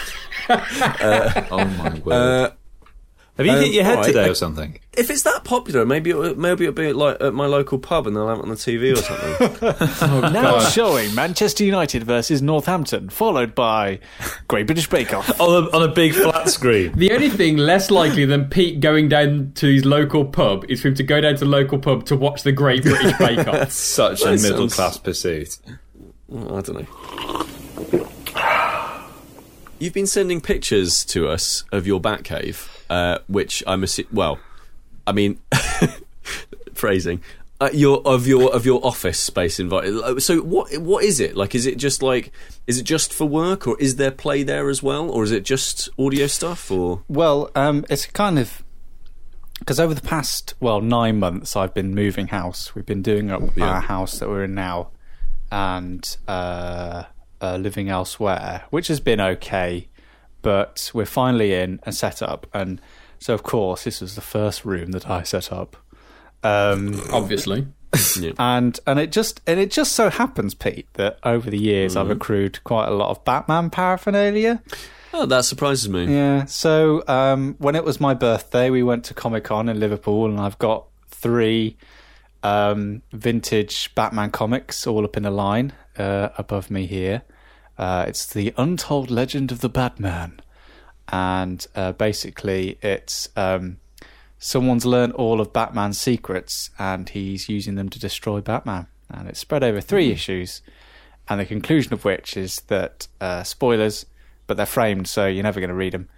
Oh 1.51 1.65
my 1.77 1.99
word! 1.99 2.13
Uh, 2.13 2.51
have 3.37 3.45
you 3.45 3.53
um, 3.53 3.59
hit 3.59 3.73
your 3.73 3.83
head 3.85 3.97
alright, 3.97 4.13
today 4.13 4.29
or 4.29 4.35
something? 4.35 4.77
if 4.97 5.09
it's 5.09 5.23
that 5.23 5.45
popular, 5.45 5.85
maybe 5.85 6.11
it, 6.11 6.37
maybe 6.37 6.65
it'll 6.65 6.75
be 6.75 6.91
like 6.91 7.19
at 7.21 7.33
my 7.33 7.45
local 7.45 7.79
pub 7.79 8.05
and 8.05 8.15
they'll 8.15 8.27
have 8.27 8.39
it 8.39 8.43
on 8.43 8.49
the 8.49 8.55
TV 8.55 8.91
or 8.91 8.97
something. 8.97 10.31
Now 10.33 10.59
showing 10.59 11.15
Manchester 11.15 11.63
United 11.63 12.03
versus 12.03 12.41
Northampton, 12.41 13.09
followed 13.09 13.55
by 13.55 13.99
Great 14.49 14.67
British 14.67 14.89
Bake 14.89 15.13
Off. 15.13 15.39
on 15.39 15.63
a, 15.63 15.75
on 15.75 15.81
a 15.81 15.87
big 15.93 16.13
flat 16.13 16.49
screen. 16.49 16.91
The 16.93 17.11
only 17.13 17.29
thing 17.29 17.55
less 17.57 17.89
likely 17.89 18.25
than 18.25 18.49
Pete 18.49 18.81
going 18.81 19.07
down 19.07 19.53
to 19.55 19.67
his 19.73 19.85
local 19.85 20.25
pub 20.25 20.65
is 20.69 20.81
for 20.81 20.89
him 20.89 20.95
to 20.95 21.03
go 21.03 21.21
down 21.21 21.33
to 21.35 21.39
the 21.45 21.49
local 21.49 21.79
pub 21.79 22.05
to 22.07 22.17
watch 22.17 22.43
the 22.43 22.51
Great 22.51 22.83
British 22.83 23.17
Bake 23.17 23.47
Off. 23.47 23.71
Such 23.71 24.21
a 24.23 24.31
middle 24.31 24.69
sounds- 24.69 24.75
class 24.75 24.97
pursuit. 24.97 25.57
Oh, 26.31 26.57
I 26.57 26.61
don't 26.61 26.81
know. 26.81 28.11
You've 29.81 29.93
been 29.93 30.05
sending 30.07 30.41
pictures 30.41 31.03
to 31.05 31.27
us 31.27 31.63
of 31.71 31.87
your 31.87 31.99
Batcave, 31.99 32.69
uh, 32.89 33.17
which 33.27 33.63
I'm 33.65 33.81
assu- 33.81 34.05
well, 34.13 34.39
I 35.07 35.11
mean, 35.11 35.39
phrasing. 36.75 37.21
Uh, 37.59 37.69
your 37.73 38.01
of 38.05 38.27
your 38.27 38.53
of 38.55 38.65
your 38.65 38.83
office 38.85 39.19
space 39.19 39.59
environment. 39.59 40.21
So 40.21 40.37
what 40.41 40.75
what 40.79 41.03
is 41.03 41.19
it 41.19 41.35
like? 41.35 41.53
Is 41.55 41.65
it 41.65 41.77
just 41.77 42.01
like 42.03 42.31
is 42.67 42.79
it 42.79 42.83
just 42.83 43.13
for 43.13 43.25
work, 43.25 43.67
or 43.67 43.75
is 43.79 43.95
there 43.97 44.11
play 44.11 44.43
there 44.43 44.69
as 44.69 44.81
well, 44.83 45.09
or 45.09 45.23
is 45.23 45.31
it 45.31 45.43
just 45.43 45.89
audio 45.99 46.25
stuff? 46.27 46.69
Or 46.71 47.03
Well, 47.07 47.49
um, 47.55 47.85
it's 47.89 48.05
kind 48.07 48.39
of 48.39 48.63
because 49.59 49.79
over 49.79 49.93
the 49.93 50.01
past 50.01 50.55
well 50.59 50.81
nine 50.81 51.19
months, 51.19 51.55
I've 51.55 51.73
been 51.73 51.93
moving 51.95 52.27
house. 52.27 52.73
We've 52.73 52.85
been 52.85 53.03
doing 53.03 53.29
up 53.31 53.41
Yeah. 53.55 53.65
our 53.69 53.81
house 53.81 54.17
that 54.19 54.27
we're 54.29 54.45
in 54.45 54.55
now, 54.55 54.89
and 55.51 56.17
uh, 56.27 57.03
uh, 57.41 57.57
living 57.57 57.89
elsewhere, 57.89 58.63
which 58.69 58.87
has 58.87 58.99
been 58.99 59.19
okay. 59.19 59.87
But 60.41 60.91
we're 60.93 61.05
finally 61.05 61.53
in 61.53 61.79
and 61.83 61.93
set 61.93 62.21
up, 62.21 62.47
and 62.53 62.81
so 63.19 63.33
of 63.33 63.43
course 63.43 63.83
this 63.83 64.01
was 64.01 64.15
the 64.15 64.21
first 64.21 64.65
room 64.65 64.91
that 64.91 65.09
I 65.09 65.23
set 65.23 65.51
up. 65.51 65.77
Um, 66.43 66.99
Obviously. 67.11 67.67
yeah. 68.19 68.31
and 68.39 68.79
and 68.87 68.99
it 68.99 69.11
just 69.11 69.41
and 69.45 69.59
it 69.59 69.69
just 69.69 69.91
so 69.91 70.09
happens, 70.09 70.53
Pete, 70.55 70.87
that 70.93 71.19
over 71.23 71.49
the 71.49 71.59
years 71.59 71.95
I've 71.95 72.09
accrued 72.09 72.63
quite 72.63 72.87
a 72.87 72.91
lot 72.91 73.09
of 73.09 73.23
Batman 73.23 73.69
paraphernalia. 73.69 74.63
oh, 75.13 75.25
that 75.27 75.45
surprises 75.45 75.89
me. 75.89 76.05
Yeah. 76.05 76.45
So 76.45 77.03
um, 77.07 77.55
when 77.59 77.75
it 77.75 77.83
was 77.83 77.99
my 77.99 78.13
birthday, 78.13 78.69
we 78.69 78.81
went 78.81 79.05
to 79.05 79.13
Comic 79.13 79.43
Con 79.43 79.69
in 79.69 79.79
Liverpool, 79.79 80.25
and 80.25 80.39
I've 80.39 80.57
got 80.57 80.87
three 81.09 81.77
um, 82.43 83.03
vintage 83.11 83.93
Batman 83.93 84.31
comics 84.31 84.87
all 84.87 85.05
up 85.05 85.15
in 85.17 85.25
a 85.25 85.31
line 85.31 85.73
uh, 85.97 86.29
above 86.37 86.69
me 86.71 86.85
here. 86.85 87.23
Uh, 87.77 88.05
it's 88.07 88.31
the 88.31 88.53
Untold 88.57 89.09
Legend 89.09 89.51
of 89.51 89.61
the 89.61 89.69
Batman, 89.69 90.39
and 91.09 91.65
uh, 91.75 91.91
basically 91.93 92.77
it's 92.81 93.29
um, 93.35 93.77
someone's 94.37 94.85
learned 94.85 95.13
all 95.13 95.41
of 95.41 95.53
Batman's 95.53 95.99
secrets, 95.99 96.69
and 96.77 97.09
he's 97.09 97.49
using 97.49 97.75
them 97.75 97.89
to 97.89 97.99
destroy 97.99 98.41
Batman. 98.41 98.87
And 99.09 99.27
it's 99.27 99.39
spread 99.39 99.63
over 99.63 99.81
three 99.81 100.11
issues, 100.11 100.61
and 101.27 101.39
the 101.39 101.45
conclusion 101.45 101.93
of 101.93 102.05
which 102.05 102.37
is 102.37 102.57
that 102.67 103.07
uh, 103.19 103.43
spoilers, 103.43 104.05
but 104.47 104.57
they're 104.57 104.65
framed, 104.65 105.07
so 105.07 105.27
you're 105.27 105.43
never 105.43 105.59
going 105.59 105.69
to 105.69 105.75
read 105.75 105.93
them. 105.93 106.09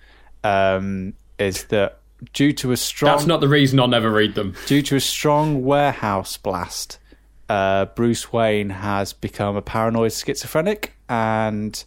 Um, 0.44 1.14
is 1.40 1.66
that 1.66 2.00
due 2.34 2.54
to 2.54 2.72
a 2.72 2.78
strong 2.78 3.16
That's 3.16 3.28
not 3.28 3.42
the 3.42 3.48
reason 3.48 3.80
I'll 3.80 3.88
never 3.88 4.12
read 4.12 4.36
them. 4.36 4.56
due 4.66 4.82
to 4.84 4.96
a 4.96 5.00
strong 5.00 5.64
warehouse 5.64 6.38
blast, 6.38 7.00
uh, 7.54 7.86
Bruce 7.86 8.34
Wayne 8.34 8.72
has 8.72 9.14
become 9.14 9.56
a 9.56 9.62
paranoid 9.62 10.12
schizophrenic, 10.12 10.93
and 11.08 11.84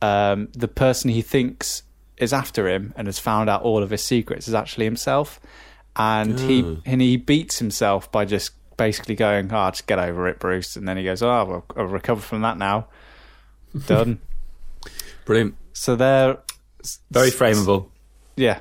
um, 0.00 0.48
the 0.52 0.68
person 0.68 1.10
he 1.10 1.20
thinks 1.20 1.82
is 2.16 2.32
after 2.32 2.66
him 2.66 2.94
and 2.96 3.06
has 3.08 3.18
found 3.18 3.50
out 3.50 3.62
all 3.62 3.82
of 3.82 3.90
his 3.90 4.02
secrets 4.02 4.48
is 4.48 4.54
actually 4.54 4.86
himself, 4.86 5.38
and 5.96 6.40
he 6.40 6.78
and 6.86 7.02
he 7.02 7.18
beats 7.18 7.58
himself 7.58 8.10
by 8.10 8.24
just 8.24 8.52
basically 8.78 9.14
going, 9.14 9.52
"Ah, 9.52 9.70
just 9.70 9.86
get 9.86 9.98
over 9.98 10.26
it, 10.28 10.38
Bruce," 10.38 10.76
and 10.76 10.88
then 10.88 10.96
he 10.96 11.04
goes, 11.04 11.22
"Oh, 11.22 11.44
well, 11.44 11.64
I've 11.76 11.92
recovered 11.92 12.24
from 12.24 12.40
that 12.40 12.56
now, 12.56 12.86
done." 13.86 14.18
Brilliant. 15.26 15.56
so 15.74 15.94
they're 15.94 16.38
Very 17.10 17.30
frameable. 17.30 17.88
yeah. 18.36 18.60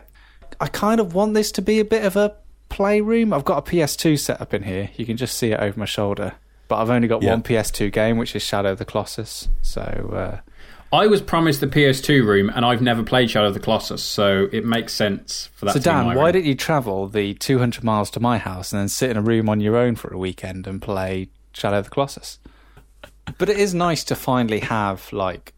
I 0.59 0.67
kind 0.67 0.99
of 0.99 1.15
want 1.15 1.33
this 1.33 1.51
to 1.53 1.61
be 1.61 1.79
a 1.79 1.85
bit 1.85 2.03
of 2.05 2.15
a 2.15 2.35
playroom. 2.71 3.33
I've 3.33 3.45
got 3.45 3.57
a 3.67 3.71
PS2 3.71 4.17
set 4.19 4.41
up 4.41 4.53
in 4.53 4.63
here. 4.63 4.89
You 4.95 5.05
can 5.05 5.17
just 5.17 5.37
see 5.37 5.51
it 5.51 5.59
over 5.59 5.79
my 5.79 5.85
shoulder. 5.85 6.33
But 6.67 6.77
I've 6.81 6.89
only 6.89 7.07
got 7.07 7.21
Yeah. 7.21 7.31
one 7.31 7.43
PS2 7.43 7.91
game, 7.91 8.17
which 8.17 8.35
is 8.35 8.41
Shadow 8.41 8.71
of 8.71 8.77
the 8.79 8.85
Colossus. 8.85 9.49
So, 9.61 9.81
uh, 9.81 10.95
I 10.95 11.07
was 11.07 11.21
promised 11.21 11.59
the 11.61 11.67
PS2 11.67 12.25
room, 12.25 12.51
and 12.53 12.65
I've 12.65 12.81
never 12.81 13.03
played 13.03 13.29
Shadow 13.29 13.47
of 13.47 13.53
the 13.53 13.59
Colossus, 13.61 14.01
so 14.03 14.47
it 14.51 14.65
makes 14.65 14.93
sense 14.93 15.49
for 15.53 15.65
that. 15.65 15.73
so 15.73 15.79
to 15.79 15.83
be 15.83 15.89
my 15.89 15.95
Dan, 16.03 16.15
why 16.17 16.23
room. 16.25 16.31
didn't 16.33 16.45
you 16.47 16.55
travel 16.55 17.07
the 17.07 17.33
200 17.35 17.83
miles 17.83 18.09
to 18.11 18.19
my 18.19 18.37
house 18.37 18.71
and 18.73 18.79
then 18.81 18.87
sit 18.89 19.09
in 19.09 19.17
a 19.17 19.21
room 19.21 19.47
on 19.49 19.59
your 19.61 19.77
own 19.77 19.95
for 19.95 20.13
a 20.13 20.17
weekend 20.17 20.65
and 20.67 20.81
play 20.81 21.29
Shadow 21.53 21.77
of 21.79 21.85
the 21.85 21.89
Colossus? 21.91 22.39
But 23.37 23.49
it 23.49 23.57
is 23.57 23.73
nice 23.73 24.03
to 24.05 24.15
finally 24.15 24.59
have 24.59 25.11
like 25.13 25.53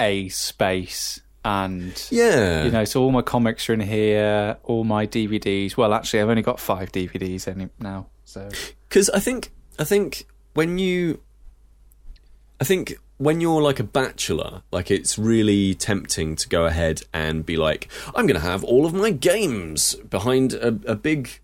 a 0.00 0.28
space 0.28 1.20
and 1.48 2.06
Yeah. 2.10 2.64
you 2.64 2.70
know, 2.70 2.84
so 2.84 3.02
all 3.02 3.10
my 3.10 3.22
comics 3.22 3.70
are 3.70 3.72
in 3.72 3.80
here, 3.80 4.58
all 4.64 4.84
my 4.84 5.06
DVDs. 5.06 5.76
Well, 5.78 5.94
actually, 5.94 6.20
I've 6.20 6.28
only 6.28 6.42
got 6.42 6.60
five 6.60 6.92
DVDs 6.92 7.48
any, 7.48 7.68
now. 7.80 8.06
So 8.24 8.48
Because 8.88 9.08
I 9.10 9.18
think 9.18 9.50
I 9.78 9.84
think 9.84 10.26
when 10.52 10.78
you, 10.78 11.20
I 12.60 12.64
think 12.64 12.98
when 13.16 13.40
you're 13.40 13.62
like 13.62 13.80
a 13.80 13.84
bachelor, 13.84 14.62
like 14.70 14.90
it's 14.90 15.18
really 15.18 15.74
tempting 15.74 16.36
to 16.36 16.48
go 16.48 16.66
ahead 16.66 17.02
and 17.14 17.46
be 17.46 17.56
like, 17.56 17.88
I'm 18.14 18.26
going 18.26 18.40
to 18.40 18.46
have 18.46 18.62
all 18.62 18.84
of 18.84 18.92
my 18.92 19.10
games 19.10 19.94
behind 19.94 20.52
a, 20.52 20.68
a 20.86 20.94
big. 20.94 21.40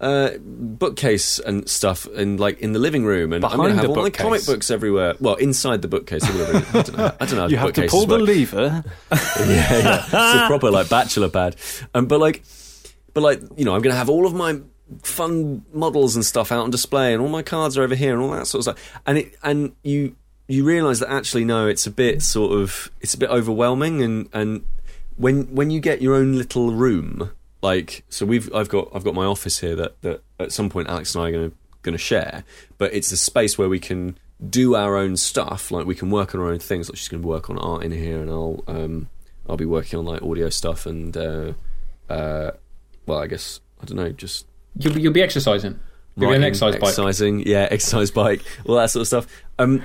Uh, 0.00 0.38
bookcase 0.38 1.40
and 1.40 1.68
stuff, 1.68 2.06
and 2.06 2.38
like 2.38 2.60
in 2.60 2.72
the 2.72 2.78
living 2.78 3.04
room, 3.04 3.32
and 3.32 3.44
I'm 3.44 3.56
going 3.56 3.70
to 3.70 3.74
have 3.74 3.82
the 3.82 3.88
all 3.88 3.96
my 3.96 4.02
bookcase? 4.02 4.22
comic 4.22 4.46
books 4.46 4.70
everywhere. 4.70 5.14
Well, 5.18 5.34
inside 5.34 5.82
the 5.82 5.88
bookcase. 5.88 6.22
I 6.22 6.30
don't 6.82 6.96
know. 6.96 7.12
I 7.18 7.26
don't 7.26 7.34
know. 7.34 7.42
How 7.42 7.46
you 7.48 7.56
have 7.56 7.72
to 7.72 7.80
bookcases 7.80 7.90
pull 7.90 8.06
the 8.06 8.18
work. 8.18 8.28
lever. 8.28 8.84
yeah, 9.12 9.76
yeah. 9.76 10.04
It's 10.04 10.12
a 10.14 10.46
proper 10.46 10.70
like 10.70 10.88
bachelor 10.88 11.28
pad. 11.28 11.56
Um, 11.94 12.06
but 12.06 12.20
like, 12.20 12.44
but 13.12 13.22
like, 13.22 13.42
you 13.56 13.64
know, 13.64 13.74
I'm 13.74 13.82
going 13.82 13.92
to 13.92 13.98
have 13.98 14.08
all 14.08 14.24
of 14.24 14.34
my 14.34 14.60
fun 15.02 15.64
models 15.72 16.14
and 16.14 16.24
stuff 16.24 16.52
out 16.52 16.62
on 16.62 16.70
display, 16.70 17.12
and 17.12 17.20
all 17.20 17.28
my 17.28 17.42
cards 17.42 17.76
are 17.76 17.82
over 17.82 17.96
here, 17.96 18.12
and 18.12 18.22
all 18.22 18.30
that 18.30 18.46
sort 18.46 18.60
of 18.66 18.76
stuff. 18.76 19.00
And 19.04 19.18
it, 19.18 19.34
and 19.42 19.72
you, 19.82 20.14
you 20.46 20.64
realise 20.64 21.00
that 21.00 21.10
actually, 21.10 21.44
no, 21.44 21.66
it's 21.66 21.88
a 21.88 21.90
bit 21.90 22.22
sort 22.22 22.52
of, 22.52 22.88
it's 23.00 23.14
a 23.14 23.18
bit 23.18 23.30
overwhelming, 23.30 24.02
and 24.02 24.28
and 24.32 24.64
when 25.16 25.52
when 25.54 25.70
you 25.70 25.80
get 25.80 26.00
your 26.00 26.14
own 26.14 26.38
little 26.38 26.72
room, 26.72 27.32
like, 27.62 28.04
so 28.08 28.26
we've, 28.26 28.52
I've 28.54 28.68
got, 28.68 28.88
I've 28.94 29.04
got 29.04 29.14
my 29.14 29.24
office 29.24 29.58
here 29.58 29.76
that 29.76 30.00
that 30.02 30.22
at 30.38 30.52
some 30.52 30.70
point 30.70 30.88
Alex 30.88 31.14
and 31.14 31.24
I 31.24 31.28
are 31.28 31.32
going 31.32 31.50
to 31.50 31.56
going 31.82 31.92
to 31.92 31.98
share, 31.98 32.44
but 32.76 32.92
it's 32.92 33.12
a 33.12 33.16
space 33.16 33.56
where 33.56 33.68
we 33.68 33.78
can 33.78 34.18
do 34.48 34.74
our 34.74 34.96
own 34.96 35.16
stuff. 35.16 35.70
Like 35.70 35.86
we 35.86 35.94
can 35.94 36.10
work 36.10 36.34
on 36.34 36.40
our 36.40 36.48
own 36.48 36.58
things. 36.58 36.88
Like 36.88 36.98
she's 36.98 37.08
going 37.08 37.22
to 37.22 37.28
work 37.28 37.50
on 37.50 37.58
art 37.58 37.82
in 37.82 37.92
here, 37.92 38.20
and 38.20 38.30
I'll 38.30 38.62
um, 38.66 39.08
I'll 39.48 39.56
be 39.56 39.64
working 39.64 39.98
on 39.98 40.04
like 40.04 40.22
audio 40.22 40.50
stuff 40.50 40.86
and 40.86 41.16
uh, 41.16 41.52
uh, 42.08 42.50
well, 43.06 43.18
I 43.18 43.26
guess 43.26 43.60
I 43.80 43.86
don't 43.86 43.96
know, 43.96 44.10
just 44.10 44.46
You'll 44.78 44.94
be, 44.94 45.00
you'll 45.02 45.12
be 45.12 45.22
exercising. 45.22 45.80
You'll 46.16 46.30
be 46.30 46.36
an 46.36 46.42
writing, 46.42 46.44
exercise 46.44 46.74
bike. 46.74 46.82
exercising, 46.82 47.40
yeah, 47.46 47.68
exercise 47.70 48.10
bike, 48.10 48.42
all 48.64 48.76
that 48.76 48.90
sort 48.90 49.02
of 49.02 49.06
stuff. 49.06 49.26
Um, 49.58 49.82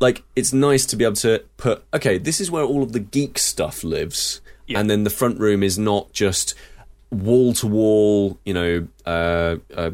like 0.00 0.22
it's 0.36 0.52
nice 0.52 0.84
to 0.86 0.96
be 0.96 1.04
able 1.04 1.16
to 1.16 1.44
put 1.56 1.84
okay, 1.94 2.18
this 2.18 2.40
is 2.40 2.50
where 2.50 2.64
all 2.64 2.82
of 2.82 2.92
the 2.92 3.00
geek 3.00 3.38
stuff 3.38 3.84
lives, 3.84 4.40
and 4.68 4.90
then 4.90 5.04
the 5.04 5.10
front 5.10 5.38
room 5.38 5.62
is 5.62 5.78
not 5.78 6.12
just 6.12 6.54
wall 7.14 7.52
to 7.54 7.66
wall, 7.66 8.38
you 8.44 8.54
know, 8.54 8.88
uh, 9.06 9.56
uh, 9.74 9.90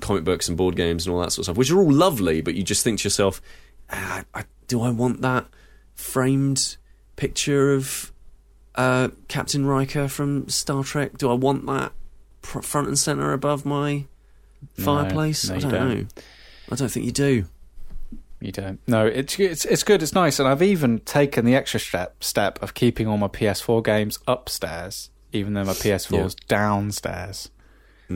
comic 0.00 0.24
books 0.24 0.48
and 0.48 0.56
board 0.56 0.76
games 0.76 1.06
and 1.06 1.14
all 1.14 1.20
that 1.20 1.32
sort 1.32 1.40
of 1.40 1.44
stuff, 1.46 1.56
which 1.56 1.70
are 1.70 1.78
all 1.78 1.92
lovely, 1.92 2.40
but 2.40 2.54
you 2.54 2.62
just 2.62 2.84
think 2.84 3.00
to 3.00 3.04
yourself, 3.04 3.42
ah, 3.90 4.24
I, 4.34 4.44
do 4.68 4.80
I 4.82 4.90
want 4.90 5.20
that 5.22 5.46
framed 5.94 6.76
picture 7.16 7.74
of 7.74 8.12
uh, 8.74 9.08
Captain 9.28 9.66
Riker 9.66 10.08
from 10.08 10.48
Star 10.48 10.84
Trek? 10.84 11.18
Do 11.18 11.30
I 11.30 11.34
want 11.34 11.66
that 11.66 11.92
pr- 12.42 12.60
front 12.60 12.88
and 12.88 12.98
center 12.98 13.32
above 13.32 13.64
my 13.64 14.06
fireplace? 14.74 15.48
no, 15.48 15.56
I 15.56 15.58
don't, 15.58 15.70
don't. 15.70 15.88
know. 15.88 16.06
I 16.70 16.76
don't 16.76 16.88
think 16.88 17.06
you 17.06 17.12
do. 17.12 17.46
You 18.40 18.52
don't. 18.52 18.80
No, 18.86 19.06
it's 19.06 19.38
it's 19.38 19.66
it's 19.66 19.82
good. 19.82 20.02
It's 20.02 20.14
nice, 20.14 20.38
and 20.38 20.48
I've 20.48 20.62
even 20.62 21.00
taken 21.00 21.44
the 21.44 21.54
extra 21.54 21.78
step 21.78 22.24
step 22.24 22.62
of 22.62 22.72
keeping 22.72 23.06
all 23.06 23.18
my 23.18 23.28
PS4 23.28 23.84
games 23.84 24.18
upstairs, 24.26 25.10
even 25.32 25.54
though 25.54 25.64
my 25.64 25.72
PS4 25.72 26.26
is 26.26 26.34
downstairs. 26.34 27.50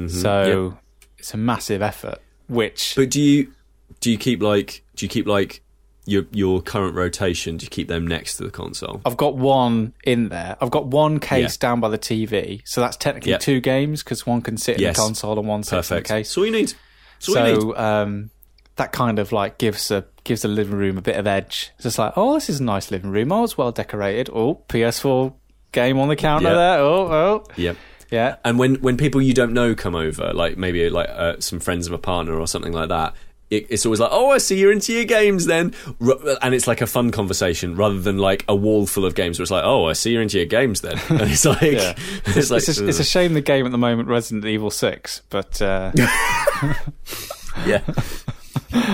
So 0.09 0.79
it's 1.19 1.35
a 1.35 1.37
massive 1.37 1.83
effort. 1.83 2.19
Which 2.49 2.95
But 2.97 3.11
do 3.11 3.21
you 3.21 3.53
do 4.01 4.11
you 4.11 4.19
keep 4.19 4.43
like 4.43 4.83
do 4.97 5.05
you 5.07 5.09
keep 5.11 5.27
like 5.27 5.63
your 6.05 6.25
your 6.33 6.61
current 6.61 6.95
rotation? 6.95 7.57
Do 7.57 7.65
you 7.65 7.71
keep 7.71 7.89
them 7.89 8.07
next 8.07 8.37
to 8.37 8.43
the 8.45 8.51
console? 8.51 9.01
I've 9.07 9.17
got 9.17 9.37
one 9.37 9.95
in 10.05 10.29
there. 10.29 10.57
I've 10.61 10.71
got 10.71 10.87
one 10.87 11.21
case 11.21 11.57
Yeah. 11.57 11.69
down 11.69 11.81
by 11.81 11.89
the 11.89 11.99
TV, 11.99 12.61
so 12.67 12.81
that's 12.81 12.97
technically 12.97 13.31
Yeah. 13.33 13.39
two 13.39 13.61
games 13.61 14.03
because 14.03 14.27
one 14.27 14.43
can 14.43 14.57
sit 14.57 14.79
in 14.81 14.89
the 14.89 14.95
console 14.95 15.39
and 15.39 15.49
one 15.49 15.63
sits 15.63 15.89
Perfect. 15.89 16.11
in 16.11 16.17
the 16.17 16.21
case. 16.21 16.31
So 16.31 16.43
you 16.43 16.51
need. 16.51 16.75
That's 17.21 17.29
you 17.29 17.35
need. 17.43 17.61
So 17.61 17.77
um, 17.79 18.31
that 18.77 18.93
kind 18.93 19.19
of 19.19 19.31
like 19.33 19.57
gives 19.59 19.91
a 19.91 20.05
gives 20.25 20.43
the 20.43 20.49
living 20.49 20.77
room 20.77 20.99
a 20.99 21.03
bit 21.03 21.17
of 21.17 21.27
edge. 21.27 21.71
It's 21.77 21.85
just 21.85 21.99
like, 21.99 22.13
oh, 22.17 22.35
this 22.35 22.51
is 22.51 22.61
a 22.61 22.65
nice 22.65 22.91
living 22.91 23.11
room. 23.11 23.31
Oh, 23.33 23.45
it's 23.45 23.57
well 23.57 23.71
decorated. 23.73 24.29
Oh, 24.35 24.63
PS4 24.69 25.33
game 25.75 25.99
on 25.99 26.09
the 26.09 26.17
counter 26.17 26.49
Yeah. 26.49 26.55
there. 26.55 26.79
Oh, 26.79 27.13
oh, 27.13 27.45
Yep. 27.57 27.77
yeah. 28.11 28.37
And 28.45 28.59
when 28.59 28.77
when 28.77 28.97
people 28.97 29.21
you 29.21 29.35
don't 29.35 29.53
know 29.53 29.75
come 29.75 29.95
over, 29.95 30.33
like 30.33 30.57
maybe 30.57 30.89
like 30.89 31.11
uh, 31.11 31.37
some 31.41 31.61
friends 31.61 31.87
of 31.87 31.93
a 31.93 31.99
partner 31.99 32.39
or 32.39 32.47
something 32.47 32.73
like 32.73 32.89
that, 32.89 33.13
it, 33.51 33.67
it's 33.69 33.85
always 33.85 34.01
like, 34.01 34.09
"Oh, 34.11 34.31
I 34.31 34.39
see 34.39 34.59
you're 34.59 34.73
into 34.73 34.93
your 34.95 35.05
games." 35.05 35.45
Then, 35.45 35.75
R- 36.01 36.17
and 36.41 36.55
it's 36.55 36.67
like 36.67 36.81
a 36.81 36.87
fun 36.87 37.11
conversation 37.11 37.77
rather 37.77 38.01
than 38.01 38.17
like 38.17 38.43
a 38.49 38.57
wall 38.57 38.87
full 38.87 39.05
of 39.05 39.15
games 39.15 39.39
where 39.39 39.43
it's 39.45 39.51
like, 39.51 39.65
"Oh, 39.65 39.85
I 39.87 39.93
see 39.93 40.13
you're 40.13 40.23
into 40.23 40.39
your 40.39 40.47
games." 40.47 40.81
Then, 40.81 40.99
and 41.11 41.21
it's 41.31 41.45
like, 41.45 41.61
Yeah. 41.63 41.95
it's 42.27 42.51
like, 42.51 42.67
It's 42.67 42.79
a, 42.81 42.89
it's 42.89 43.01
a 43.01 43.05
shame 43.05 43.35
the 43.35 43.43
game 43.43 43.67
at 43.67 43.73
the 43.73 43.79
moment, 43.79 44.09
Resident 44.09 44.47
Evil 44.47 44.71
Six, 44.71 45.21
but 45.29 45.61
uh, 45.61 45.93
yeah. 47.67 47.83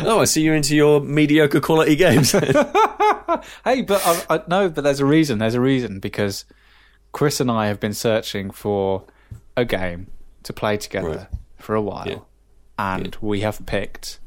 oh, 0.05 0.18
I 0.20 0.24
see 0.24 0.43
you're 0.43 0.55
into 0.57 0.74
your 0.76 1.01
mediocre 1.01 1.61
quality 1.61 1.97
games. 1.97 2.33
hey, 2.33 3.83
but 3.83 4.03
I, 4.05 4.22
I, 4.28 4.43
no, 4.49 4.68
but 4.68 4.83
there's 4.85 5.01
a 5.01 5.07
reason. 5.07 5.39
There's 5.39 5.55
a 5.55 5.61
reason 5.61 6.01
because 6.01 6.45
Kris 7.12 7.40
and 7.40 7.50
I 7.50 7.66
have 7.66 7.80
been 7.80 7.94
searching 7.94 8.50
for 8.50 9.04
a 9.56 9.64
game 9.64 10.06
to 10.44 10.52
play 10.52 10.76
together 10.76 11.08
Right. 11.08 11.26
for 11.58 11.74
a 11.74 11.82
while, 11.82 12.06
Yeah. 12.06 12.18
and 12.78 13.16
we 13.20 13.40
have 13.40 13.64
picked 13.66 14.20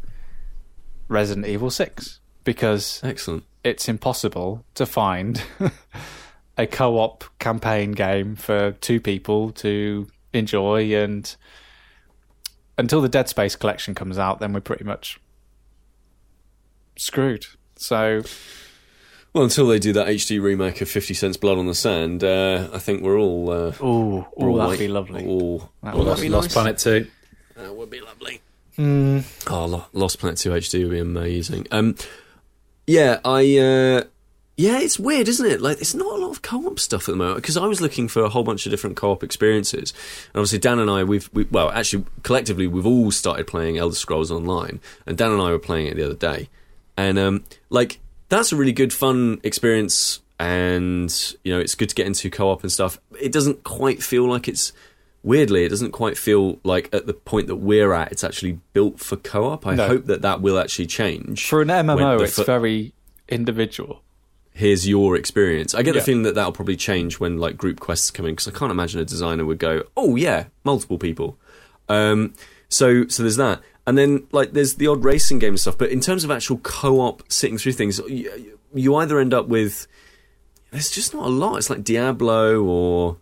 Resident 1.07 1.45
Evil 1.47 1.69
Six 1.71 2.19
because 2.43 2.99
Excellent. 3.03 3.45
it's 3.63 3.87
impossible 3.87 4.65
to 4.75 4.85
find 4.85 5.41
a 6.57 6.67
co-op 6.67 7.23
campaign 7.39 7.91
game 7.93 8.35
for 8.35 8.73
two 8.73 8.99
people 8.99 9.51
to 9.53 10.07
enjoy 10.33 10.93
and 10.95 11.35
until 12.77 13.01
the 13.01 13.09
Dead 13.09 13.29
Space 13.29 13.55
collection 13.55 13.95
comes 13.95 14.17
out 14.19 14.39
then 14.39 14.51
we're 14.53 14.59
pretty 14.59 14.83
much 14.83 15.19
screwed. 16.97 17.45
So 17.75 18.23
Well, 19.33 19.43
until 19.45 19.67
they 19.67 19.79
do 19.79 19.93
that 19.93 20.07
HD 20.07 20.39
remake 20.41 20.81
of 20.81 20.89
Fifty 20.89 21.13
Cents 21.15 21.37
Blood 21.37 21.57
on 21.57 21.65
the 21.65 21.73
Sand, 21.73 22.23
uh, 22.23 22.69
I 22.71 22.77
think 22.79 23.01
we're 23.01 23.17
all. 23.17 23.49
Uh, 23.49 23.73
oh, 23.81 24.27
all 24.35 24.55
that'd 24.57 24.69
like- 24.69 24.79
be 24.79 24.87
lovely. 24.87 25.25
all- 25.25 25.71
That 25.81 25.93
all 25.95 25.99
would 25.99 26.07
that'd 26.07 26.07
Lost, 26.07 26.21
be 26.21 26.29
Lost 26.29 26.45
nice. 26.49 26.53
Planet 26.53 26.77
2. 26.77 27.07
That 27.57 27.75
would 27.75 27.89
be 27.89 27.99
lovely. 28.01 28.41
Hmm. 28.75 29.19
Oh, 29.49 29.87
Lost 29.93 30.19
Planet 30.19 30.37
2 30.37 30.51
HD 30.53 30.83
would 30.83 30.91
be 30.91 30.99
amazing. 30.99 31.67
Um, 31.71 31.95
yeah, 32.85 33.19
I. 33.25 33.57
Uh, 33.57 34.03
yeah, 34.55 34.79
it's 34.81 34.99
weird, 34.99 35.27
isn't 35.27 35.45
it? 35.47 35.61
Like, 35.61 35.81
it's 35.81 35.95
not 35.95 36.05
a 36.15 36.21
lot 36.21 36.29
of 36.29 36.43
co-op 36.43 36.79
stuff 36.79 37.09
at 37.09 37.13
the 37.13 37.17
moment 37.17 37.37
because 37.37 37.57
I 37.57 37.65
was 37.65 37.81
looking 37.81 38.07
for 38.07 38.21
a 38.23 38.29
whole 38.29 38.43
bunch 38.43 38.67
of 38.67 38.69
different 38.69 38.95
co-op 38.95 39.23
experiences, 39.23 39.93
and 40.31 40.39
obviously 40.39 40.59
Dan 40.59 40.77
and 40.77 40.91
I, 40.91 41.03
we've 41.03 41.27
we, 41.33 41.45
well, 41.49 41.71
actually 41.71 42.05
collectively, 42.21 42.67
we've 42.67 42.85
all 42.85 43.09
started 43.09 43.47
playing 43.47 43.79
Elder 43.79 43.95
Scrolls 43.95 44.29
Online, 44.29 44.79
and 45.07 45.17
Dan 45.17 45.31
and 45.31 45.41
I 45.41 45.49
were 45.49 45.57
playing 45.57 45.87
it 45.87 45.95
the 45.95 46.05
other 46.05 46.13
day, 46.13 46.49
and 46.95 47.17
um, 47.17 47.43
like 47.71 47.99
that's 48.37 48.51
a 48.51 48.55
really 48.55 48.71
good 48.73 48.93
fun 48.93 49.39
experience, 49.43 50.21
and 50.39 51.35
you 51.43 51.53
know, 51.53 51.59
it's 51.59 51.75
good 51.75 51.89
to 51.89 51.95
get 51.95 52.05
into 52.07 52.29
co-op 52.29 52.61
and 52.63 52.71
stuff. 52.71 52.99
It 53.19 53.31
doesn't 53.31 53.63
quite 53.63 54.01
feel 54.03 54.27
like 54.29 54.47
it's 54.47 54.73
weirdly, 55.23 55.63
it 55.63 55.69
doesn't 55.69 55.91
quite 55.91 56.17
feel 56.17 56.59
like 56.63 56.93
at 56.93 57.05
the 57.07 57.13
point 57.13 57.47
that 57.47 57.55
we're 57.55 57.93
at, 57.93 58.11
it's 58.11 58.23
actually 58.23 58.59
built 58.73 58.99
for 58.99 59.15
co-op. 59.15 59.65
I 59.65 59.75
No. 59.75 59.87
hope 59.87 60.05
that 60.07 60.21
that 60.21 60.41
will 60.41 60.59
actually 60.59 60.87
change. 60.87 61.47
For 61.47 61.61
an 61.61 61.69
MMO 61.69 62.21
it's 62.21 62.35
fir- 62.35 62.43
very 62.43 62.93
individual. 63.29 64.01
Here's 64.55 64.87
your 64.87 65.15
experience. 65.15 65.73
I 65.73 65.81
get 65.81 65.95
Yeah. 65.95 66.01
the 66.01 66.05
feeling 66.05 66.23
that 66.23 66.35
that'll 66.35 66.51
probably 66.51 66.75
change 66.75 67.19
when 67.19 67.37
like 67.37 67.57
group 67.57 67.79
quests 67.79 68.11
come 68.11 68.25
in 68.25 68.33
because 68.35 68.47
I 68.47 68.51
can't 68.51 68.69
imagine 68.71 68.99
a 68.99 69.05
designer 69.05 69.45
would 69.45 69.57
go, 69.59 69.83
"Oh 69.97 70.15
yeah, 70.15 70.45
multiple 70.63 70.97
people." 70.99 71.37
Um, 71.89 72.33
so 72.69 73.07
so 73.07 73.23
there's 73.23 73.37
that, 73.37 73.61
and 73.85 73.97
then 73.97 74.27
like 74.31 74.53
there's 74.53 74.75
the 74.75 74.87
odd 74.87 75.03
racing 75.03 75.39
game 75.39 75.49
and 75.53 75.59
stuff. 75.59 75.77
But 75.77 75.89
in 75.91 75.99
terms 75.99 76.23
of 76.23 76.31
actual 76.31 76.57
co-op 76.59 77.23
sitting 77.31 77.57
through 77.57 77.73
things, 77.73 77.99
you, 78.07 78.57
you 78.73 78.95
either 78.95 79.19
end 79.19 79.33
up 79.33 79.47
with 79.47 79.87
there's 80.71 80.89
just 80.89 81.13
not 81.13 81.25
a 81.25 81.29
lot. 81.29 81.57
It's 81.57 81.69
like 81.69 81.83
Diablo 81.83 82.61
or 82.63 83.17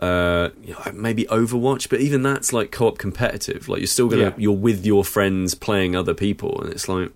uh, 0.00 0.50
you 0.62 0.74
know, 0.74 0.92
maybe 0.94 1.24
Overwatch, 1.24 1.88
but 1.88 2.00
even 2.00 2.22
that's 2.22 2.52
like 2.52 2.70
co-op 2.70 2.98
competitive. 2.98 3.68
Like 3.68 3.80
you're 3.80 3.86
still 3.88 4.08
gonna 4.08 4.22
Yeah. 4.22 4.34
you're 4.36 4.52
with 4.56 4.86
your 4.86 5.04
friends 5.04 5.54
playing 5.56 5.96
other 5.96 6.14
people, 6.14 6.60
and 6.62 6.70
it's 6.72 6.88
like 6.88 7.10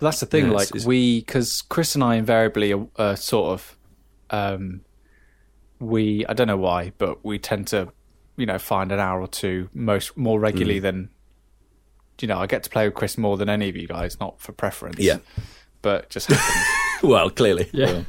That's 0.00 0.20
the 0.20 0.26
thing. 0.26 0.46
Yeah, 0.46 0.52
like 0.52 0.62
it's- 0.68 0.82
it's- 0.82 0.86
we, 0.86 1.20
because 1.20 1.62
Kris 1.62 1.94
and 1.94 2.02
I 2.02 2.14
invariably 2.16 2.72
are, 2.72 2.86
are 2.96 3.16
sort 3.16 3.52
of, 3.52 3.76
um, 4.30 4.80
we 5.78 6.24
I 6.26 6.32
don't 6.32 6.46
know 6.46 6.56
why, 6.56 6.92
but 6.96 7.24
we 7.24 7.38
tend 7.38 7.66
to, 7.68 7.92
you 8.36 8.46
know, 8.46 8.58
find 8.58 8.90
an 8.90 9.00
hour 9.00 9.20
or 9.20 9.28
two 9.28 9.68
most 9.74 10.16
more 10.16 10.38
Mm. 10.38 10.42
regularly 10.42 10.78
than, 10.78 11.10
you 12.20 12.28
know, 12.28 12.38
I 12.38 12.46
get 12.46 12.62
to 12.64 12.70
play 12.70 12.86
with 12.86 12.94
Kris 12.94 13.18
more 13.18 13.36
than 13.36 13.48
any 13.48 13.68
of 13.68 13.76
you 13.76 13.86
guys, 13.88 14.18
not 14.20 14.40
for 14.40 14.52
preference, 14.52 14.98
Yeah. 15.00 15.18
but 15.82 16.10
just 16.10 16.28
happens. 16.30 16.66
well, 17.02 17.30
clearly, 17.30 17.68
Yeah. 17.72 18.02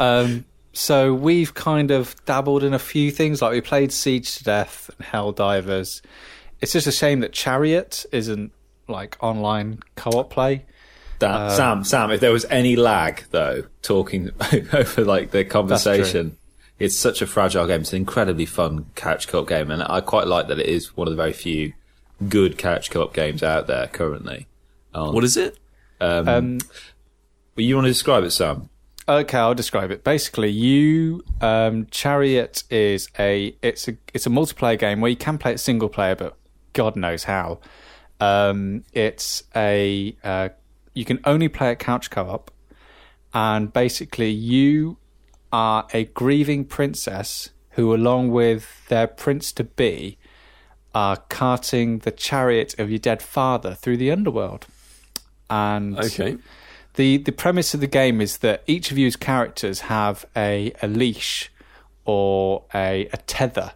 um, 0.00 0.44
so 0.72 1.12
we've 1.12 1.52
kind 1.54 1.90
of 1.90 2.14
dabbled 2.24 2.64
in 2.64 2.72
a 2.74 2.78
few 2.78 3.10
things, 3.10 3.42
like 3.42 3.52
we 3.52 3.60
played 3.60 3.92
Siege 3.92 4.36
to 4.36 4.44
Death 4.44 4.90
and 4.98 5.06
Helldivers. 5.06 6.00
It's 6.60 6.72
just 6.72 6.86
a 6.86 6.92
shame 6.92 7.20
that 7.20 7.32
Chariot 7.32 8.06
isn't 8.12 8.52
like 8.88 9.16
online 9.20 9.80
co-op 9.96 10.30
play. 10.30 10.64
Dan, 11.18 11.50
Sam, 11.50 11.84
Sam, 11.84 12.10
if 12.10 12.20
there 12.20 12.32
was 12.32 12.44
any 12.46 12.74
lag 12.74 13.24
though, 13.30 13.64
talking 13.82 14.30
over 14.72 15.04
like 15.04 15.30
the 15.30 15.44
conversation, 15.44 16.36
it's 16.78 16.96
such 16.96 17.22
a 17.22 17.26
fragile 17.26 17.66
game. 17.66 17.82
It's 17.82 17.92
an 17.92 17.98
incredibly 17.98 18.46
fun 18.46 18.86
couch 18.96 19.28
co-op 19.28 19.46
game, 19.48 19.70
and 19.70 19.82
I 19.84 20.00
quite 20.00 20.26
like 20.26 20.48
that 20.48 20.58
it 20.58 20.66
is 20.66 20.96
one 20.96 21.06
of 21.06 21.12
the 21.12 21.22
very 21.22 21.32
few 21.32 21.74
good 22.28 22.58
couch 22.58 22.90
co-op 22.90 23.14
games 23.14 23.42
out 23.42 23.66
there 23.66 23.86
currently. 23.88 24.46
what 24.92 25.24
is 25.24 25.36
it? 25.36 25.58
Um, 26.00 26.58
But 27.54 27.64
you 27.64 27.74
want 27.74 27.84
to 27.86 27.90
describe 27.90 28.24
it, 28.24 28.30
Sam? 28.30 28.70
Okay, 29.08 29.36
I'll 29.36 29.54
describe 29.54 29.90
it. 29.90 30.04
Basically, 30.04 30.50
you 30.50 31.24
um, 31.40 31.86
Chariot 31.90 32.64
is 32.70 33.08
a 33.18 33.56
it's 33.60 33.88
a 33.88 33.96
it's 34.14 34.26
a 34.26 34.30
multiplayer 34.30 34.78
game 34.78 35.00
where 35.00 35.10
you 35.10 35.16
can 35.16 35.38
play 35.38 35.52
it 35.52 35.58
single 35.58 35.88
player, 35.88 36.14
but 36.14 36.36
God 36.72 36.96
knows 36.96 37.24
how. 37.24 37.58
Um, 38.20 38.84
it's 38.92 39.42
a 39.56 40.16
uh, 40.22 40.50
you 40.94 41.04
can 41.04 41.20
only 41.24 41.48
play 41.48 41.72
it 41.72 41.78
couch 41.78 42.10
co-op, 42.10 42.50
and 43.34 43.72
basically 43.72 44.30
you 44.30 44.98
are 45.52 45.86
a 45.92 46.04
grieving 46.04 46.64
princess 46.64 47.50
who, 47.70 47.92
along 47.94 48.30
with 48.30 48.86
their 48.88 49.06
prince 49.06 49.52
to 49.52 49.64
be, 49.64 50.16
are 50.94 51.16
carting 51.28 51.98
the 52.00 52.10
chariot 52.10 52.78
of 52.78 52.90
your 52.90 52.98
dead 52.98 53.22
father 53.22 53.74
through 53.74 53.96
the 53.96 54.10
underworld. 54.10 54.66
And 55.48 55.98
Okay. 55.98 56.36
the 56.94 57.18
the 57.18 57.32
premise 57.32 57.74
of 57.74 57.80
the 57.80 57.86
game 57.86 58.20
is 58.20 58.38
that 58.38 58.62
each 58.66 58.90
of 58.90 58.98
you's 58.98 59.16
characters 59.16 59.80
have 59.80 60.24
a, 60.36 60.72
a 60.82 60.86
leash 60.88 61.50
or 62.04 62.64
a, 62.74 63.08
a 63.12 63.16
tether 63.18 63.72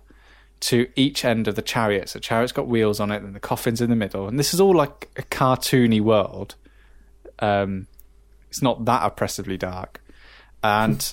to 0.59 0.89
each 0.97 1.25
end 1.25 1.47
of 1.49 1.55
the 1.55 1.62
chariot. 1.62 2.09
So 2.11 2.19
the 2.19 2.23
chariot's 2.23 2.53
got 2.53 2.67
wheels 2.67 2.99
on 3.01 3.11
it 3.11 3.23
and 3.23 3.35
the 3.35 3.41
coffin's 3.41 3.81
in 3.81 3.91
the 3.91 3.97
middle. 3.97 4.27
And 4.27 4.39
this 4.39 4.53
is 4.55 4.61
all 4.61 4.75
like 4.75 5.09
a 5.17 5.23
cartoony 5.23 6.01
world. 6.01 6.55
Um, 7.39 7.87
it's 8.49 8.62
not 8.62 8.85
that 8.87 9.03
oppressively 9.05 9.57
dark. 9.57 10.01
And 10.62 11.12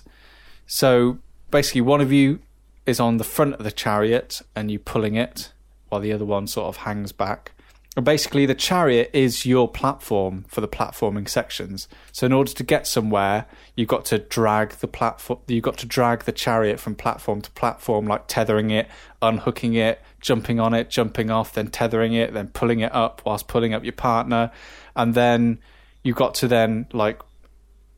so 0.65 1.19
basically 1.51 1.81
one 1.81 2.01
of 2.01 2.11
you 2.11 2.39
is 2.85 2.99
on 2.99 3.17
the 3.17 3.23
front 3.23 3.55
of 3.55 3.63
the 3.63 3.71
chariot 3.71 4.41
and 4.55 4.71
you 4.71 4.79
pulling 4.79 5.15
it 5.15 5.52
while 5.93 6.01
the 6.01 6.11
other 6.11 6.25
one 6.25 6.47
sort 6.47 6.67
of 6.67 6.77
hangs 6.77 7.11
back. 7.11 7.51
And 7.95 8.03
basically 8.03 8.47
the 8.47 8.55
chariot 8.55 9.11
is 9.13 9.45
your 9.45 9.69
platform 9.69 10.45
for 10.47 10.61
the 10.61 10.67
platforming 10.67 11.29
sections. 11.29 11.87
So 12.11 12.25
in 12.25 12.33
order 12.33 12.51
to 12.51 12.63
get 12.63 12.87
somewhere, 12.87 13.45
you've 13.75 13.87
got 13.87 14.05
to 14.05 14.17
drag 14.17 14.71
the 14.71 14.87
platform. 14.87 15.41
You've 15.47 15.63
got 15.63 15.77
to 15.77 15.85
drag 15.85 16.23
the 16.23 16.31
chariot 16.31 16.79
from 16.79 16.95
platform 16.95 17.41
to 17.41 17.51
platform, 17.51 18.07
like 18.07 18.27
tethering 18.27 18.71
it, 18.71 18.87
unhooking 19.21 19.75
it, 19.75 20.01
jumping 20.21 20.59
on 20.59 20.73
it, 20.73 20.89
jumping 20.89 21.29
off, 21.29 21.53
then 21.53 21.67
tethering 21.67 22.13
it, 22.13 22.33
then 22.33 22.47
pulling 22.47 22.79
it 22.79 22.91
up 22.95 23.21
whilst 23.25 23.47
pulling 23.47 23.75
up 23.75 23.83
your 23.83 23.93
partner, 23.93 24.49
and 24.95 25.13
then 25.13 25.59
you've 26.01 26.15
got 26.15 26.33
to 26.33 26.47
then 26.47 26.87
like 26.93 27.21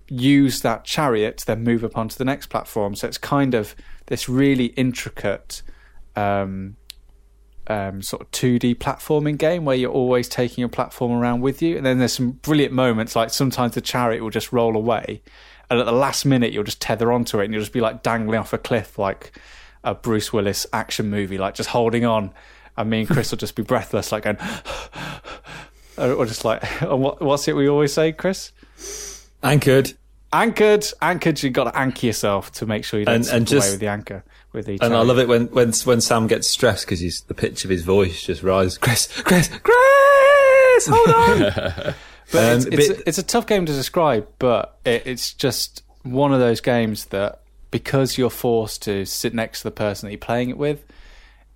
use 0.09 0.59
that 0.59 0.83
chariot 0.83 1.37
to 1.37 1.45
then 1.45 1.63
move 1.63 1.85
up 1.85 1.97
onto 1.97 2.17
the 2.17 2.25
next 2.25 2.47
platform. 2.47 2.95
So 2.95 3.07
it's 3.07 3.17
kind 3.17 3.53
of 3.53 3.75
this 4.07 4.27
really 4.27 4.65
intricate 4.65 5.61
um, 6.17 6.75
um, 7.67 8.01
sort 8.01 8.21
of 8.21 8.31
2D 8.31 8.75
platforming 8.75 9.37
game 9.37 9.65
where 9.65 9.75
you're 9.75 9.91
always 9.91 10.27
taking 10.29 10.61
your 10.61 10.69
platform 10.69 11.11
around 11.11 11.41
with 11.41 11.61
you. 11.61 11.77
And 11.77 11.85
then 11.85 11.99
there's 11.99 12.13
some 12.13 12.31
brilliant 12.31 12.73
moments, 12.73 13.15
like 13.15 13.29
sometimes 13.29 13.73
the 13.75 13.81
chariot 13.81 14.21
will 14.23 14.29
just 14.29 14.51
roll 14.51 14.75
away, 14.75 15.21
and 15.69 15.79
at 15.79 15.85
the 15.85 15.91
last 15.91 16.25
minute 16.25 16.53
you'll 16.53 16.63
just 16.63 16.81
tether 16.81 17.11
onto 17.11 17.39
it, 17.39 17.45
and 17.45 17.53
you'll 17.53 17.61
just 17.63 17.73
be 17.73 17.81
like 17.81 18.03
dangling 18.03 18.39
off 18.39 18.53
a 18.53 18.57
cliff, 18.57 18.97
like 18.99 19.37
a 19.83 19.93
Bruce 19.95 20.31
Willis 20.33 20.65
action 20.73 21.09
movie, 21.09 21.37
like 21.37 21.55
just 21.55 21.69
holding 21.69 22.05
on. 22.05 22.31
And 22.77 22.89
me 22.89 22.99
and 23.01 23.09
Kris 23.09 23.31
will 23.31 23.37
just 23.37 23.55
be 23.55 23.63
breathless, 23.63 24.11
like 24.11 24.23
going, 24.23 24.37
or 25.97 26.25
just 26.25 26.43
like, 26.43 26.63
what, 26.81 27.21
what's 27.21 27.47
it 27.47 27.55
we 27.55 27.67
always 27.69 27.93
say, 27.93 28.11
Kris? 28.11 28.51
Anchored. 29.43 29.93
Anchored, 30.33 30.85
anchored. 31.01 31.41
You've 31.41 31.53
got 31.53 31.65
to 31.71 31.77
anchor 31.77 32.07
yourself 32.07 32.51
to 32.53 32.65
make 32.65 32.83
sure 32.83 32.99
you 32.99 33.05
don't 33.05 33.15
And- 33.15 33.25
slip 33.25 33.35
and 33.37 33.51
away 33.51 33.59
just- 33.59 33.71
with 33.71 33.79
the 33.79 33.87
anchor. 33.87 34.23
With 34.55 34.65
the 34.65 34.79
And 34.81 34.93
I 34.95 35.01
love 35.01 35.19
it 35.19 35.27
when, 35.27 35.47
when 35.47 35.71
when 35.83 36.01
Sam 36.01 36.27
gets 36.27 36.47
stressed 36.47 36.85
because 36.85 36.99
he's 37.01 37.21
the 37.21 37.33
pitch 37.33 37.63
of 37.65 37.69
his 37.69 37.83
voice 37.83 38.23
just 38.23 38.41
rises. 38.41 38.77
Kris, 38.77 39.07
Kris, 39.21 39.49
Kris, 39.49 40.87
hold 40.87 41.09
on. 41.09 41.93
But 42.31 42.43
Um, 42.43 42.57
it's, 42.57 42.65
it's, 42.65 42.87
but- 42.87 42.97
a, 42.97 43.09
it's 43.09 43.17
a 43.19 43.23
tough 43.23 43.45
game 43.45 43.65
to 43.67 43.71
describe, 43.73 44.27
but 44.39 44.79
it, 44.83 45.03
it's 45.05 45.31
just 45.33 45.83
one 46.01 46.33
of 46.33 46.39
those 46.39 46.59
games 46.59 47.05
that 47.07 47.41
because 47.69 48.17
you're 48.17 48.31
forced 48.31 48.81
to 48.83 49.05
sit 49.05 49.33
next 49.35 49.59
to 49.59 49.65
the 49.65 49.71
person 49.71 50.07
that 50.07 50.11
you're 50.11 50.17
playing 50.19 50.49
it 50.49 50.57
with, 50.57 50.83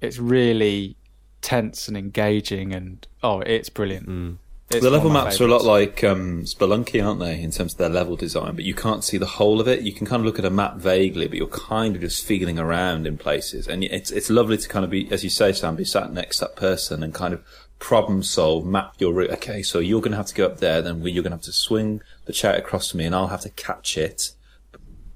it's 0.02 0.20
really 0.20 0.96
tense 1.42 1.88
and 1.88 1.98
engaging, 1.98 2.72
and 2.74 3.08
oh, 3.24 3.40
it's 3.42 3.70
brilliant. 3.70 4.38
It's 4.72 4.84
the 4.84 4.92
level 4.92 5.10
maps 5.10 5.42
are 5.42 5.46
a 5.46 5.48
lot 5.48 5.64
like 5.64 6.04
um, 6.04 6.44
Spelunky, 6.44 7.04
aren't 7.04 7.20
they, 7.20 7.42
in 7.42 7.50
terms 7.50 7.74
of 7.74 7.80
their 7.80 7.90
level 7.90 8.16
design? 8.16 8.56
But 8.56 8.66
you 8.66 8.76
can't 8.76 9.04
see 9.04 9.18
the 9.18 9.26
whole 9.26 9.60
of 9.60 9.68
it. 9.68 9.82
You 9.82 9.92
can 9.92 10.06
kind 10.06 10.20
of 10.20 10.28
look 10.28 10.38
at 10.38 10.46
a 10.46 10.52
map 10.52 10.76
vaguely, 10.76 11.28
but 11.28 11.38
you're 11.38 11.48
kind 11.48 11.96
of 11.96 12.02
just 12.02 12.24
feeling 12.24 12.60
around 12.60 13.08
in 13.08 13.18
places. 13.18 13.68
And 13.68 13.84
it's 13.84 14.12
it's 14.12 14.30
lovely 14.30 14.58
to 14.58 14.70
kind 14.70 14.86
of 14.86 14.92
be, 14.92 15.12
as 15.12 15.24
you 15.24 15.32
say, 15.32 15.54
Sam, 15.54 15.76
be 15.76 15.86
sat 15.86 16.14
next 16.14 16.38
to 16.38 16.46
that 16.46 16.56
person 16.56 17.02
and 17.02 17.16
kind 17.16 17.34
of 17.34 17.44
problem 17.80 18.22
solve, 18.22 18.64
map 18.64 18.94
your 19.00 19.12
route. 19.12 19.32
Okay, 19.32 19.64
so 19.64 19.80
you're 19.80 20.02
going 20.02 20.12
to 20.12 20.18
have 20.18 20.28
to 20.28 20.36
go 20.36 20.46
up 20.46 20.58
there, 20.58 20.84
then 20.84 21.02
you're 21.02 21.24
going 21.24 21.32
to 21.32 21.38
have 21.38 21.42
to 21.42 21.52
swing 21.52 22.02
the 22.26 22.34
chariot 22.34 22.60
across 22.60 22.90
to 22.90 22.98
me, 22.98 23.06
and 23.06 23.16
I'll 23.16 23.28
have 23.28 23.42
to 23.42 23.50
catch 23.50 23.98
it. 23.98 24.34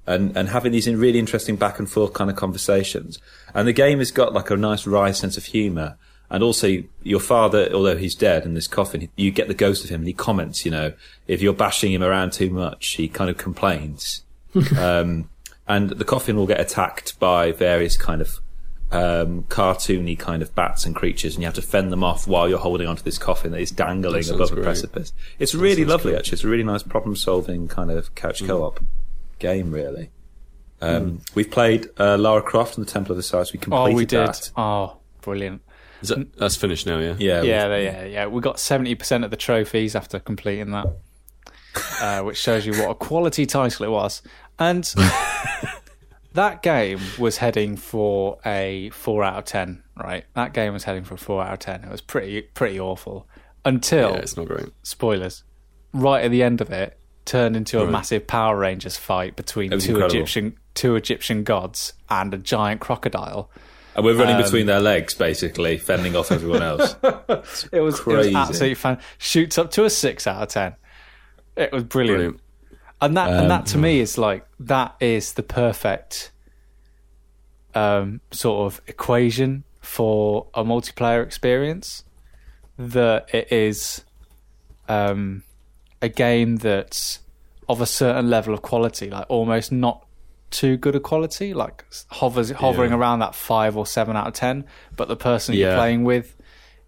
And 0.04 0.36
and 0.36 0.48
having 0.48 0.72
these 0.72 0.88
really 0.88 1.20
interesting 1.20 1.54
back 1.54 1.78
and 1.78 1.88
forth 1.88 2.12
kind 2.12 2.28
of 2.28 2.34
conversations. 2.34 3.20
And 3.54 3.68
the 3.68 3.72
game 3.72 3.98
has 3.98 4.10
got 4.10 4.32
like 4.32 4.50
a 4.50 4.56
nice 4.56 4.84
wry 4.84 5.12
sense 5.12 5.36
of 5.36 5.44
humour. 5.44 5.96
And 6.34 6.42
also, 6.42 6.82
your 7.04 7.20
father, 7.20 7.72
although 7.72 7.96
he's 7.96 8.16
dead 8.16 8.44
in 8.44 8.54
this 8.54 8.66
coffin, 8.66 9.08
you 9.14 9.30
get 9.30 9.46
the 9.46 9.54
ghost 9.54 9.84
of 9.84 9.90
him, 9.90 10.00
and 10.00 10.08
he 10.08 10.12
comments. 10.12 10.64
You 10.64 10.72
know, 10.72 10.92
if 11.28 11.40
you're 11.40 11.52
bashing 11.52 11.92
him 11.92 12.02
around 12.02 12.32
too 12.32 12.50
much, 12.50 12.88
he 12.94 13.06
kind 13.06 13.30
of 13.30 13.38
complains. 13.38 14.24
um, 14.76 15.30
and 15.68 15.90
the 15.90 16.04
coffin 16.04 16.34
will 16.34 16.48
get 16.48 16.58
attacked 16.58 17.20
by 17.20 17.52
various 17.52 17.96
kind 17.96 18.20
of 18.20 18.40
um, 18.90 19.44
cartoony 19.44 20.18
kind 20.18 20.42
of 20.42 20.52
bats 20.56 20.84
and 20.84 20.96
creatures, 20.96 21.36
and 21.36 21.42
you 21.44 21.46
have 21.46 21.54
to 21.54 21.62
fend 21.62 21.92
them 21.92 22.02
off 22.02 22.26
while 22.26 22.48
you're 22.48 22.58
holding 22.58 22.88
onto 22.88 23.04
this 23.04 23.16
coffin 23.16 23.52
that 23.52 23.60
is 23.60 23.70
dangling 23.70 24.22
That 24.22 24.24
sounds 24.24 24.50
above 24.50 24.58
a 24.58 24.62
precipice. 24.62 25.12
It's 25.38 25.54
really 25.54 25.84
lovely, 25.84 26.10
cool. 26.10 26.18
actually. 26.18 26.34
It's 26.34 26.44
a 26.44 26.48
really 26.48 26.64
nice 26.64 26.82
problem-solving 26.82 27.68
kind 27.68 27.92
of 27.92 28.12
couch 28.16 28.44
co-op 28.44 28.80
game, 29.38 29.70
really. 29.70 30.10
Um, 30.80 31.20
We've 31.36 31.48
played 31.48 31.90
uh, 31.96 32.18
Lara 32.18 32.42
Croft 32.42 32.76
and 32.76 32.84
the 32.84 32.90
Temple 32.90 33.12
of 33.12 33.18
the 33.18 33.20
Osiris. 33.20 33.52
We 33.52 33.60
completed 33.60 33.86
that. 33.86 33.92
Oh, 33.92 33.96
we 33.96 34.04
did. 34.04 34.18
that. 34.18 34.50
Oh, 34.56 34.96
brilliant. 35.22 35.62
Is 36.04 36.16
that, 36.16 36.36
that's 36.36 36.56
finished 36.56 36.86
now, 36.86 36.98
yeah. 36.98 37.14
Yeah, 37.18 37.42
yeah, 37.42 37.68
they- 37.68 37.84
yeah, 37.84 38.04
yeah. 38.04 38.26
We 38.26 38.40
got 38.40 38.58
seventy 38.58 38.94
percent 38.94 39.24
of 39.24 39.30
the 39.30 39.36
trophies 39.36 39.94
after 39.96 40.18
completing 40.18 40.70
that, 40.70 40.86
uh, 42.00 42.20
which 42.22 42.36
shows 42.38 42.64
you 42.66 42.72
what 42.74 42.90
a 42.90 42.94
quality 42.94 43.46
title 43.46 43.84
it 43.86 43.90
was. 43.90 44.22
And 44.58 44.84
that 46.34 46.62
game 46.62 47.00
was 47.18 47.38
heading 47.38 47.76
for 47.76 48.38
a 48.44 48.90
four 48.90 49.22
out 49.24 49.38
of 49.38 49.44
ten. 49.44 49.82
Right, 49.96 50.24
that 50.34 50.52
game 50.52 50.72
was 50.72 50.84
heading 50.84 51.04
for 51.04 51.14
a 51.14 51.18
four 51.18 51.42
out 51.42 51.52
of 51.52 51.58
ten. 51.60 51.84
It 51.84 51.90
was 51.90 52.00
pretty 52.00 52.42
pretty 52.42 52.80
awful 52.80 53.28
until 53.64 54.10
Yeah, 54.12 54.16
it's 54.18 54.36
not 54.36 54.46
great. 54.46 54.68
spoilers. 54.82 55.44
Right 55.92 56.24
at 56.24 56.30
the 56.32 56.42
end 56.42 56.60
of 56.60 56.70
it, 56.70 56.98
turned 57.24 57.56
into 57.56 57.80
a 57.80 57.86
massive 57.90 58.26
Power 58.26 58.56
Rangers 58.58 58.96
fight 58.96 59.36
between 59.36 59.70
two 59.70 59.76
incredible. 59.76 60.06
Egyptian 60.06 60.56
two 60.74 60.96
Egyptian 60.96 61.44
gods 61.44 61.92
and 62.10 62.34
a 62.34 62.38
giant 62.38 62.80
crocodile. 62.80 63.48
And 63.96 64.04
we're 64.04 64.12
Um, 64.12 64.18
running 64.18 64.42
between 64.42 64.66
their 64.66 64.80
legs, 64.80 65.14
basically, 65.14 65.78
fending 65.78 66.16
off 66.16 66.32
everyone 66.32 66.62
else. 66.62 66.96
It 67.72 67.80
was, 67.80 68.00
crazy. 68.00 68.30
it 68.30 68.34
was 68.34 68.48
absolutely 68.48 68.74
fun. 68.74 68.98
Shoots 69.18 69.58
up 69.58 69.70
to 69.72 69.84
a 69.84 69.90
six 69.90 70.26
out 70.26 70.42
of 70.42 70.48
ten. 70.48 70.74
It 71.56 71.70
was 71.72 71.84
brilliant. 71.84 72.16
Brilliant. 72.18 72.40
And 73.00 73.16
that 73.16 73.30
and 73.30 73.40
Um, 73.42 73.48
that 73.48 73.66
to 73.66 73.78
me 73.78 74.00
is 74.00 74.16
like 74.18 74.46
that 74.60 74.94
is 75.00 75.34
the 75.34 75.42
perfect 75.42 76.32
um, 77.74 78.20
sort 78.30 78.72
of 78.72 78.80
equation 78.86 79.64
for 79.80 80.46
a 80.54 80.64
multiplayer 80.64 81.22
experience. 81.22 82.04
That 82.78 83.32
it 83.34 83.52
is 83.52 84.04
um, 84.88 85.42
a 86.02 86.08
game 86.08 86.56
that's 86.56 87.20
of 87.68 87.80
a 87.80 87.86
certain 87.86 88.28
level 88.30 88.52
of 88.54 88.62
quality, 88.62 89.10
like 89.10 89.26
almost 89.28 89.70
not 89.72 90.03
too 90.54 90.76
good 90.76 90.94
a 90.94 91.00
quality, 91.00 91.52
like 91.54 91.84
hovers 92.08 92.50
hovering 92.50 92.90
Yeah. 92.92 92.98
around 92.98 93.18
that 93.18 93.34
five 93.34 93.76
or 93.76 93.86
seven 93.86 94.16
out 94.16 94.26
of 94.28 94.34
ten. 94.34 94.64
But 94.96 95.08
the 95.08 95.16
person 95.16 95.54
you're 95.54 95.74
playing 95.74 96.04
with 96.04 96.36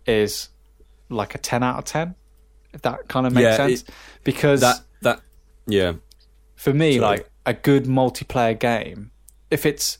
is 0.06 0.48
like 1.08 1.34
a 1.34 1.38
ten 1.38 1.62
out 1.62 1.78
of 1.78 1.84
ten. 1.84 2.14
If 2.72 2.82
that 2.82 3.08
kind 3.08 3.26
of 3.26 3.32
makes 3.32 3.42
Yeah, 3.44 3.56
sense, 3.56 3.82
it- 3.82 3.90
because 4.24 4.60
That, 4.60 4.76
that, 5.02 5.20
yeah. 5.66 5.94
for 6.54 6.72
me, 6.72 6.98
Sorry. 6.98 7.00
like 7.18 7.30
a 7.44 7.54
good 7.54 7.84
multiplayer 7.86 8.58
game, 8.58 9.10
if 9.50 9.66
it's 9.66 9.98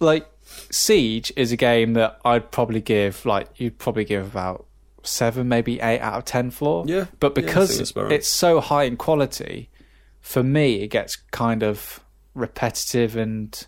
like 0.00 0.26
Siege 0.70 1.32
is 1.36 1.52
a 1.52 1.56
game 1.56 1.92
that 1.94 2.18
I'd 2.24 2.50
probably 2.50 2.80
give 2.80 3.24
like 3.26 3.48
you'd 3.56 3.78
probably 3.78 4.04
give 4.04 4.26
about 4.26 4.66
seven, 5.02 5.48
maybe 5.48 5.78
eight 5.80 6.00
out 6.00 6.18
of 6.18 6.24
ten 6.24 6.50
for. 6.50 6.84
Yeah. 6.86 7.06
But 7.20 7.34
because 7.34 7.68
think 7.68 7.78
that's 7.78 7.90
about 7.92 8.04
right. 8.04 8.12
it's 8.12 8.28
so 8.28 8.60
high 8.60 8.84
in 8.84 8.96
quality, 8.96 9.68
for 10.20 10.42
me 10.42 10.82
it 10.82 10.88
gets 10.88 11.16
kind 11.30 11.62
of 11.62 12.00
repetitive 12.38 13.16
and 13.16 13.66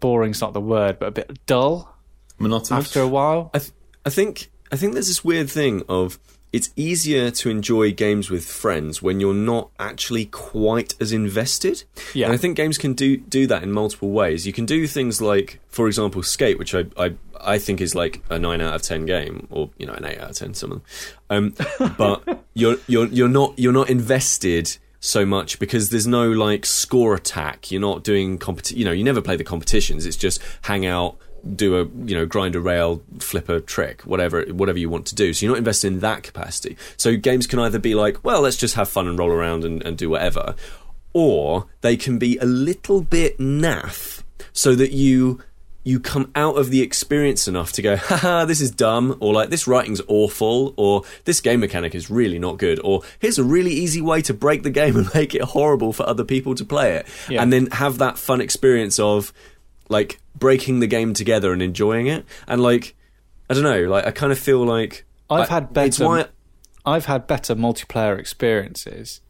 boring's 0.00 0.40
not 0.40 0.52
the 0.52 0.60
word, 0.60 0.98
but 0.98 1.06
a 1.06 1.10
bit 1.10 1.46
dull 1.46 1.94
Monotonous. 2.38 2.86
after 2.86 3.00
a 3.00 3.08
while. 3.08 3.50
I, 3.54 3.58
th- 3.58 3.72
I 4.04 4.10
think 4.10 4.50
I 4.72 4.76
think 4.76 4.94
there's 4.94 5.08
this 5.08 5.24
weird 5.24 5.50
thing 5.50 5.82
of 5.88 6.18
it's 6.52 6.70
easier 6.74 7.30
to 7.30 7.48
enjoy 7.48 7.92
games 7.92 8.28
with 8.28 8.44
friends 8.44 9.00
when 9.00 9.20
you're 9.20 9.32
not 9.32 9.70
actually 9.78 10.24
quite 10.24 10.94
as 11.00 11.12
invested. 11.12 11.84
Yeah. 12.12 12.26
And 12.26 12.34
I 12.34 12.36
think 12.36 12.56
games 12.56 12.76
can 12.76 12.94
do 12.94 13.16
do 13.16 13.46
that 13.46 13.62
in 13.62 13.70
multiple 13.70 14.10
ways. 14.10 14.46
You 14.46 14.52
can 14.52 14.66
do 14.66 14.86
things 14.86 15.20
like, 15.20 15.60
for 15.68 15.86
example, 15.86 16.22
Skate, 16.22 16.58
which 16.58 16.74
I 16.74 16.86
I, 16.96 17.14
I 17.40 17.58
think 17.58 17.80
is 17.80 17.94
like 17.94 18.22
a 18.30 18.38
nine 18.38 18.60
out 18.60 18.74
of 18.74 18.82
ten 18.82 19.06
game, 19.06 19.46
or 19.50 19.70
you 19.78 19.86
know, 19.86 19.92
an 19.92 20.04
eight 20.04 20.18
out 20.18 20.30
of 20.30 20.36
ten, 20.36 20.54
some 20.54 20.72
of 20.72 20.82
them. 21.28 21.54
Um, 21.78 21.94
but 21.96 22.44
you're 22.54 22.76
you're 22.88 23.06
you're 23.06 23.28
not 23.28 23.56
you're 23.58 23.72
not 23.72 23.88
invested 23.88 24.76
so 25.00 25.24
much 25.24 25.58
because 25.58 25.90
there's 25.90 26.06
no 26.06 26.30
like 26.30 26.66
score 26.66 27.14
attack. 27.14 27.70
You're 27.70 27.80
not 27.80 28.04
doing 28.04 28.38
competi- 28.38 28.76
You 28.76 28.84
know, 28.84 28.92
you 28.92 29.02
never 29.02 29.22
play 29.22 29.36
the 29.36 29.44
competitions. 29.44 30.06
It's 30.06 30.16
just 30.16 30.40
hang 30.62 30.84
out, 30.86 31.16
do 31.56 31.76
a 31.80 31.84
you 32.06 32.14
know 32.14 32.26
grind 32.26 32.54
a 32.54 32.60
rail, 32.60 33.02
flip 33.18 33.48
a 33.48 33.60
trick, 33.60 34.02
whatever 34.02 34.42
whatever 34.44 34.78
you 34.78 34.90
want 34.90 35.06
to 35.06 35.14
do. 35.14 35.32
So 35.32 35.44
you're 35.46 35.54
not 35.54 35.58
invested 35.58 35.88
in 35.88 36.00
that 36.00 36.22
capacity. 36.22 36.76
So 36.96 37.16
games 37.16 37.46
can 37.46 37.58
either 37.58 37.78
be 37.78 37.94
like, 37.94 38.22
well, 38.22 38.42
let's 38.42 38.58
just 38.58 38.74
have 38.74 38.88
fun 38.88 39.08
and 39.08 39.18
roll 39.18 39.30
around 39.30 39.64
and, 39.64 39.82
and 39.82 39.96
do 39.96 40.10
whatever, 40.10 40.54
or 41.12 41.66
they 41.80 41.96
can 41.96 42.18
be 42.18 42.36
a 42.38 42.44
little 42.44 43.00
bit 43.00 43.38
naff, 43.38 44.22
so 44.52 44.74
that 44.74 44.92
you 44.92 45.40
you 45.82 45.98
come 45.98 46.30
out 46.34 46.56
of 46.58 46.70
the 46.70 46.82
experience 46.82 47.48
enough 47.48 47.72
to 47.72 47.80
go, 47.82 47.96
haha, 47.96 48.44
this 48.44 48.60
is 48.60 48.70
dumb, 48.70 49.16
or 49.20 49.32
like 49.32 49.48
this 49.48 49.66
writing's 49.66 50.02
awful, 50.08 50.74
or 50.76 51.02
this 51.24 51.40
game 51.40 51.60
mechanic 51.60 51.94
is 51.94 52.10
really 52.10 52.38
not 52.38 52.58
good, 52.58 52.78
or 52.84 53.02
here's 53.18 53.38
a 53.38 53.44
really 53.44 53.70
easy 53.72 54.02
way 54.02 54.20
to 54.22 54.34
break 54.34 54.62
the 54.62 54.70
game 54.70 54.94
and 54.96 55.08
make 55.14 55.34
it 55.34 55.40
horrible 55.42 55.92
for 55.94 56.06
other 56.06 56.24
people 56.24 56.54
to 56.54 56.64
play 56.64 56.96
it, 56.96 57.06
Yeah. 57.30 57.42
and 57.42 57.50
then 57.52 57.68
have 57.72 57.96
that 57.98 58.18
fun 58.18 58.40
experience 58.42 58.98
of 58.98 59.32
like 59.88 60.20
breaking 60.38 60.80
the 60.80 60.86
game 60.86 61.14
together 61.14 61.52
and 61.52 61.62
enjoying 61.62 62.06
it, 62.08 62.26
and 62.46 62.62
like 62.62 62.94
I 63.48 63.54
don't 63.54 63.62
know, 63.64 63.82
like 63.88 64.06
I 64.06 64.10
kind 64.10 64.32
of 64.32 64.38
feel 64.38 64.62
like 64.64 65.04
I've 65.30 65.50
I- 65.50 65.54
had 65.54 65.72
better. 65.72 65.86
It's 65.86 65.98
why 65.98 66.26
I've 66.84 67.06
had 67.06 67.26
better 67.26 67.54
multiplayer 67.56 68.18
experiences 68.18 69.20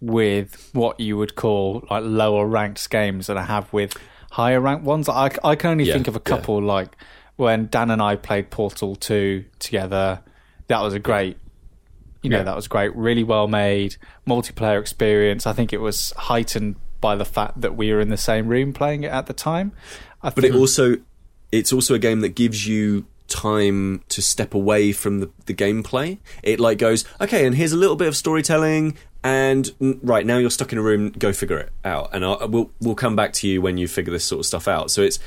with 0.00 0.70
what 0.72 0.98
you 0.98 1.16
would 1.16 1.34
call 1.34 1.84
like 1.90 2.02
lower 2.04 2.46
ranked 2.46 2.88
games 2.90 3.26
than 3.28 3.36
I 3.38 3.42
have 3.44 3.72
with 3.72 3.94
higher 4.30 4.60
ranked 4.60 4.84
ones. 4.84 5.08
I, 5.08 5.30
I 5.44 5.54
can 5.56 5.70
only 5.70 5.84
Yeah, 5.84 5.94
think 5.94 6.08
of 6.08 6.16
a 6.16 6.18
yeah. 6.24 6.36
couple 6.36 6.60
like 6.62 6.96
when 7.36 7.68
Dan 7.68 7.90
and 7.90 8.00
I 8.02 8.16
played 8.16 8.50
Portal 8.50 8.96
2 8.96 9.44
together. 9.58 10.20
that 10.68 10.82
was 10.82 10.94
a 10.94 10.98
great, 11.00 11.36
you 12.22 12.30
know, 12.30 12.38
Yeah. 12.38 12.42
that 12.44 12.56
was 12.56 12.68
great, 12.68 12.94
really 12.94 13.24
well 13.24 13.48
made 13.48 13.96
multiplayer 14.26 14.80
experience. 14.80 15.46
I 15.46 15.52
think 15.52 15.72
it 15.72 15.80
was 15.80 16.12
heightened 16.16 16.76
by 17.00 17.16
the 17.16 17.24
fact 17.24 17.60
that 17.62 17.76
we 17.76 17.92
were 17.92 18.00
in 18.00 18.08
the 18.10 18.16
same 18.16 18.46
room 18.48 18.72
playing 18.72 19.02
it 19.04 19.10
at 19.10 19.26
the 19.26 19.32
time. 19.32 19.72
I 20.22 20.30
But 20.30 20.44
it 20.44 20.54
also 20.54 20.96
it's 21.50 21.72
also 21.72 21.94
a 21.94 21.98
game 21.98 22.20
that 22.20 22.34
gives 22.36 22.66
you 22.68 23.06
time 23.26 24.02
to 24.08 24.20
step 24.22 24.54
away 24.54 24.92
from 24.92 25.20
the, 25.20 25.30
the 25.46 25.54
gameplay. 25.54 26.18
It 26.42 26.60
like 26.60 26.78
goes, 26.78 27.04
okay, 27.20 27.46
and 27.46 27.56
here's 27.56 27.72
a 27.72 27.76
little 27.76 27.96
bit 27.96 28.06
of 28.08 28.16
storytelling, 28.16 28.96
and 29.22 29.70
right 30.02 30.24
now 30.24 30.38
you're 30.38 30.50
stuck 30.50 30.72
in 30.72 30.78
a 30.78 30.82
room. 30.82 31.10
Go 31.10 31.32
figure 31.32 31.58
it 31.58 31.70
out, 31.84 32.10
and 32.12 32.24
I'll, 32.24 32.48
we'll 32.48 32.70
we'll 32.80 32.94
come 32.94 33.16
back 33.16 33.32
to 33.34 33.48
you 33.48 33.60
when 33.62 33.76
you 33.78 33.88
figure 33.88 34.12
this 34.12 34.24
sort 34.24 34.40
of 34.40 34.46
stuff 34.46 34.66
out. 34.68 34.90
So 34.90 35.02
it's 35.02 35.18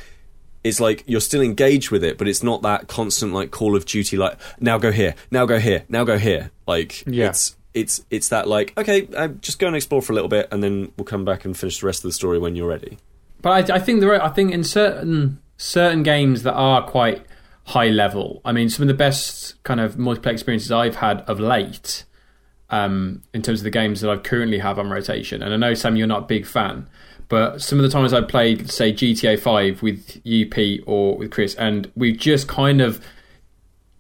it's 0.64 0.80
like 0.80 1.04
you're 1.08 1.22
still 1.22 1.42
engaged 1.42 1.92
with 1.92 2.04
it, 2.04 2.18
but 2.18 2.28
it's 2.28 2.42
not 2.44 2.62
that 2.62 2.88
constant 2.88 3.34
like 3.34 3.52
Call 3.52 3.76
of 3.76 3.86
Duty 3.86 4.18
like 4.18 4.38
now 4.60 4.78
go 4.78 4.92
here, 4.92 5.14
now 5.32 5.46
go 5.46 5.60
here, 5.60 5.84
now 5.90 6.04
go 6.04 6.18
here. 6.18 6.52
Like 6.68 7.04
Yeah. 7.06 7.30
it's 7.30 7.56
it's 7.74 8.06
it's 8.10 8.30
that 8.30 8.48
like 8.48 8.74
okay, 8.78 9.08
uh, 9.16 9.28
just 9.28 9.60
go 9.60 9.68
and 9.68 9.76
explore 9.76 10.02
for 10.02 10.14
a 10.14 10.16
little 10.16 10.30
bit, 10.30 10.48
and 10.52 10.64
then 10.64 10.92
we'll 10.98 11.06
come 11.06 11.26
back 11.26 11.44
and 11.46 11.56
finish 11.58 11.80
the 11.80 11.86
rest 11.86 12.00
of 12.00 12.10
the 12.10 12.14
story 12.14 12.40
when 12.40 12.56
you're 12.56 12.68
ready. 12.70 12.98
But 13.42 13.70
I, 13.72 13.76
I 13.76 13.80
think 13.80 14.00
there 14.00 14.14
are, 14.16 14.22
I 14.24 14.30
think 14.30 14.54
in 14.54 14.64
certain 14.64 15.40
certain 15.58 16.02
games 16.04 16.44
that 16.44 16.54
are 16.54 16.82
quite 16.88 17.26
high 17.66 17.90
level. 17.90 18.42
I 18.46 18.52
mean, 18.52 18.70
some 18.70 18.84
of 18.84 18.88
the 18.88 18.94
best 18.94 19.62
kind 19.64 19.80
of 19.80 19.96
multiplayer 19.96 20.34
experiences 20.34 20.72
I've 20.72 20.96
had 20.98 21.22
of 21.22 21.40
late, 21.40 22.04
um, 22.74 23.22
in 23.36 23.44
terms 23.44 23.60
of 23.60 23.66
the 23.66 23.70
games 23.70 24.02
that 24.02 24.10
I 24.10 24.18
currently 24.18 24.58
have 24.58 24.80
on 24.80 24.90
rotation. 24.90 25.44
And 25.44 25.54
I 25.54 25.58
know 25.58 25.76
Sam, 25.76 25.96
you're 25.96 26.08
not 26.08 26.24
a 26.24 26.26
big 26.26 26.48
fan, 26.48 26.90
but 27.30 27.62
some 27.62 27.78
of 27.78 27.84
the 27.84 27.90
times 27.90 28.14
I've 28.14 28.28
played, 28.28 28.72
say 28.72 28.92
GTA 28.92 29.40
Five 29.40 29.84
with 29.84 30.20
you, 30.24 30.48
Pete, 30.48 30.84
or 30.88 31.16
with 31.16 31.30
Kris, 31.30 31.54
and 31.54 31.92
we've 31.96 32.18
just 32.18 32.48
kind 32.48 32.82
of 32.82 33.00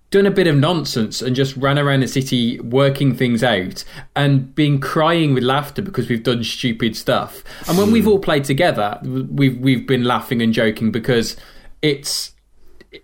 done 0.09 0.26
a 0.26 0.32
bit 0.32 0.47
of 0.47 0.55
nonsense 0.55 1.21
and 1.21 1.36
just 1.36 1.55
ran 1.55 1.78
around 1.78 1.99
the 1.99 2.07
city 2.07 2.59
working 2.61 3.15
things 3.15 3.43
out 3.43 3.84
and 4.15 4.53
been 4.55 4.80
crying 4.80 5.36
with 5.36 5.43
laughter 5.43 5.84
because 5.84 6.09
we've 6.09 6.24
done 6.24 6.43
stupid 6.43 6.95
stuff. 6.95 7.43
And 7.67 7.78
when 7.78 7.91
we've 7.91 8.07
all 8.07 8.19
played 8.19 8.43
together, 8.43 8.99
we've 9.03 9.57
we've 9.59 9.86
been 9.86 10.03
laughing 10.03 10.41
and 10.41 10.51
joking 10.51 10.91
because 10.91 11.38
it's 11.84 12.34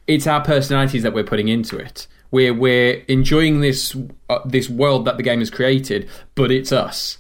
it's 0.08 0.26
our 0.26 0.42
personalities 0.42 1.04
that 1.04 1.14
we're 1.14 1.24
putting 1.24 1.48
into 1.48 1.78
it. 1.78 2.08
We're 2.32 2.54
we're 2.54 3.04
enjoying 3.08 3.62
this 3.62 3.96
uh, 4.30 4.40
this 4.46 4.70
world 4.70 5.06
that 5.06 5.18
the 5.18 5.24
game 5.24 5.40
has 5.40 5.50
created, 5.50 6.08
but 6.36 6.52
it's 6.52 6.72
us. 6.72 7.18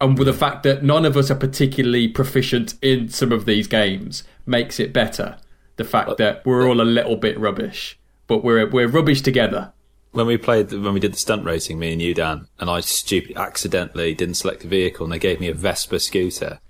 And 0.00 0.16
with 0.18 0.26
the 0.26 0.32
fact 0.32 0.62
that 0.62 0.82
none 0.84 1.04
of 1.04 1.16
us 1.16 1.30
are 1.30 1.34
particularly 1.36 2.08
proficient 2.08 2.74
in 2.82 3.08
some 3.08 3.32
of 3.32 3.44
these 3.44 3.66
games 3.66 4.22
makes 4.46 4.78
it 4.80 4.92
better. 4.92 5.36
The 5.76 5.84
fact 5.84 6.16
that 6.18 6.44
we're 6.46 6.68
all 6.68 6.80
a 6.80 6.82
little 6.84 7.16
bit 7.16 7.38
rubbish, 7.38 7.98
but 8.26 8.44
we're 8.44 8.68
we're 8.68 8.86
rubbish 8.88 9.20
together. 9.22 9.72
when 10.12 10.26
we 10.26 10.36
played 10.36 10.70
when 10.70 10.92
we 10.94 11.00
did 11.00 11.12
the 11.14 11.18
stunt 11.18 11.44
racing, 11.44 11.78
me 11.78 11.92
and 11.92 12.00
you, 12.02 12.14
Dan, 12.14 12.46
and 12.60 12.70
I 12.70 12.80
stupid 12.80 13.36
accidentally 13.36 14.14
didn't 14.14 14.34
select 14.36 14.64
a 14.64 14.68
vehicle, 14.68 15.04
and 15.04 15.12
they 15.12 15.18
gave 15.18 15.40
me 15.40 15.48
a 15.48 15.54
Vespa 15.54 15.98
scooter, 15.98 16.60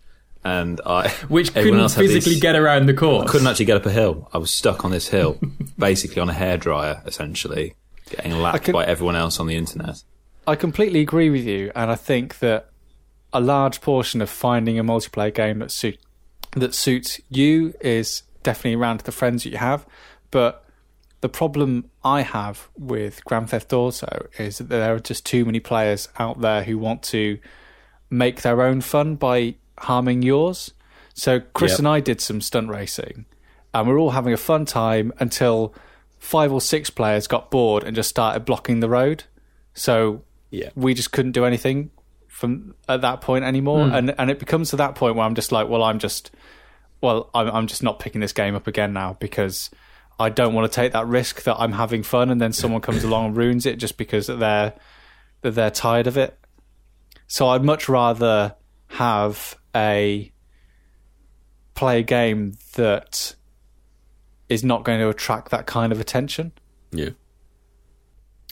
and 0.44 0.80
I 0.86 1.08
Which 1.28 1.52
couldn't 1.52 1.78
else 1.78 1.96
these- 1.96 2.12
physically 2.12 2.40
get 2.40 2.56
around 2.56 2.86
the 2.86 2.94
course. 2.94 3.30
couldn't 3.30 3.46
actually 3.48 3.66
get 3.66 3.76
up 3.76 3.86
a 3.86 3.90
hill. 3.92 4.30
I 4.32 4.38
was 4.38 4.50
stuck 4.50 4.84
on 4.84 4.90
this 4.92 5.08
hill, 5.08 5.38
basically 5.78 6.22
on 6.22 6.30
a 6.30 6.34
hairdryer, 6.34 7.06
essentially 7.06 7.74
getting 8.16 8.32
lapped 8.40 8.64
can- 8.64 8.72
by 8.72 8.84
everyone 8.84 9.16
else 9.16 9.40
on 9.40 9.46
the 9.46 9.56
internet. 9.56 10.02
I 10.46 10.56
completely 10.56 11.00
agree 11.00 11.30
with 11.30 11.44
you, 11.44 11.70
and 11.74 11.90
I 11.90 11.94
think 11.94 12.38
that 12.40 12.68
a 13.32 13.40
large 13.40 13.80
portion 13.80 14.20
of 14.20 14.28
finding 14.28 14.78
a 14.78 14.84
multiplayer 14.84 15.32
game 15.34 15.60
that 15.60 15.70
suit 15.70 15.98
that 16.54 16.74
suits 16.74 17.20
you 17.30 17.72
is 17.80 18.22
definitely 18.42 18.74
around 18.74 19.00
the 19.00 19.12
friends 19.12 19.44
that 19.44 19.50
you 19.50 19.56
have. 19.58 19.86
But 20.30 20.64
the 21.22 21.28
problem 21.28 21.88
I 22.04 22.22
have 22.22 22.68
with 22.76 23.24
Grand 23.24 23.48
Theft 23.50 23.72
Auto 23.72 24.26
is 24.38 24.58
that 24.58 24.68
there 24.68 24.94
are 24.94 24.98
just 24.98 25.24
too 25.24 25.44
many 25.44 25.60
players 25.60 26.08
out 26.18 26.40
there 26.40 26.64
who 26.64 26.76
want 26.76 27.02
to 27.04 27.38
make 28.10 28.42
their 28.42 28.60
own 28.60 28.80
fun 28.82 29.14
by 29.14 29.54
harming 29.78 30.22
yours. 30.22 30.72
So 31.14 31.40
Kris 31.40 31.72
Yep. 31.72 31.78
and 31.78 31.88
I 31.88 32.00
did 32.00 32.20
some 32.20 32.40
stunt 32.40 32.68
racing, 32.68 33.24
and 33.72 33.86
we 33.86 33.94
we're 33.94 34.00
all 34.00 34.10
having 34.10 34.32
a 34.34 34.38
fun 34.38 34.64
time 34.66 35.12
until 35.20 35.72
five 36.22 36.52
or 36.52 36.60
six 36.60 36.88
players 36.88 37.26
got 37.26 37.50
bored 37.50 37.82
and 37.82 37.96
just 37.96 38.08
started 38.08 38.44
blocking 38.44 38.78
the 38.78 38.88
road. 38.88 39.24
So 39.74 40.22
Yeah. 40.50 40.70
we 40.76 40.94
just 40.94 41.10
couldn't 41.10 41.32
do 41.32 41.44
anything 41.44 41.90
from 42.28 42.76
at 42.88 43.00
that 43.00 43.20
point 43.20 43.44
anymore, 43.44 43.88
hmm. 43.88 43.94
and 43.94 44.14
and 44.18 44.30
it 44.30 44.38
becomes 44.38 44.70
to 44.70 44.76
that 44.76 44.94
point 44.94 45.16
where 45.16 45.26
I'm 45.26 45.34
just 45.34 45.50
like, 45.50 45.68
well, 45.68 45.82
I'm 45.82 45.98
just, 45.98 46.30
well, 47.00 47.28
I'm 47.34 47.48
I'm 47.48 47.66
just 47.66 47.82
not 47.82 47.98
picking 47.98 48.20
this 48.20 48.32
game 48.32 48.54
up 48.54 48.68
again 48.68 48.92
now 48.92 49.16
because 49.18 49.68
I 50.20 50.28
don't 50.28 50.54
want 50.54 50.70
to 50.70 50.74
take 50.74 50.92
that 50.92 51.08
risk 51.08 51.42
that 51.42 51.56
I'm 51.58 51.72
having 51.72 52.04
fun 52.04 52.30
and 52.30 52.40
then 52.40 52.52
someone 52.52 52.80
comes 52.80 53.02
along 53.02 53.26
and 53.26 53.36
ruins 53.36 53.66
it 53.66 53.76
just 53.76 53.96
because 53.98 54.28
that 54.28 54.38
they're 54.38 54.74
that 55.40 55.50
they're 55.56 55.70
tired 55.72 56.06
of 56.06 56.16
it. 56.16 56.38
So 57.26 57.48
I'd 57.48 57.64
much 57.64 57.88
rather 57.88 58.54
have 58.90 59.56
a 59.74 60.32
play 61.74 61.98
a 61.98 62.02
game 62.04 62.52
that 62.76 63.34
is 64.52 64.62
not 64.62 64.84
going 64.84 65.00
to 65.00 65.08
attract 65.08 65.50
that 65.50 65.66
kind 65.66 65.92
of 65.92 66.00
attention. 66.00 66.52
Yeah. 66.92 67.10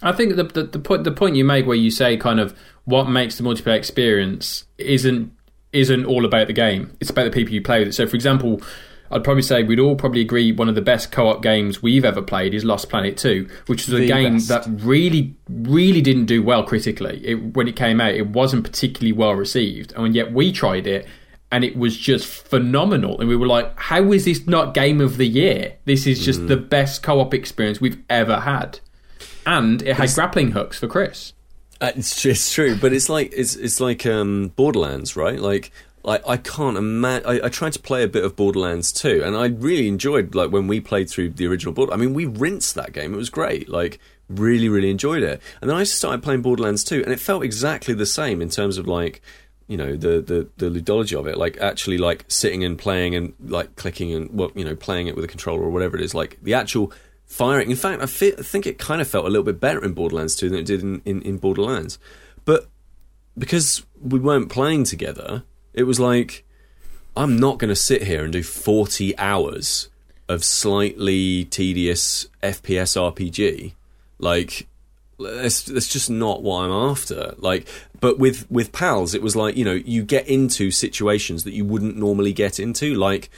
I 0.02 0.12
think 0.12 0.36
the, 0.36 0.44
the 0.44 0.62
the 0.64 0.78
point 0.78 1.04
the 1.04 1.12
point 1.12 1.36
you 1.36 1.44
make 1.44 1.66
where 1.66 1.76
you 1.76 1.90
say 1.90 2.16
kind 2.16 2.40
of 2.40 2.56
what 2.84 3.04
makes 3.10 3.36
the 3.36 3.42
multiplayer 3.44 3.76
experience 3.76 4.64
isn't 4.78 5.30
isn't 5.72 6.04
all 6.06 6.24
about 6.24 6.46
the 6.46 6.52
game. 6.54 6.96
It's 7.00 7.10
about 7.10 7.24
the 7.24 7.30
people 7.30 7.52
you 7.54 7.62
play 7.62 7.84
with. 7.84 7.94
So, 7.94 8.06
for 8.06 8.16
example, 8.16 8.62
I'd 9.10 9.22
probably 9.22 9.42
say 9.42 9.62
we'd 9.62 9.78
all 9.78 9.96
probably 9.96 10.22
agree 10.22 10.52
one 10.52 10.68
of 10.70 10.74
the 10.74 10.80
best 10.80 11.12
co-op 11.12 11.42
games 11.42 11.82
we've 11.82 12.04
ever 12.04 12.22
played 12.22 12.54
is 12.54 12.64
Lost 12.64 12.88
Planet 12.88 13.18
Two, 13.18 13.46
which 13.66 13.86
was 13.86 13.94
a 13.94 13.98
The 13.98 14.06
game 14.08 14.34
best. 14.34 14.48
that 14.48 14.66
really 14.68 15.34
really 15.50 16.00
didn't 16.00 16.24
do 16.26 16.42
well 16.42 16.64
critically. 16.64 17.20
It, 17.26 17.34
when 17.54 17.68
it 17.68 17.76
came 17.76 18.00
out, 18.00 18.14
it 18.14 18.28
wasn't 18.28 18.64
particularly 18.64 19.12
well 19.12 19.34
received, 19.34 19.92
and 19.96 20.14
yet 20.14 20.32
we 20.32 20.50
tried 20.50 20.86
it. 20.86 21.06
And 21.52 21.64
it 21.64 21.76
was 21.76 21.96
just 21.96 22.26
phenomenal. 22.26 23.18
And 23.18 23.28
we 23.28 23.34
were 23.34 23.46
like, 23.46 23.76
how 23.78 24.12
is 24.12 24.24
this 24.24 24.46
not 24.46 24.72
game 24.72 25.00
of 25.00 25.16
the 25.16 25.26
year? 25.26 25.74
This 25.84 26.06
is 26.06 26.24
just 26.24 26.46
the 26.46 26.56
best 26.56 27.02
co 27.02 27.20
op 27.20 27.34
experience 27.34 27.80
we've 27.80 28.00
ever 28.08 28.40
had 28.40 28.78
and 29.46 29.82
it 29.82 29.96
had 29.96 30.12
grappling 30.14 30.52
hooks 30.52 30.78
for 30.78 30.88
Kris. 30.88 31.32
Uh, 31.80 31.92
it's, 31.96 32.24
it's 32.24 32.52
true, 32.52 32.76
but 32.76 32.92
it's 32.92 33.08
like 33.08 33.32
it's 33.34 33.56
it's 33.56 33.80
like 33.80 34.04
um, 34.06 34.52
Borderlands, 34.56 35.16
right? 35.16 35.38
Like 35.38 35.72
I, 36.04 36.20
I 36.26 36.36
can't 36.36 36.76
imagine. 36.76 37.26
I, 37.28 37.46
I 37.46 37.48
tried 37.48 37.72
to 37.72 37.78
play 37.78 38.02
a 38.02 38.08
bit 38.08 38.24
of 38.24 38.36
Borderlands 38.36 38.92
too, 38.92 39.22
and 39.24 39.36
I 39.36 39.46
really 39.46 39.88
enjoyed 39.88 40.34
like 40.34 40.50
when 40.50 40.66
we 40.66 40.80
played 40.80 41.08
through 41.08 41.30
the 41.30 41.46
original 41.46 41.72
Border. 41.72 41.92
I 41.92 41.96
mean, 41.96 42.14
we 42.14 42.26
rinsed 42.26 42.74
that 42.74 42.92
game; 42.92 43.14
it 43.14 43.16
was 43.16 43.30
great. 43.30 43.68
Like 43.68 43.98
really, 44.28 44.68
really 44.68 44.90
enjoyed 44.90 45.22
it. 45.22 45.42
And 45.60 45.68
then 45.68 45.76
I 45.76 45.82
started 45.82 46.22
playing 46.22 46.42
Borderlands 46.42 46.84
2, 46.84 47.02
and 47.02 47.12
it 47.12 47.18
felt 47.18 47.42
exactly 47.42 47.94
the 47.94 48.06
same 48.06 48.40
in 48.40 48.48
terms 48.48 48.78
of 48.78 48.86
like 48.86 49.20
you 49.70 49.76
know 49.76 49.94
the 49.94 50.20
the 50.20 50.48
the 50.56 50.68
ludology 50.68 51.16
of 51.16 51.28
it 51.28 51.38
like 51.38 51.56
actually 51.58 51.96
like 51.96 52.24
sitting 52.26 52.64
and 52.64 52.76
playing 52.76 53.14
and 53.14 53.32
like 53.40 53.76
clicking 53.76 54.12
and 54.12 54.28
well 54.36 54.50
you 54.56 54.64
know 54.64 54.74
playing 54.74 55.06
it 55.06 55.14
with 55.14 55.24
a 55.24 55.28
controller 55.28 55.62
or 55.62 55.70
whatever 55.70 55.96
it 55.96 56.02
is 56.02 56.12
like 56.12 56.38
the 56.42 56.52
actual 56.52 56.92
firing. 57.24 57.70
In 57.70 57.76
fact 57.76 58.00
I, 58.02 58.04
I 58.04 58.42
think 58.42 58.66
it 58.66 58.80
kind 58.80 59.00
of 59.00 59.06
felt 59.06 59.26
a 59.26 59.28
little 59.28 59.44
bit 59.44 59.60
better 59.60 59.82
in 59.84 59.92
Borderlands 59.92 60.34
2 60.34 60.50
than 60.50 60.58
it 60.58 60.66
did 60.66 60.82
in, 60.82 61.00
in, 61.04 61.22
in 61.22 61.38
Borderlands. 61.38 62.00
But 62.44 62.66
because 63.38 63.86
we 64.02 64.18
weren't 64.18 64.50
playing 64.50 64.84
together 64.84 65.44
it 65.72 65.84
was 65.84 66.00
like 66.00 66.44
I'm 67.16 67.38
not 67.38 67.60
going 67.60 67.68
to 67.68 67.76
sit 67.76 68.02
here 68.02 68.24
and 68.24 68.32
do 68.32 68.42
40 68.42 69.16
hours 69.18 69.88
of 70.28 70.42
slightly 70.42 71.44
tedious 71.44 72.26
FPS 72.42 72.96
RPG 72.96 73.74
like 74.18 74.66
that's 75.20 75.62
that's 75.62 75.88
just 75.88 76.10
not 76.10 76.42
what 76.42 76.64
I'm 76.64 76.70
after. 76.70 77.34
Like, 77.38 77.68
but 78.00 78.18
with 78.18 78.50
with 78.50 78.72
pals, 78.72 79.14
it 79.14 79.22
was 79.22 79.36
like 79.36 79.56
you 79.56 79.64
know 79.64 79.74
you 79.74 80.02
get 80.02 80.28
into 80.28 80.70
situations 80.70 81.44
that 81.44 81.52
you 81.52 81.64
wouldn't 81.64 81.96
normally 81.96 82.32
get 82.32 82.58
into, 82.58 82.94
like 82.94 83.30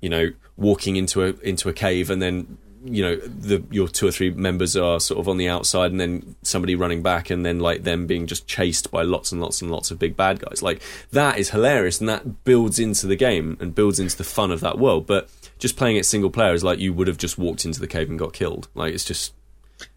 you 0.00 0.08
know 0.08 0.32
walking 0.56 0.96
into 0.96 1.22
a 1.22 1.34
into 1.42 1.68
a 1.68 1.72
cave 1.72 2.10
and 2.10 2.20
then 2.20 2.58
you 2.84 3.02
know 3.02 3.16
the 3.16 3.62
your 3.70 3.88
two 3.88 4.06
or 4.06 4.10
three 4.10 4.30
members 4.30 4.76
are 4.76 5.00
sort 5.00 5.18
of 5.18 5.28
on 5.28 5.36
the 5.36 5.48
outside 5.48 5.90
and 5.90 6.00
then 6.00 6.36
somebody 6.42 6.74
running 6.74 7.02
back 7.02 7.30
and 7.30 7.44
then 7.44 7.58
like 7.58 7.82
them 7.82 8.06
being 8.06 8.26
just 8.26 8.46
chased 8.46 8.90
by 8.90 9.02
lots 9.02 9.32
and 9.32 9.40
lots 9.40 9.60
and 9.60 9.70
lots 9.70 9.90
of 9.90 9.98
big 9.98 10.16
bad 10.16 10.40
guys. 10.40 10.62
Like 10.62 10.82
that 11.10 11.38
is 11.38 11.50
hilarious 11.50 12.00
and 12.00 12.08
that 12.08 12.44
builds 12.44 12.78
into 12.78 13.06
the 13.06 13.16
game 13.16 13.56
and 13.60 13.74
builds 13.74 13.98
into 13.98 14.16
the 14.16 14.24
fun 14.24 14.50
of 14.50 14.60
that 14.60 14.78
world. 14.78 15.06
But 15.06 15.28
just 15.58 15.76
playing 15.76 15.96
it 15.96 16.06
single 16.06 16.30
player 16.30 16.54
is 16.54 16.64
like 16.64 16.78
you 16.78 16.92
would 16.92 17.08
have 17.08 17.18
just 17.18 17.38
walked 17.38 17.64
into 17.64 17.80
the 17.80 17.86
cave 17.86 18.10
and 18.10 18.18
got 18.18 18.32
killed. 18.32 18.68
Like 18.74 18.94
it's 18.94 19.04
just 19.04 19.34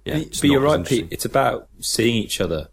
yeah 0.06 0.20
but 0.20 0.32
but 0.32 0.43
you're 0.43 0.62
right. 0.62 0.86
Pete. 0.86 1.08
It's 1.12 1.26
about 1.26 1.68
seeing 1.80 2.16
each 2.16 2.41
other. 2.41 2.68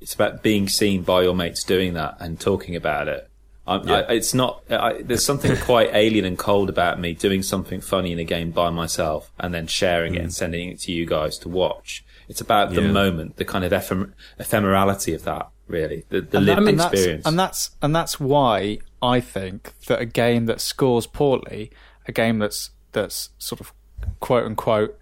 It's 0.00 0.14
about 0.14 0.42
being 0.42 0.68
seen 0.68 1.02
by 1.02 1.22
your 1.22 1.34
mates 1.34 1.64
doing 1.64 1.94
that 1.94 2.16
and 2.20 2.38
talking 2.40 2.76
about 2.76 3.08
it. 3.08 3.28
I'm, 3.66 3.86
Yeah. 3.86 3.94
I, 4.08 4.12
it's 4.14 4.32
not. 4.32 4.62
I, 4.70 5.02
there's 5.02 5.24
something 5.24 5.56
quite 5.70 5.90
alien 5.92 6.24
and 6.24 6.38
cold 6.38 6.68
about 6.70 7.00
me 7.00 7.14
doing 7.14 7.42
something 7.42 7.80
funny 7.80 8.12
in 8.12 8.18
a 8.18 8.24
game 8.24 8.50
by 8.52 8.70
myself 8.70 9.30
and 9.38 9.52
then 9.52 9.66
sharing 9.66 10.14
it 10.14 10.22
and 10.22 10.32
sending 10.32 10.68
it 10.70 10.78
to 10.80 10.92
you 10.92 11.04
guys 11.04 11.36
to 11.38 11.48
watch. 11.48 12.04
It's 12.28 12.40
about 12.40 12.70
the 12.74 12.80
Mm. 12.82 12.86
Yeah. 12.86 12.92
moment, 12.92 13.36
the 13.36 13.44
kind 13.44 13.64
of 13.64 13.72
ephem- 13.72 14.12
ephemerality 14.38 15.14
of 15.14 15.24
that. 15.24 15.48
Really, 15.66 16.04
the, 16.08 16.20
the 16.22 16.36
And 16.38 16.46
lived 16.46 16.58
and 16.60 16.78
that's- 16.78 16.92
experience. 16.92 17.26
and 17.26 17.38
that's 17.38 17.70
and 17.82 17.94
that's 17.94 18.18
why 18.20 18.78
I 19.02 19.20
think 19.20 19.72
that 19.88 20.00
a 20.00 20.06
game 20.06 20.46
that 20.46 20.60
scores 20.62 21.06
poorly, 21.06 21.70
a 22.06 22.12
game 22.12 22.38
that's 22.38 22.70
that's 22.92 23.30
sort 23.38 23.60
of 23.60 23.72
quote 24.20 24.44
unquote 24.44 24.96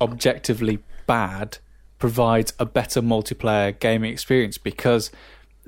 objectively 0.00 0.78
bad, 1.06 1.58
provides 1.98 2.52
a 2.58 2.66
better 2.66 3.00
multiplayer 3.00 3.78
gaming 3.78 4.12
experience 4.12 4.58
because 4.58 5.10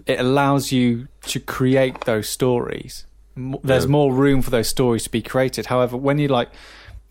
it 0.06 0.20
allows 0.20 0.72
you 0.72 1.08
to 1.22 1.40
create 1.40 2.00
those 2.02 2.28
stories. 2.28 3.06
There's 3.36 3.84
Yeah. 3.84 3.90
more 3.90 4.12
room 4.12 4.42
for 4.42 4.50
those 4.50 4.68
stories 4.68 5.04
to 5.04 5.10
be 5.10 5.22
created. 5.22 5.66
However, 5.66 5.96
when 5.96 6.18
you 6.18 6.28
like 6.28 6.48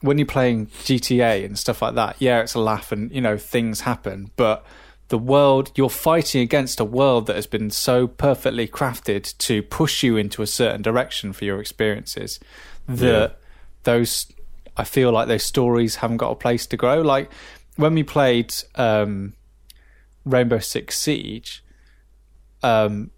when 0.02 0.20
you're 0.20 0.28
playing 0.28 0.68
GTA 0.84 1.44
and 1.46 1.58
stuff 1.58 1.82
like 1.82 1.96
that, 1.96 2.18
yeah, 2.20 2.42
it's 2.42 2.54
a 2.54 2.60
laugh 2.60 2.92
and 2.92 3.12
you 3.12 3.22
know 3.22 3.38
things 3.38 3.82
happen, 3.82 4.30
but 4.36 4.64
the 5.08 5.18
world 5.18 5.72
you're 5.76 5.90
fighting 5.90 6.42
against 6.42 6.80
a 6.80 6.84
world 6.86 7.26
that 7.28 7.36
has 7.36 7.48
been 7.48 7.70
so 7.72 8.06
perfectly 8.08 8.68
crafted 8.68 9.36
to 9.38 9.64
push 9.64 10.04
you 10.04 10.18
into 10.18 10.42
a 10.42 10.48
certain 10.48 10.82
direction 10.82 11.32
for 11.34 11.46
your 11.46 11.60
experiences 11.60 12.40
that 12.88 13.38
those 13.84 14.28
I 14.78 14.84
feel 14.84 15.12
like 15.12 15.28
those 15.28 15.44
stories 15.44 15.98
haven't 15.98 16.18
got 16.18 16.32
a 16.32 16.36
place 16.36 16.68
to 16.68 16.78
grow. 16.78 17.02
Like 17.02 17.32
when 17.76 17.94
we 17.94 18.04
played 18.04 18.54
um, 18.76 19.34
Rainbow 20.26 20.60
Six 20.60 20.98
Siege, 20.98 21.64
um, 22.64 23.12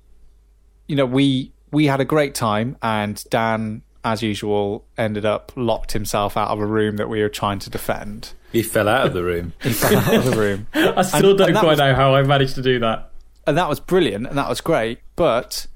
you 0.87 0.95
know, 0.95 1.05
we 1.05 1.51
we 1.71 1.85
had 1.85 1.99
a 1.99 2.05
great 2.05 2.33
time, 2.35 2.77
and 2.81 3.23
Dan, 3.29 3.81
as 4.03 4.21
usual, 4.23 4.85
ended 4.97 5.25
up 5.25 5.51
locked 5.55 5.91
himself 5.91 6.37
out 6.37 6.49
of 6.49 6.59
a 6.59 6.65
room 6.65 6.97
that 6.97 7.09
we 7.09 7.21
were 7.21 7.29
trying 7.29 7.59
to 7.59 7.69
defend. 7.69 8.33
He 8.51 8.63
fell 8.63 8.87
out 8.87 9.05
of 9.07 9.13
the 9.13 9.23
room. 9.23 9.53
He 9.61 9.73
fell 9.73 9.97
out 9.97 10.13
of 10.15 10.25
the 10.25 10.37
room, 10.37 10.67
I 10.73 11.01
still 11.01 11.29
And- 11.31 11.37
don't 11.39 11.49
and 11.49 11.57
quite 11.57 11.69
was- 11.71 11.79
know 11.79 11.93
how 11.93 12.15
I 12.15 12.23
managed 12.23 12.55
to 12.55 12.61
do 12.61 12.79
that. 12.79 13.11
and 13.45 13.57
that 13.57 13.67
was 13.69 13.79
brilliant, 13.79 14.27
and 14.27 14.37
that 14.37 14.49
was 14.49 14.61
great. 14.61 14.99
But 15.15 15.67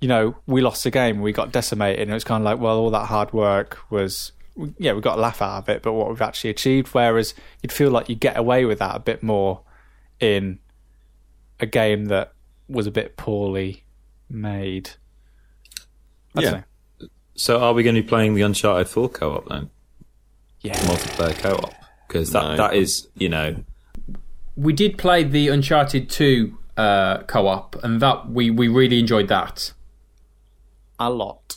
you 0.00 0.08
know, 0.08 0.36
we 0.46 0.60
lost 0.60 0.84
the 0.84 0.90
game. 0.90 1.20
We 1.22 1.32
got 1.32 1.52
decimated, 1.52 2.02
and 2.02 2.10
it 2.10 2.14
was 2.14 2.24
kind 2.24 2.42
of 2.42 2.44
like, 2.44 2.58
well, 2.60 2.78
all 2.78 2.90
that 2.90 3.06
hard 3.06 3.32
work 3.32 3.78
was. 3.90 4.32
Yeah, 4.78 4.94
we 4.94 5.00
got 5.00 5.18
a 5.18 5.20
laugh 5.20 5.42
out 5.42 5.58
of 5.58 5.68
it, 5.68 5.82
but 5.82 5.92
what 5.92 6.08
we've 6.08 6.22
actually 6.22 6.50
achieved. 6.50 6.88
Whereas 6.88 7.34
you'd 7.62 7.72
feel 7.72 7.90
like 7.90 8.08
you 8.08 8.14
get 8.14 8.36
away 8.36 8.64
with 8.64 8.78
that 8.78 8.96
a 8.96 9.00
bit 9.00 9.22
more 9.22 9.60
in 10.18 10.58
a 11.60 11.66
game 11.66 12.06
that 12.06 12.32
was 12.68 12.86
a 12.86 12.90
bit 12.90 13.16
poorly 13.16 13.84
made. 14.30 14.90
I 16.34 16.40
Yeah. 16.42 16.62
So 17.34 17.60
are 17.60 17.74
we 17.74 17.82
going 17.82 17.96
to 17.96 18.02
be 18.02 18.08
playing 18.08 18.34
the 18.34 18.42
Uncharted 18.42 18.88
4 18.88 19.08
co-op 19.10 19.48
then? 19.48 19.70
Yeah. 20.62 20.74
Multiplayer 20.80 21.36
co-op? 21.38 21.74
Because 22.08 22.30
that, 22.30 22.42
No. 22.42 22.56
that 22.56 22.74
is, 22.74 23.08
you 23.14 23.28
know, 23.28 23.56
We 24.56 24.72
did 24.72 24.96
play 24.96 25.22
the 25.22 25.48
Uncharted 25.48 26.08
2 26.08 26.56
uh, 26.78 27.22
co 27.24 27.46
op, 27.46 27.76
and 27.84 28.00
that 28.00 28.30
we, 28.30 28.50
we 28.50 28.68
really 28.68 28.98
enjoyed 28.98 29.28
that. 29.28 29.72
A 30.98 31.10
lot. 31.10 31.56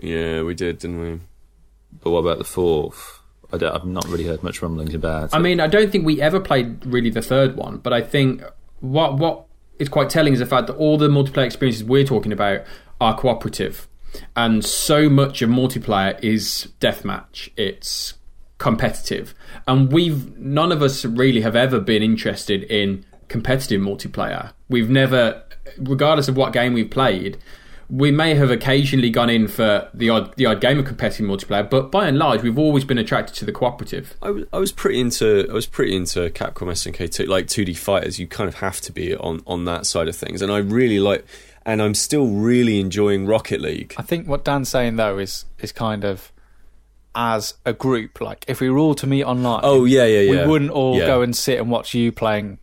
Yeah, 0.00 0.42
we 0.42 0.54
did, 0.54 0.78
didn't 0.80 1.00
we? 1.00 1.20
But 2.02 2.10
what 2.10 2.20
about 2.20 2.38
the 2.38 2.44
fourth? 2.44 3.20
I 3.52 3.58
don't, 3.58 3.74
I've 3.74 3.84
not 3.84 4.06
really 4.08 4.24
heard 4.24 4.42
much 4.42 4.62
rumblings 4.62 4.94
about 4.94 5.24
it. 5.24 5.34
I 5.34 5.38
mean, 5.38 5.60
I 5.60 5.66
don't 5.66 5.92
think 5.92 6.06
we 6.06 6.20
ever 6.20 6.40
played 6.40 6.84
really 6.86 7.10
the 7.10 7.22
third 7.22 7.56
one, 7.56 7.78
but 7.78 7.92
I 7.92 8.00
think 8.00 8.42
what 8.80 9.18
what 9.18 9.44
is 9.78 9.88
quite 9.88 10.10
telling 10.10 10.32
is 10.32 10.38
the 10.38 10.46
fact 10.46 10.66
that 10.68 10.74
all 10.74 10.96
the 10.96 11.08
multiplayer 11.08 11.44
experiences 11.44 11.84
we're 11.84 12.04
talking 12.04 12.32
about 12.32 12.62
are 13.00 13.16
cooperative, 13.16 13.88
and 14.36 14.64
so 14.64 15.08
much 15.08 15.42
of 15.42 15.50
multiplayer 15.50 16.22
is 16.22 16.68
deathmatch. 16.80 17.50
It's 17.56 18.14
competitive, 18.58 19.34
and 19.68 19.92
we've 19.92 20.36
none 20.38 20.72
of 20.72 20.82
us 20.82 21.04
really 21.04 21.42
have 21.42 21.56
ever 21.56 21.78
been 21.78 22.02
interested 22.02 22.62
in 22.64 23.04
competitive 23.28 23.80
multiplayer. 23.80 24.52
We've 24.68 24.90
never, 24.90 25.42
regardless 25.78 26.28
of 26.28 26.36
what 26.36 26.52
game 26.52 26.72
we've 26.72 26.90
played. 26.90 27.38
We 27.94 28.10
may 28.10 28.34
have 28.36 28.50
occasionally 28.50 29.10
gone 29.10 29.28
in 29.28 29.48
for 29.48 29.86
the 29.92 30.08
odd 30.08 30.34
the 30.36 30.46
odd 30.46 30.62
game 30.62 30.78
of 30.78 30.86
competitive 30.86 31.26
multiplayer, 31.26 31.68
but 31.68 31.90
by 31.90 32.08
and 32.08 32.16
large, 32.16 32.42
we've 32.42 32.58
always 32.58 32.84
been 32.84 32.96
attracted 32.96 33.36
to 33.36 33.44
the 33.44 33.52
cooperative. 33.52 34.14
I 34.22 34.30
was, 34.30 34.44
I 34.50 34.58
was 34.58 34.72
pretty 34.72 34.98
into 34.98 35.46
I 35.50 35.52
was 35.52 35.66
pretty 35.66 35.94
into 35.94 36.30
Capcom 36.30 36.68
SNK 36.68 37.12
two 37.12 37.26
like 37.26 37.48
two 37.48 37.66
D 37.66 37.74
fighters. 37.74 38.18
You 38.18 38.26
kind 38.26 38.48
of 38.48 38.54
have 38.56 38.80
to 38.80 38.92
be 38.92 39.14
on 39.14 39.42
on 39.46 39.66
that 39.66 39.84
side 39.84 40.08
of 40.08 40.16
things, 40.16 40.40
and 40.40 40.50
I 40.50 40.56
really 40.56 41.00
like, 41.00 41.26
and 41.66 41.82
I'm 41.82 41.92
still 41.94 42.28
really 42.28 42.80
enjoying 42.80 43.26
Rocket 43.26 43.60
League. 43.60 43.94
I 43.98 44.02
think 44.02 44.26
what 44.26 44.42
Dan's 44.42 44.70
saying 44.70 44.96
though 44.96 45.18
is 45.18 45.44
is 45.58 45.70
kind 45.70 46.02
of 46.02 46.32
as 47.14 47.54
a 47.66 47.74
group. 47.74 48.22
Like 48.22 48.46
if 48.48 48.60
we 48.62 48.70
were 48.70 48.78
all 48.78 48.94
to 48.94 49.06
meet 49.06 49.24
online, 49.24 49.60
Oh 49.64 49.84
yeah, 49.84 50.06
yeah, 50.06 50.20
yeah. 50.20 50.44
we 50.46 50.50
wouldn't 50.50 50.70
all 50.70 50.96
Yeah. 50.98 51.06
go 51.08 51.20
and 51.20 51.36
sit 51.36 51.58
and 51.58 51.70
watch 51.70 51.92
you 51.92 52.10
playing 52.10 52.58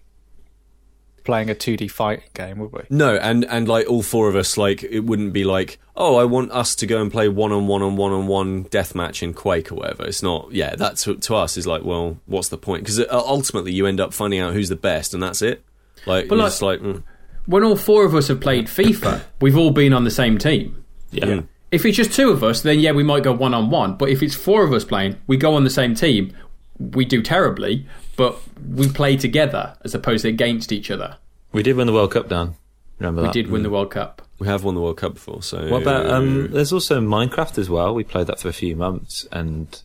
playing 1.30 1.50
a 1.50 1.56
2D 1.56 1.92
fighting 1.92 2.26
game, 2.34 2.58
would 2.60 2.72
we? 2.72 2.82
No, 2.90 3.16
and 3.18 3.46
and 3.46 3.68
like 3.68 3.88
all 3.88 4.02
four 4.02 4.28
of 4.30 4.36
us, 4.36 4.58
like 4.58 4.84
it 4.84 5.02
wouldn't 5.02 5.32
be 5.32 5.44
like, 5.44 5.80
oh, 5.96 6.16
I 6.18 6.24
want 6.26 6.52
us 6.52 6.74
to 6.76 6.88
go 6.88 7.02
and 7.02 7.12
play 7.12 7.28
one 7.30 7.52
on 7.52 7.68
one 7.68 7.82
on 7.84 7.96
one 7.96 8.12
on 8.12 8.26
one 8.28 8.66
deathmatch 8.66 9.22
in 9.22 9.34
Quake 9.34 9.72
or 9.72 9.76
whatever. 9.76 10.06
It's 10.06 10.24
not. 10.24 10.52
Yeah, 10.52 10.76
that 10.76 10.98
to, 10.98 11.16
to 11.16 11.36
us 11.36 11.56
is 11.58 11.68
like, 11.68 11.84
well, 11.84 12.18
what's 12.26 12.50
the 12.50 12.58
point? 12.58 12.84
Because 12.84 13.00
ultimately, 13.12 13.72
you 13.74 13.86
end 13.86 14.00
up 14.00 14.14
finding 14.14 14.40
out 14.40 14.54
who's 14.54 14.70
the 14.70 14.76
best, 14.76 15.14
and 15.14 15.22
that's 15.22 15.42
it. 15.42 15.64
Like, 16.06 16.28
But 16.28 16.38
like- 16.40 16.62
like, 16.62 16.80
mm, 16.82 17.04
when 17.46 17.64
all 17.64 17.76
four 17.76 18.06
of 18.06 18.16
us 18.16 18.28
have 18.30 18.40
played 18.42 18.66
FIFA, 18.68 19.22
we've 19.42 19.58
all 19.58 19.72
been 19.72 19.94
on 19.94 20.04
the 20.04 20.12
same 20.12 20.38
team. 20.38 20.84
yeah. 21.12 21.26
yeah. 21.28 21.42
If 21.72 21.86
it's 21.86 21.98
just 21.98 22.14
two 22.14 22.32
of 22.32 22.44
us, 22.44 22.62
then 22.64 22.80
yeah, 22.80 22.94
we 22.94 23.04
might 23.04 23.22
go 23.22 23.32
one 23.32 23.54
on 23.54 23.70
one. 23.70 23.96
But 23.96 24.10
if 24.10 24.24
it's 24.24 24.34
four 24.34 24.64
of 24.64 24.74
us 24.74 24.84
playing, 24.84 25.18
we 25.28 25.38
go 25.38 25.54
on 25.54 25.64
the 25.66 25.70
same 25.70 25.94
team. 25.94 26.34
We 26.80 27.06
do 27.06 27.22
terribly, 27.22 27.86
but 28.20 28.38
we 28.76 28.90
play 28.90 29.16
together 29.16 29.78
as 29.86 29.96
opposed 29.96 30.24
to 30.24 30.28
against 30.28 30.74
each 30.74 30.92
other. 30.92 31.16
We 31.54 31.64
did 31.64 31.78
win 31.78 31.88
the 31.88 31.94
World 31.94 32.12
Cup, 32.12 32.28
Dan. 32.28 32.56
Remember 33.00 33.22
We 33.22 33.28
that? 33.28 33.34
We 33.36 33.42
did 33.44 33.50
win 33.50 33.64
the 33.64 33.70
World 33.70 33.92
Cup. 33.92 34.22
we 34.40 34.48
have 34.48 34.66
won 34.66 34.76
the 34.76 34.82
World 34.82 34.98
Cup 34.98 35.14
before. 35.14 35.42
So 35.42 35.70
What 35.70 35.84
about 35.84 36.06
um? 36.08 36.52
There's 36.52 36.74
also 36.74 37.00
Minecraft 37.00 37.58
as 37.58 37.70
well. 37.70 37.96
We 37.96 38.04
played 38.04 38.28
that 38.28 38.42
for 38.42 38.50
a 38.50 38.54
few 38.54 38.76
months, 38.76 39.26
and 39.32 39.82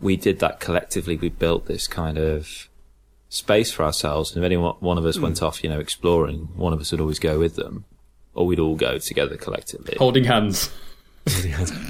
we 0.00 0.16
did 0.16 0.38
that 0.38 0.60
collectively. 0.60 1.16
We 1.16 1.28
built 1.28 1.66
this 1.66 1.88
kind 1.88 2.18
of 2.18 2.68
space 3.28 3.72
for 3.72 3.82
ourselves, 3.82 4.30
and 4.30 4.44
if 4.44 4.46
any 4.46 4.56
one 4.56 4.76
one 4.78 4.96
of 4.96 5.04
us 5.04 5.18
went 5.18 5.42
off, 5.42 5.64
you 5.64 5.68
know, 5.68 5.80
exploring, 5.80 6.50
one 6.54 6.72
of 6.72 6.80
us 6.80 6.92
would 6.92 7.00
always 7.00 7.18
go 7.18 7.40
with 7.40 7.56
them, 7.56 7.84
or 8.32 8.46
we'd 8.46 8.60
all 8.60 8.76
go 8.76 8.98
together 8.98 9.36
collectively. 9.36 9.96
Holding 9.98 10.24
hands. 10.24 10.70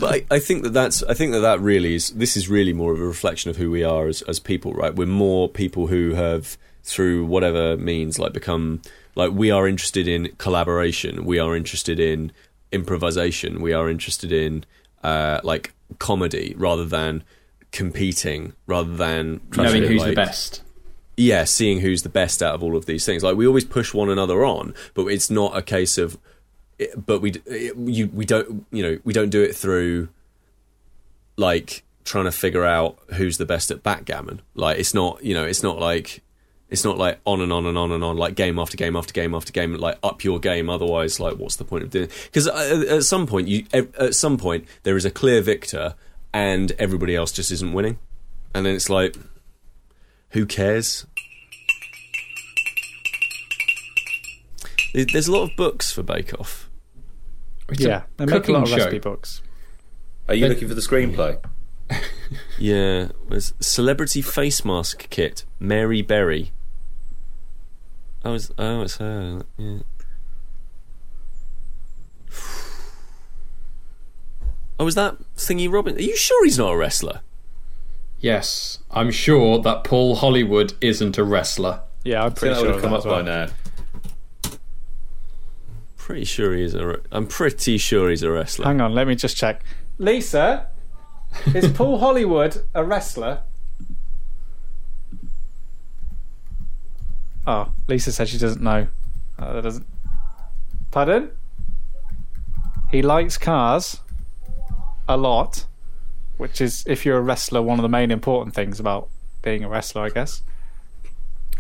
But 0.01 0.25
I, 0.31 0.37
I 0.37 0.39
think 0.39 0.63
that 0.65 0.73
that's 0.73 1.03
I 1.05 1.15
think 1.15 1.33
that 1.33 1.41
that 1.41 1.61
really 1.61 1.95
is 1.95 2.11
this 2.11 2.37
is 2.37 2.49
really 2.49 2.73
more 2.73 2.93
of 2.93 3.01
a 3.01 3.07
reflection 3.07 3.51
of 3.51 3.57
who 3.57 3.71
we 3.71 3.83
are 3.83 4.07
as 4.07 4.23
as 4.23 4.39
people, 4.39 4.73
right? 4.75 4.95
We're 4.95 5.07
more 5.07 5.49
people 5.49 5.87
who 5.87 6.15
have 6.15 6.59
through 6.85 7.25
whatever 7.25 7.77
means 7.77 8.19
like 8.19 8.33
become 8.33 8.83
like 9.15 9.33
we 9.33 9.51
are 9.51 9.69
interested 9.69 10.09
in 10.09 10.35
collaboration, 10.39 11.25
we 11.25 11.39
are 11.39 11.57
interested 11.57 12.01
in 12.01 12.33
improvisation, 12.73 13.61
we 13.61 13.73
are 13.73 13.89
interested 13.89 14.33
in 14.33 14.65
uh, 15.05 15.41
like 15.45 15.73
comedy 15.99 16.55
rather 16.57 16.85
than 16.85 17.23
competing, 17.71 18.53
rather 18.67 18.95
than 18.97 19.41
Knowing 19.57 19.85
who's 19.85 20.05
the 20.05 20.15
best. 20.15 20.63
yeah, 21.17 21.45
seeing 21.45 21.81
who's 21.81 22.03
the 22.03 22.09
best 22.09 22.43
out 22.43 22.55
of 22.55 22.63
all 22.63 22.77
of 22.77 22.87
these 22.87 23.07
things. 23.07 23.23
Like 23.23 23.37
we 23.37 23.47
always 23.47 23.65
push 23.65 23.95
one 23.95 24.11
another 24.11 24.45
on, 24.45 24.75
but 24.95 25.07
it's 25.07 25.31
not 25.31 25.57
a 25.57 25.63
case 25.63 25.97
of. 25.99 26.19
But 26.97 27.21
we 27.21 27.35
you 27.77 28.09
we 28.09 28.25
don't 28.25 28.67
you 28.71 28.83
know 28.83 28.99
we 29.05 29.13
don't 29.13 29.31
do 29.31 29.43
it 29.43 29.55
through 29.55 30.09
like 31.37 31.85
trying 32.05 32.25
to 32.25 32.33
figure 32.33 32.65
out 32.65 32.99
who's 33.15 33.39
the 33.39 33.47
best 33.47 33.71
at 33.71 33.83
backgammon. 33.83 34.43
Like 34.55 34.79
it's 34.79 34.95
not 34.95 35.23
you 35.25 35.35
know 35.35 35.45
it's 35.45 35.63
not 35.63 35.79
like 35.79 36.23
it's 36.71 36.85
not 36.85 36.97
like 36.97 37.21
on 37.27 37.43
and 37.43 37.53
on 37.53 37.67
and 37.67 37.77
on 37.77 37.93
and 37.93 38.03
on 38.03 38.17
like 38.17 38.35
game 38.35 38.59
after 38.59 38.77
game 38.77 38.97
after 38.97 39.13
game 39.13 39.35
after 39.35 39.53
game 39.53 39.75
like 39.75 39.99
up 40.03 40.25
your 40.25 40.41
game. 40.41 40.71
Otherwise, 40.71 41.21
like 41.21 41.37
what's 41.37 41.57
the 41.57 41.65
point 41.65 41.85
of 41.85 41.91
doing? 41.91 42.09
Because 42.25 42.49
at 42.49 43.05
some 43.05 43.27
point 43.27 43.47
you 43.47 43.67
at 43.73 44.15
some 44.15 44.39
point 44.39 44.67
there 44.83 44.97
is 44.97 45.05
a 45.05 45.11
clear 45.11 45.43
victor 45.43 45.95
and 46.33 46.73
everybody 46.79 47.15
else 47.15 47.31
just 47.31 47.51
isn't 47.51 47.75
winning, 47.75 47.99
and 48.55 48.65
then 48.65 48.75
it's 48.75 48.89
like 48.89 49.17
who 50.31 50.47
cares? 50.47 51.07
There's 54.93 55.29
a 55.29 55.33
lot 55.33 55.51
of 55.51 55.57
books 55.57 55.93
for 55.93 56.03
Bake 56.03 56.39
Off. 56.39 56.69
It's 57.69 57.81
yeah, 57.81 58.03
they 58.17 58.27
make 58.27 58.35
a 58.35 58.39
cooking 58.41 58.55
lot 58.55 58.65
of 58.65 58.69
show. 58.69 58.77
recipe 58.77 58.99
books. 58.99 59.43
Are 60.29 60.35
you 60.35 60.49
looking 60.49 60.69
for 60.69 60.75
the 60.75 60.81
screenplay? 60.81 61.43
Yeah, 62.59 63.09
there's 63.29 63.53
celebrity 63.61 64.23
face 64.23 64.65
mask 64.65 65.11
kit, 65.11 65.45
Mary 65.59 66.01
Berry. 66.01 66.53
Oh, 68.25 68.35
it's, 68.35 68.51
oh, 68.57 68.81
it's 68.83 68.97
her. 68.97 69.43
Yeah. 69.59 69.79
Oh, 74.79 74.87
is 74.87 74.95
that 74.95 75.17
Thingy 75.37 75.71
Robin? 75.71 75.97
Are 75.97 76.01
you 76.03 76.17
sure 76.17 76.45
he's 76.45 76.59
not 76.59 76.73
a 76.73 76.77
wrestler? 76.77 77.21
Yes, 78.21 78.79
I'm 78.91 79.11
sure 79.11 79.61
that 79.63 79.85
Paul 79.85 80.17
Hollywood 80.17 80.75
isn't 80.81 81.19
a 81.19 81.25
wrestler. 81.25 81.83
Yeah, 82.05 82.25
I'm 82.25 82.33
pretty 82.33 82.55
that 82.55 82.61
sure 82.61 82.69
would 82.69 82.75
have 82.77 82.83
come 82.83 82.95
up 82.95 83.03
that 83.03 83.09
by 83.09 83.23
now. 83.23 83.49
Pretty 86.03 86.25
sure 86.25 86.53
he 86.53 86.65
is 86.65 86.75
a. 86.75 86.85
Re- 86.85 87.01
I'm 87.13 87.29
pretty 87.29 87.79
sure 87.79 88.11
he's 88.11 88.25
a 88.25 88.31
wrestler. 88.33 88.65
Hang 88.65 88.81
on, 88.81 88.93
let 88.93 89.07
me 89.07 89.15
just 89.15 89.37
check. 89.37 89.63
Lisa, 89.99 90.67
is 91.55 91.71
Paul 91.75 92.01
Hollywood 92.01 92.61
a 92.75 92.83
wrestler? 92.85 93.45
Oh, 97.47 97.73
Lisa 97.87 98.11
said 98.11 98.29
she 98.29 98.37
doesn't 98.37 98.61
know. 98.61 98.89
Uh, 99.39 99.53
that 99.53 99.63
doesn't. 99.63 99.87
Pardon? 100.91 101.31
He 102.91 103.01
likes 103.01 103.39
cars 103.39 104.01
a 105.09 105.17
lot, 105.17 105.67
which 106.37 106.61
is, 106.61 106.83
if 106.89 107.07
you're 107.07 107.19
a 107.19 107.23
wrestler, 107.23 107.63
one 107.63 107.79
of 107.79 107.85
the 107.85 107.89
main 107.89 108.11
important 108.11 108.57
things 108.57 108.81
about 108.81 109.09
being 109.43 109.63
a 109.63 109.69
wrestler, 109.69 110.03
I 110.03 110.09
guess. 110.09 110.43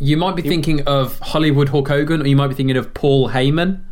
You 0.01 0.16
might 0.16 0.34
be 0.34 0.43
thinking 0.43 0.82
of 0.88 1.20
Hollywood 1.20 1.68
Hulk 1.68 1.86
Hogan, 1.86 2.22
or 2.22 2.26
you 2.26 2.34
might 2.34 2.49
be 2.49 2.55
thinking 2.55 2.76
of 2.76 2.93
Paul 2.93 3.28
Heyman. 3.28 3.84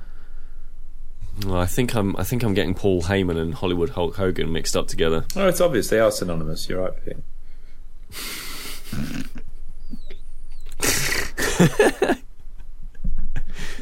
Well, 1.47 1.57
I 1.59 1.67
think 1.67 1.95
I'm. 1.95 2.17
I 2.17 2.25
think 2.25 2.43
I'm 2.43 2.55
getting 2.55 2.75
Paul 2.75 3.03
Heyman 3.03 3.39
and 3.39 3.55
Hollywood 3.55 3.91
Hulk 3.91 4.17
Hogan 4.17 4.53
mixed 4.53 4.77
up 4.77 4.89
together. 4.89 5.25
Oh, 5.37 5.49
it's 5.49 5.61
obvious 5.61 5.89
they 5.89 6.01
are 6.01 6.11
synonymous. 6.11 6.69
You're 6.69 6.83
right, 6.83 7.05
Pete. 7.05 7.17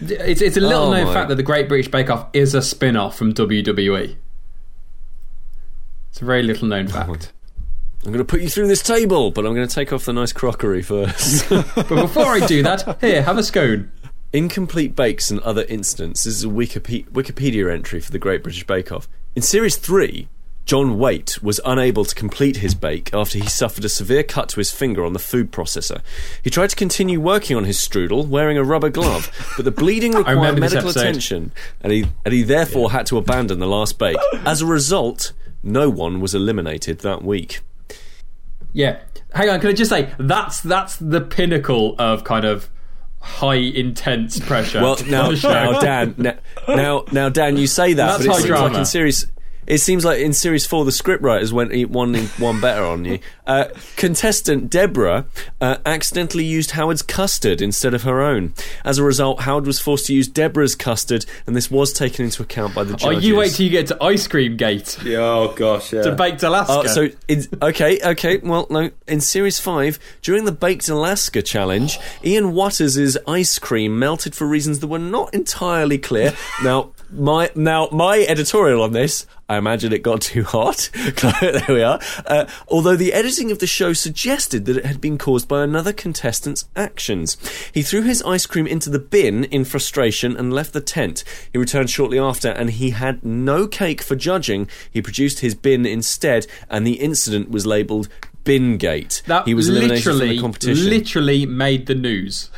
It's, 0.01 0.41
it's 0.41 0.57
a 0.57 0.61
little 0.61 0.85
Oh 0.85 0.93
known 0.93 1.07
my- 1.09 1.13
fact 1.13 1.29
that 1.29 1.35
the 1.35 1.43
Great 1.43 1.69
British 1.69 1.91
Bake 1.91 2.09
Off 2.11 2.29
is 2.33 2.55
a 2.55 2.63
spin 2.63 2.97
off 2.97 3.17
from 3.19 3.35
WWE. 3.35 4.17
It's 6.11 6.23
a 6.23 6.25
very 6.25 6.43
little 6.43 6.69
known 6.69 6.87
fact. 6.89 7.09
Oh 7.11 7.15
I'm 8.07 8.13
going 8.13 8.19
to 8.19 8.25
put 8.25 8.41
you 8.41 8.49
through 8.49 8.69
this 8.69 8.83
table, 8.83 9.33
but 9.33 9.45
I'm 9.45 9.55
going 9.55 9.67
to 9.67 9.75
take 9.75 9.93
off 9.93 10.05
the 10.05 10.13
nice 10.13 10.33
crockery 10.33 10.83
first. 10.85 11.49
But 11.51 11.89
before 11.89 12.27
I 12.27 12.47
do 12.47 12.63
that, 12.63 12.99
here, 13.01 13.23
have 13.23 13.39
a 13.39 13.43
scone. 13.43 13.91
Incomplete 14.33 14.95
bakes 14.95 15.31
and 15.31 15.41
other 15.41 15.65
incidents. 15.65 16.25
This 16.25 16.37
is 16.37 16.45
a 16.45 16.49
Wikipedia, 16.49 17.09
Wikipedia 17.09 17.73
entry 17.73 17.99
for 17.99 18.13
the 18.13 18.19
Great 18.19 18.43
British 18.43 18.67
Bake 18.67 18.93
Off. 18.93 19.09
In 19.35 19.41
Series 19.41 19.77
3, 19.77 20.29
John 20.67 20.99
Whaite 20.99 21.43
was 21.43 21.63
unable 21.65 22.05
to 22.05 22.15
complete 22.15 22.59
his 22.59 22.75
bake 22.75 23.09
after 23.15 23.39
he 23.39 23.49
suffered 23.49 23.87
a 23.87 23.89
severe 23.89 24.23
cut 24.23 24.51
to 24.51 24.57
his 24.57 24.71
finger 24.71 25.03
on 25.03 25.15
the 25.15 25.19
food 25.19 25.51
processor. 25.51 26.03
He 26.43 26.51
tried 26.51 26.69
to 26.69 26.77
continue 26.77 27.23
working 27.23 27.57
on 27.57 27.65
his 27.65 27.79
strudel 27.79 28.29
wearing 28.29 28.59
a 28.59 28.63
rubber 28.63 28.91
glove, 28.91 29.31
but 29.57 29.65
the 29.65 29.71
bleeding 29.71 30.13
required 30.15 30.59
medical 30.59 30.91
attention, 30.91 31.53
and 31.81 31.91
he, 31.91 32.05
and 32.23 32.35
he 32.35 32.43
therefore 32.43 32.91
had 32.91 33.07
to 33.07 33.17
abandon 33.17 33.61
the 33.61 33.67
last 33.67 33.99
bake. 33.99 34.19
As 34.45 34.61
a 34.61 34.67
result, 34.67 35.33
no 35.63 35.89
one 35.89 36.21
was 36.21 36.35
eliminated 36.35 36.99
that 36.99 37.23
week. 37.23 37.61
Yeah. 38.75 38.99
Hang 39.33 39.49
on, 39.49 39.61
can 39.61 39.71
I 39.71 39.73
just 39.73 39.91
say 39.91 40.13
that's 40.19 40.61
that's 40.61 40.97
the 40.97 41.23
pinnacle 41.23 41.97
of 41.99 42.25
kind 42.25 42.45
of 42.45 42.69
high 43.21 43.55
intense 43.55 44.41
pressure. 44.41 44.81
Well, 44.81 44.97
now, 45.07 45.31
now, 45.31 45.81
Dan, 45.81 46.39
now, 46.69 47.05
now, 47.13 47.29
Dan, 47.29 47.57
you 47.57 47.67
say 47.67 47.95
that, 47.95 48.07
That's 48.07 48.19
but 48.19 48.27
it 48.27 48.33
high 48.33 48.39
seems 48.39 48.61
like 48.61 48.75
in 48.75 48.85
series. 48.85 49.27
It 49.69 49.79
seems 49.79 50.03
like 50.03 50.19
in 50.21 50.33
series 50.33 50.67
four, 50.67 50.87
the 50.87 50.91
scriptwriters 50.91 51.53
went 51.53 51.91
one 51.91 52.15
one 52.39 52.61
better 52.61 52.83
on 52.83 53.05
you. 53.05 53.19
Uh, 53.47 53.67
contestant 53.97 54.71
Deborah 54.71 55.27
uh, 55.61 55.77
accidentally 55.85 56.45
used 56.45 56.71
Howard's 56.71 57.03
custard 57.03 57.61
instead 57.61 57.93
of 57.93 58.03
her 58.05 58.23
own. 58.23 58.55
As 58.83 58.97
a 58.97 59.05
result, 59.05 59.41
Howard 59.43 59.67
was 59.67 59.79
forced 59.79 60.07
to 60.07 60.15
use 60.15 60.27
Deborah's 60.27 60.75
custard, 60.75 61.27
and 61.47 61.55
this 61.55 61.71
was 61.71 61.93
taken 61.93 62.25
into 62.25 62.43
account 62.43 62.75
by 62.75 62.83
the 62.83 62.97
judges. 62.97 63.19
Oh, 63.19 63.21
you 63.21 63.37
wait 63.37 63.53
till 63.53 63.67
you 63.67 63.71
get 63.71 63.89
to 63.89 64.03
Ice 64.03 64.27
Cream 64.27 64.57
Gate 64.57 64.99
Oh 65.07 65.53
gosh, 65.55 65.93
yeah. 65.93 66.03
to 66.03 66.13
Baked 66.13 66.43
Alaska. 66.43 66.73
Oh, 66.73 66.87
so 66.87 67.09
in, 67.29 67.45
okay, 67.61 68.01
okay. 68.03 68.39
Well, 68.39 68.67
no. 68.71 68.91
In 69.07 69.21
series 69.21 69.61
five, 69.61 69.99
during 70.23 70.47
the 70.47 70.53
Baked 70.53 70.89
Alaska 70.89 71.43
challenge, 71.43 71.99
Iain 72.25 72.53
Watters' 72.53 73.19
ice 73.27 73.59
cream 73.59 73.99
melted 73.99 74.35
for 74.35 74.47
reasons 74.47 74.81
that 74.81 74.87
were 74.89 74.99
not 74.99 75.35
entirely 75.35 75.99
clear. 75.99 76.33
now, 76.65 76.93
my 77.11 77.51
now 77.55 77.89
my 77.93 78.25
editorial 78.29 78.83
on 78.83 78.93
this. 78.93 79.27
I 79.49 79.57
imagine 79.57 79.93
it 79.93 80.03
got 80.03 80.21
too 80.23 80.45
hot. 80.45 80.91
there 81.41 81.65
we 81.69 81.83
are. 81.83 82.01
Uh, 82.27 82.47
although 82.69 82.97
the 82.97 83.13
editing 83.13 83.51
of 83.51 83.59
the 83.59 83.67
show 83.67 83.93
suggested 83.93 84.67
that 84.67 84.77
it 84.77 84.85
had 84.85 85.01
been 85.01 85.19
caused 85.19 85.49
by 85.49 85.63
another 85.63 85.93
contestant's 85.93 86.67
actions. 86.77 87.37
He 87.73 87.83
threw 87.83 88.03
his 88.03 88.23
ice 88.23 88.47
cream 88.47 88.67
into 88.67 88.91
the 88.91 88.99
bin 88.99 89.45
in 89.45 89.65
frustration 89.65 90.37
and 90.37 90.53
left 90.53 90.73
the 90.73 90.81
tent. 90.81 91.25
He 91.53 91.59
returned 91.59 91.91
shortly 91.91 92.19
after 92.19 92.49
and 92.49 92.71
he 92.71 92.91
had 92.91 93.25
no 93.25 93.67
cake 93.67 94.03
for 94.03 94.17
judging. 94.17 94.69
He 94.91 95.01
produced 95.01 95.41
his 95.41 95.55
bin 95.55 95.87
instead 95.87 96.47
and 96.69 96.87
the 96.87 97.01
incident 97.01 97.51
was 97.51 97.67
labelled 97.67 98.09
Bingate. 98.45 99.23
that 99.25 99.47
he 99.47 99.55
was 99.55 99.69
eliminated 99.69 100.05
from 100.05 100.19
the 100.21 100.41
competition. 100.41 100.89
literally 100.89 101.45
made 101.45 101.87
the 101.87 101.95
news. 101.95 102.51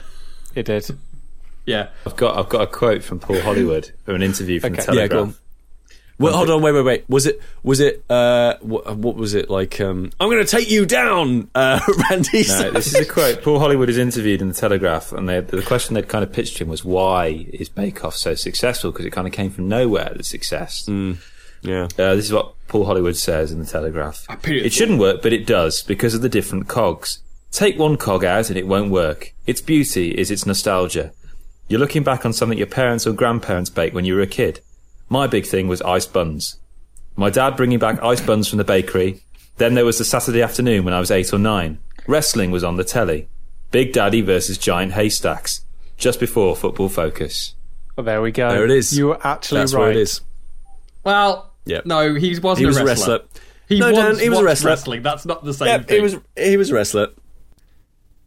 It 0.55 0.67
did. 0.67 0.97
Yeah. 1.71 1.89
I've 2.07 2.17
got 2.17 2.37
I've 2.39 2.49
got 2.49 2.63
a 2.63 2.67
quote 2.67 3.03
from 3.03 3.19
Paul 3.21 3.41
Hollywood 3.41 3.91
from 4.05 4.17
an 4.17 4.23
interview 4.23 4.61
from 4.61 4.73
Okay. 4.75 4.83
the 4.83 4.93
yeah, 4.93 5.07
Telegraph. 5.07 5.11
go 5.19 5.23
on. 5.23 5.35
Well, 6.19 6.35
hold 6.37 6.51
on, 6.51 6.61
wait, 6.61 6.73
wait, 6.73 6.83
wait. 6.83 7.05
Was 7.09 7.25
it? 7.25 7.41
Was 7.63 7.81
it? 7.81 8.05
Uh, 8.11 8.57
what, 8.61 8.95
what 8.95 9.17
was 9.17 9.33
it 9.33 9.49
like? 9.49 9.81
Um, 9.81 10.11
I'm 10.21 10.29
going 10.29 10.45
to 10.45 10.51
take 10.57 10.71
you 10.71 10.85
down, 10.85 11.49
uh, 11.55 11.81
Randy. 12.11 12.45
No, 12.47 12.73
this 12.73 12.89
is 12.89 12.95
a 12.97 13.07
quote. 13.11 13.41
Paul 13.43 13.59
Hollywood 13.59 13.89
is 13.89 13.97
interviewed 13.97 14.43
in 14.43 14.49
the 14.49 14.55
Telegraph, 14.55 15.13
and 15.13 15.27
they, 15.27 15.41
the 15.41 15.63
question 15.63 15.95
they'd 15.95 16.09
kind 16.09 16.23
of 16.23 16.31
pitched 16.31 16.59
to 16.59 16.65
him 16.65 16.69
was, 16.69 16.85
"Why 16.85 17.47
is 17.55 17.71
Bake 17.71 18.05
Off 18.05 18.17
so 18.17 18.35
successful?" 18.35 18.93
Because 18.93 19.07
it 19.07 19.13
kind 19.13 19.27
of 19.27 19.33
came 19.33 19.51
from 19.51 19.67
nowhere. 19.69 20.13
The 20.15 20.23
success. 20.23 20.87
yeah. 21.63 21.85
Uh, 21.99 22.15
this 22.17 22.27
is 22.27 22.33
what 22.35 22.53
Paul 22.69 22.85
Hollywood 22.85 23.17
says 23.17 23.51
in 23.51 23.59
the 23.59 23.65
Telegraph. 23.67 24.27
It 24.45 24.75
shouldn't 24.75 25.01
work, 25.01 25.23
but 25.23 25.33
it 25.33 25.47
does 25.47 25.83
because 25.83 26.13
of 26.15 26.21
the 26.21 26.29
different 26.29 26.69
cogs. 26.69 27.21
Take 27.51 27.79
one 27.79 27.97
cog 27.97 28.25
out 28.27 28.51
and 28.51 28.59
it 28.59 28.67
won't 28.67 28.91
work. 28.91 29.33
Its 29.47 29.63
beauty 29.63 30.11
is 30.11 30.31
its 30.31 30.45
nostalgia. 30.45 31.13
You're 31.71 31.79
looking 31.81 32.03
back 32.03 32.27
on 32.27 32.33
something 32.33 32.59
your 32.59 32.67
parents 32.67 33.07
or 33.07 33.13
grandparents 33.13 33.71
baked 33.71 33.95
when 33.95 34.05
you 34.05 34.15
were 34.17 34.21
a 34.21 34.27
kid. 34.27 34.61
My 35.09 35.27
big 35.29 35.47
thing 35.47 35.69
was 35.69 35.81
ice 35.83 36.05
buns. 36.05 36.57
My 37.15 37.31
dad 37.31 37.57
bringing 37.57 37.79
back 37.79 38.03
ice 38.03 38.21
buns 38.21 38.49
from 38.49 38.59
the 38.59 38.65
bakery. 38.65 39.23
Then 39.57 39.75
there 39.75 39.85
was 39.85 39.97
the 39.99 40.05
Saturday 40.05 40.43
afternoon 40.43 40.85
when 40.85 40.93
I 40.95 40.99
was 41.01 41.13
eight 41.13 41.33
or 41.33 41.39
nine. 41.39 41.79
Wrestling 42.09 42.51
was 42.51 42.65
on 42.65 42.77
the 42.77 42.83
telly. 42.83 43.29
Big 43.71 43.93
Daddy 43.93 44.21
versus 44.21 44.59
Giant 44.59 44.95
Haystacks. 44.95 45.65
Just 45.97 46.19
before 46.19 46.57
Football 46.57 46.89
Focus. 46.89 47.55
Well, 47.95 48.05
there 48.05 48.21
we 48.21 48.33
go. 48.33 48.49
There 48.51 48.65
it 48.65 48.71
is. 48.73 48.97
You 48.99 49.07
were 49.09 49.25
actually 49.25 49.59
right. 49.59 49.63
That's 49.63 49.75
right. 49.75 49.81
where 49.81 49.91
it 49.93 49.97
is. 49.97 50.23
Well, 51.05 51.53
Yep. 51.67 51.87
no, 51.87 52.15
he 52.15 52.37
wasn't 52.41 52.59
He 52.59 52.67
was 52.67 52.79
a 52.79 52.83
a 52.83 52.85
wrestler. 52.85 53.19
wrestler. 53.19 53.29
He 53.69 53.79
No, 53.79 53.93
Dan, 53.93 54.19
he 54.19 54.29
was 54.29 54.41
a 54.41 54.45
wrestler. 54.45 54.71
Wrestling. 54.71 55.03
That's 55.03 55.25
not 55.25 55.45
the 55.45 55.55
same 55.55 55.69
Yeah, 55.69 55.79
thing. 55.83 55.97
he 55.97 56.03
was. 56.03 56.17
He 56.37 56.57
was 56.57 56.71
a 56.71 56.75
wrestler. 56.75 57.09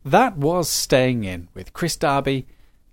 That 0.05 0.37
was 0.37 0.69
Staying 0.69 1.23
In 1.25 1.49
with 1.53 1.73
Kris 1.73 1.95
Darby, 1.97 2.45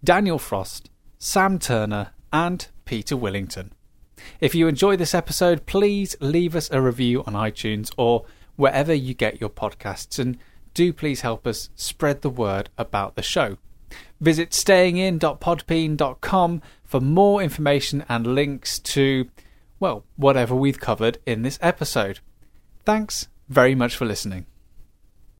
Daniel 0.03 0.39
Frost, 0.39 0.89
Sam 1.19 1.59
Turner, 1.59 2.13
and 2.33 2.67
Peter 2.85 3.17
Willington. 3.17 3.71
If 4.41 4.55
you 4.55 4.67
enjoy 4.67 4.97
this 4.97 5.15
episode, 5.15 5.67
please 5.67 6.17
leave 6.21 6.57
us 6.57 6.71
a 6.71 6.81
review 6.81 7.23
on 7.25 7.35
iTunes 7.35 7.93
or 7.97 8.25
wherever 8.57 8.95
you 8.95 9.15
get 9.15 9.41
your 9.41 9.51
podcasts, 9.51 10.19
and 10.19 10.39
do 10.75 10.93
please 10.93 11.21
help 11.23 11.47
us 11.47 11.71
spread 11.75 12.23
the 12.23 12.31
word 12.31 12.71
about 12.79 13.15
the 13.15 13.23
show. 13.23 13.57
Visit 14.21 14.51
stayingin.podbean.com 14.51 16.63
for 16.85 17.01
more 17.01 17.43
information 17.43 18.05
and 18.09 18.35
links 18.35 18.79
to, 18.79 19.29
well, 19.79 20.05
whatever 20.17 20.55
we've 20.55 20.81
covered 20.81 21.19
in 21.27 21.43
this 21.43 21.59
episode. 21.61 22.21
Thanks 22.85 23.29
very 23.49 23.75
much 23.75 23.97
for 23.97 24.05
listening. 24.05 24.47